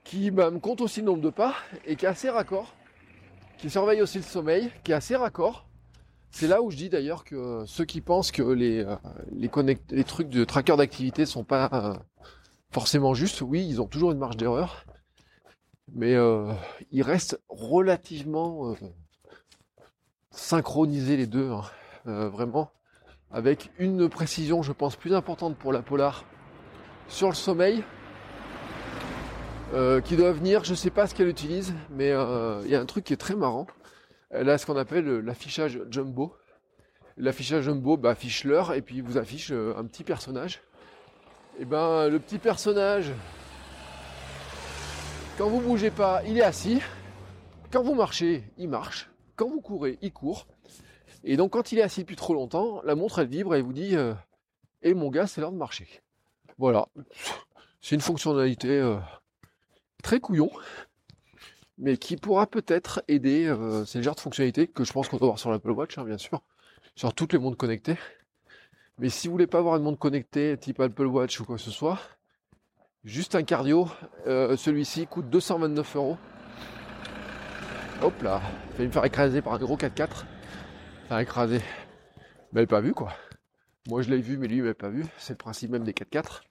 qui 0.04 0.30
bah, 0.30 0.52
me 0.52 0.60
compte 0.60 0.82
aussi 0.82 1.00
le 1.00 1.06
nombre 1.06 1.22
de 1.22 1.30
pas 1.30 1.56
et 1.86 1.96
qui 1.96 2.04
est 2.06 2.10
assez 2.10 2.30
raccord, 2.30 2.74
qui 3.58 3.70
surveille 3.70 4.02
aussi 4.02 4.18
le 4.18 4.26
sommeil, 4.26 4.70
qui 4.84 4.92
est 4.92 4.96
assez 4.96 5.16
raccord. 5.16 5.66
C'est 6.32 6.48
là 6.48 6.62
où 6.62 6.70
je 6.70 6.76
dis 6.76 6.90
d'ailleurs 6.90 7.24
que 7.24 7.64
ceux 7.66 7.86
qui 7.86 8.02
pensent 8.02 8.32
que 8.32 8.44
les, 8.44 8.84
euh, 8.84 10.04
trucs 10.04 10.28
de 10.28 10.44
tracker 10.44 10.76
d'activité 10.76 11.26
sont 11.26 11.46
pas 11.46 11.70
euh, 11.72 11.96
forcément 12.72 13.14
justes, 13.14 13.40
oui, 13.40 13.66
ils 13.66 13.80
ont 13.80 13.88
toujours 13.88 14.12
une 14.12 14.18
marge 14.18 14.36
d'erreur 14.36 14.86
mais 15.94 16.16
euh, 16.16 16.52
il 16.92 17.04
reste 17.04 17.40
relativement 17.50 18.72
euh, 18.72 18.76
synchronisé 20.32 21.18
les 21.18 21.28
deux, 21.28 21.52
hein. 21.52 21.64
euh, 22.08 22.30
vraiment, 22.30 22.72
avec 23.32 23.72
une 23.78 24.10
précision, 24.10 24.62
je 24.62 24.72
pense, 24.72 24.96
plus 24.96 25.14
importante 25.14 25.58
pour 25.58 25.74
la 25.74 25.82
Polar 25.82 26.26
sur 27.08 27.28
le 27.28 27.36
sommeil, 27.36 27.84
qui 30.04 30.18
doit 30.18 30.34
venir, 30.34 30.66
je 30.66 30.72
ne 30.72 30.76
sais 30.76 30.90
pas 30.90 31.08
ce 31.08 31.16
qu'elle 31.16 31.30
utilise, 31.30 31.74
mais 31.90 32.10
il 32.10 32.70
y 32.70 32.76
a 32.76 32.80
un 32.82 32.86
truc 32.86 33.06
qui 33.06 33.14
est 33.14 33.18
très 33.18 33.36
marrant. 33.36 33.68
Elle 34.30 34.50
a 34.50 34.58
ce 34.58 34.66
qu'on 34.66 34.76
appelle 34.76 35.20
l'affichage 35.20 35.80
jumbo. 35.90 36.36
L'affichage 37.16 37.64
jumbo 37.64 37.96
bah, 37.96 38.10
affiche 38.10 38.44
l'heure 38.44 38.74
et 38.74 38.82
puis 38.82 39.00
vous 39.00 39.18
affiche 39.18 39.52
un 39.52 39.86
petit 39.86 40.04
personnage. 40.04 40.62
Et 41.58 41.64
ben 41.64 42.10
le 42.10 42.20
petit 42.20 42.38
personnage 42.38 43.14
quand 45.42 45.50
vous 45.50 45.60
bougez 45.60 45.90
pas, 45.90 46.22
il 46.28 46.38
est 46.38 46.44
assis. 46.44 46.82
Quand 47.72 47.82
vous 47.82 47.96
marchez, 47.96 48.44
il 48.60 48.70
marche. 48.70 49.10
Quand 49.36 49.50
vous 49.50 49.60
courez, 49.60 49.98
il 50.04 50.14
court. 50.14 50.46
Et 51.24 51.36
donc 51.36 51.54
quand 51.54 51.72
il 51.72 51.80
est 51.80 51.82
assis 51.82 52.02
depuis 52.02 52.16
trop 52.16 52.36
longtemps, 52.36 52.80
la 52.84 52.94
montre 52.94 53.18
elle 53.18 53.28
vibre 53.28 53.56
et 53.56 53.64
vous 53.64 53.74
dit 53.74 53.96
euh, 53.96 54.14
"Eh 54.84 54.94
mon 54.94 55.10
gars, 55.10 55.26
c'est 55.26 55.42
l'heure 55.42 55.52
de 55.52 55.58
marcher." 55.58 55.88
Voilà. 56.60 56.90
C'est 57.82 57.96
une 57.96 58.02
fonctionnalité 58.02 58.70
euh, 58.70 58.98
très 60.04 60.20
couillon, 60.20 60.52
mais 61.80 61.98
qui 61.98 62.18
pourra 62.18 62.46
peut-être 62.46 63.02
aider. 63.08 63.48
Euh, 63.48 63.84
c'est 63.84 63.98
le 63.98 64.04
genre 64.04 64.14
de 64.14 64.20
fonctionnalité 64.20 64.68
que 64.68 64.84
je 64.84 64.94
pense 64.94 65.10
qu'on 65.10 65.18
doit 65.18 65.26
avoir 65.26 65.40
sur 65.40 65.50
l'Apple 65.50 65.72
Watch, 65.72 65.98
hein, 65.98 66.04
bien 66.04 66.20
sûr, 66.20 66.44
sur 66.96 67.16
toutes 67.16 67.34
les 67.34 67.40
montres 67.40 67.58
connectées. 67.58 67.98
Mais 69.00 69.10
si 69.10 69.28
vous 69.28 69.32
voulez 69.32 69.48
pas 69.48 69.58
avoir 69.58 69.78
une 69.78 69.84
montre 69.84 69.98
connectée 69.98 70.56
type 70.60 70.80
Apple 70.80 71.08
Watch 71.08 71.40
ou 71.40 71.46
quoi 71.46 71.56
que 71.56 71.64
ce 71.64 71.72
soit, 71.72 71.98
Juste 73.04 73.34
un 73.34 73.42
cardio, 73.42 73.90
euh, 74.28 74.56
celui-ci 74.56 75.08
coûte 75.08 75.28
229 75.28 75.96
euros. 75.96 76.18
Hop 78.04 78.22
là, 78.22 78.44
il 78.70 78.74
fallait 78.74 78.88
me 78.88 78.94
faire 78.94 79.06
écraser 79.06 79.42
par 79.42 79.54
un 79.54 79.58
gros 79.58 79.76
4x4. 79.76 80.26
Enfin, 81.06 81.18
écrasé. 81.18 81.62
Mais 82.54 82.68
pas 82.68 82.80
vu, 82.80 82.94
quoi. 82.94 83.12
Moi, 83.88 84.04
je 84.04 84.12
l'ai 84.12 84.22
vu, 84.22 84.38
mais 84.38 84.48
lui, 84.48 84.58
il 84.58 84.62
m'avait 84.62 84.76
pas 84.76 84.90
vu. 84.90 85.04
C'est 85.18 85.34
le 85.34 85.38
principe 85.38 85.72
même 85.72 85.84
des 85.84 85.94
4x4. 85.94 86.42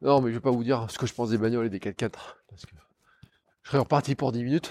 Non, 0.00 0.22
mais 0.22 0.30
je 0.30 0.36
vais 0.36 0.40
pas 0.40 0.50
vous 0.50 0.64
dire 0.64 0.86
ce 0.90 0.96
que 0.96 1.06
je 1.06 1.12
pense 1.12 1.28
des 1.28 1.36
bagnoles 1.36 1.66
et 1.66 1.70
des 1.70 1.78
4x4. 1.78 2.10
Parce 2.48 2.64
que 2.64 2.74
je 3.62 3.68
serais 3.68 3.78
reparti 3.78 4.14
pour 4.14 4.32
10 4.32 4.44
minutes. 4.44 4.70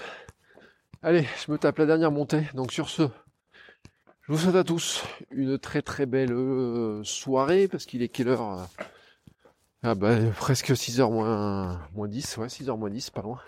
Allez, 1.02 1.24
je 1.46 1.52
me 1.52 1.56
tape 1.56 1.78
la 1.78 1.86
dernière 1.86 2.10
montée. 2.10 2.48
Donc, 2.54 2.72
sur 2.72 2.88
ce, 2.88 3.04
je 4.22 4.32
vous 4.32 4.38
souhaite 4.38 4.56
à 4.56 4.64
tous 4.64 5.04
une 5.30 5.56
très 5.56 5.82
très 5.82 6.06
belle 6.06 6.32
euh, 6.32 7.04
soirée. 7.04 7.68
Parce 7.68 7.86
qu'il 7.86 8.02
est 8.02 8.08
quelle 8.08 8.26
heure 8.26 8.42
euh 8.42 8.64
Ah, 9.82 9.94
bah, 9.94 10.16
presque 10.36 10.70
6h 10.70 11.10
moins, 11.10 11.80
moins 11.94 12.08
10. 12.08 12.38
Ouais, 12.38 12.48
6h 12.48 12.76
moins 12.78 12.90
10, 12.90 13.10
pas 13.10 13.22
loin. 13.22 13.40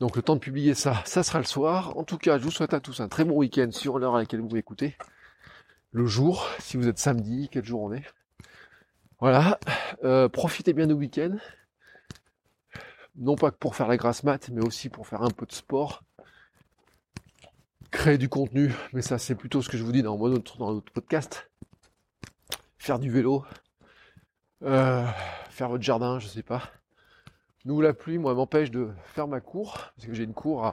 Donc 0.00 0.16
le 0.16 0.22
temps 0.22 0.34
de 0.34 0.40
publier 0.40 0.74
ça, 0.74 1.02
ça 1.06 1.22
sera 1.22 1.38
le 1.38 1.44
soir. 1.44 1.96
En 1.96 2.04
tout 2.04 2.18
cas, 2.18 2.38
je 2.38 2.44
vous 2.44 2.50
souhaite 2.50 2.74
à 2.74 2.80
tous 2.80 3.00
un 3.00 3.08
très 3.08 3.24
bon 3.24 3.36
week-end 3.36 3.70
sur 3.70 3.98
l'heure 3.98 4.16
à 4.16 4.18
laquelle 4.18 4.40
vous 4.40 4.56
écoutez. 4.56 4.96
Le 5.92 6.06
jour, 6.06 6.48
si 6.58 6.76
vous 6.76 6.88
êtes 6.88 6.98
samedi, 6.98 7.48
quel 7.50 7.64
jour 7.64 7.82
on 7.82 7.92
est. 7.92 8.04
Voilà, 9.20 9.58
euh, 10.02 10.28
profitez 10.28 10.72
bien 10.72 10.88
du 10.88 10.94
week-end. 10.94 11.36
Non 13.16 13.36
pas 13.36 13.52
que 13.52 13.56
pour 13.56 13.76
faire 13.76 13.86
la 13.86 13.96
grasse 13.96 14.24
mat, 14.24 14.50
mais 14.50 14.62
aussi 14.62 14.88
pour 14.88 15.06
faire 15.06 15.22
un 15.22 15.30
peu 15.30 15.46
de 15.46 15.52
sport. 15.52 16.02
Créer 17.92 18.18
du 18.18 18.28
contenu, 18.28 18.74
mais 18.92 19.02
ça 19.02 19.18
c'est 19.18 19.36
plutôt 19.36 19.62
ce 19.62 19.68
que 19.68 19.78
je 19.78 19.84
vous 19.84 19.92
dis 19.92 20.02
dans 20.02 20.18
mon 20.18 20.32
autre, 20.32 20.58
dans 20.58 20.72
l'autre 20.72 20.92
podcast. 20.92 21.48
Faire 22.76 22.98
du 22.98 23.10
vélo. 23.10 23.44
Euh, 24.64 25.06
faire 25.50 25.68
votre 25.68 25.82
jardin, 25.82 26.18
je 26.18 26.26
sais 26.26 26.42
pas. 26.42 26.62
Nous, 27.66 27.80
la 27.80 27.92
pluie, 27.92 28.18
moi, 28.18 28.34
m'empêche 28.34 28.70
de 28.70 28.90
faire 29.04 29.28
ma 29.28 29.40
cour, 29.40 29.78
parce 29.94 30.06
que 30.06 30.14
j'ai 30.14 30.24
une 30.24 30.34
cour 30.34 30.72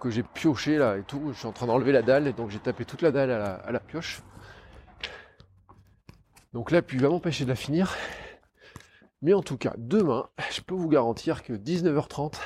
que 0.00 0.10
j'ai 0.10 0.22
pioché 0.22 0.78
là 0.78 0.96
et 0.96 1.02
tout. 1.02 1.20
Je 1.32 1.38
suis 1.38 1.46
en 1.46 1.52
train 1.52 1.66
d'enlever 1.66 1.92
la 1.92 2.02
dalle, 2.02 2.26
et 2.26 2.32
donc 2.32 2.50
j'ai 2.50 2.58
tapé 2.58 2.84
toute 2.86 3.02
la 3.02 3.10
dalle 3.10 3.30
à 3.30 3.38
la, 3.38 3.54
à 3.54 3.72
la 3.72 3.80
pioche. 3.80 4.22
Donc 6.54 6.70
la 6.70 6.80
pluie 6.80 6.98
va 6.98 7.10
m'empêcher 7.10 7.44
de 7.44 7.50
la 7.50 7.56
finir. 7.56 7.94
Mais 9.20 9.34
en 9.34 9.42
tout 9.42 9.58
cas, 9.58 9.74
demain, 9.76 10.28
je 10.50 10.62
peux 10.62 10.74
vous 10.74 10.88
garantir 10.88 11.42
que 11.42 11.52
19h30, 11.52 12.36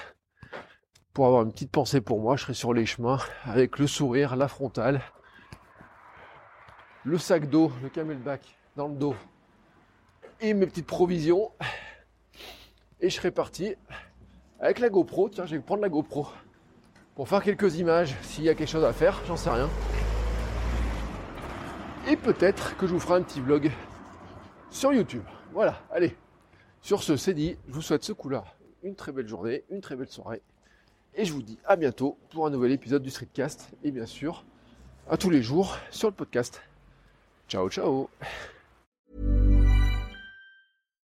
pour 1.12 1.27
avoir 1.27 1.43
une 1.43 1.53
petite 1.53 1.70
pensée 1.70 2.01
pour 2.01 2.20
moi, 2.20 2.37
je 2.37 2.43
serai 2.43 2.55
sur 2.55 2.75
les 2.75 2.85
chemins 2.85 3.20
avec 3.45 3.79
le 3.79 3.87
sourire, 3.87 4.35
la 4.35 4.49
frontale, 4.49 5.01
le 7.05 7.16
sac 7.18 7.49
d'eau, 7.49 7.70
le 7.81 7.89
camelback 7.89 8.59
dans 8.77 8.89
le 8.89 8.95
dos 8.95 9.14
et 10.41 10.55
mes 10.55 10.66
petites 10.66 10.87
provisions. 10.87 11.51
Et 13.01 13.11
je 13.11 13.16
serai 13.16 13.30
parti 13.30 13.74
avec 14.61 14.78
la 14.78 14.89
GoPro. 14.89 15.28
Tiens, 15.28 15.47
je 15.47 15.57
vais 15.57 15.62
prendre 15.62 15.82
la 15.82 15.89
GoPro 15.89 16.26
pour 17.14 17.28
faire 17.28 17.43
quelques 17.43 17.76
images 17.76 18.14
s'il 18.22 18.45
y 18.45 18.49
a 18.49 18.55
quelque 18.55 18.68
chose 18.68 18.85
à 18.85 18.93
faire, 18.93 19.20
j'en 19.26 19.37
sais 19.37 19.51
rien. 19.51 19.68
Et 22.09 22.16
peut-être 22.16 22.76
que 22.76 22.87
je 22.87 22.93
vous 22.93 23.01
ferai 23.01 23.14
un 23.14 23.22
petit 23.22 23.41
vlog 23.41 23.70
sur 24.70 24.93
YouTube. 24.93 25.22
Voilà, 25.53 25.80
allez. 25.91 26.16
Sur 26.82 27.03
ce, 27.03 27.16
c'est 27.16 27.35
dit. 27.35 27.57
Je 27.68 27.72
vous 27.72 27.82
souhaite 27.82 28.05
ce 28.05 28.12
coup-là 28.12 28.45
une 28.82 28.95
très 28.95 29.12
belle 29.12 29.26
journée, 29.26 29.64
une 29.70 29.80
très 29.80 29.97
belle 29.97 30.09
soirée. 30.09 30.43
Et 31.14 31.24
je 31.24 31.32
vous 31.32 31.43
dis 31.43 31.59
à 31.64 31.76
bientôt 31.76 32.18
pour 32.30 32.47
un 32.47 32.51
nouvel 32.51 32.72
épisode 32.72 33.03
du 33.03 33.11
Streetcast. 33.11 33.70
Et 33.82 33.91
bien 33.91 34.07
sûr, 34.07 34.45
à 35.09 35.16
tous 35.16 35.30
les 35.30 35.43
jours 35.43 35.76
sur 35.91 36.09
le 36.09 36.14
podcast. 36.14 36.62
Ciao, 37.49 37.68
ciao 37.70 38.09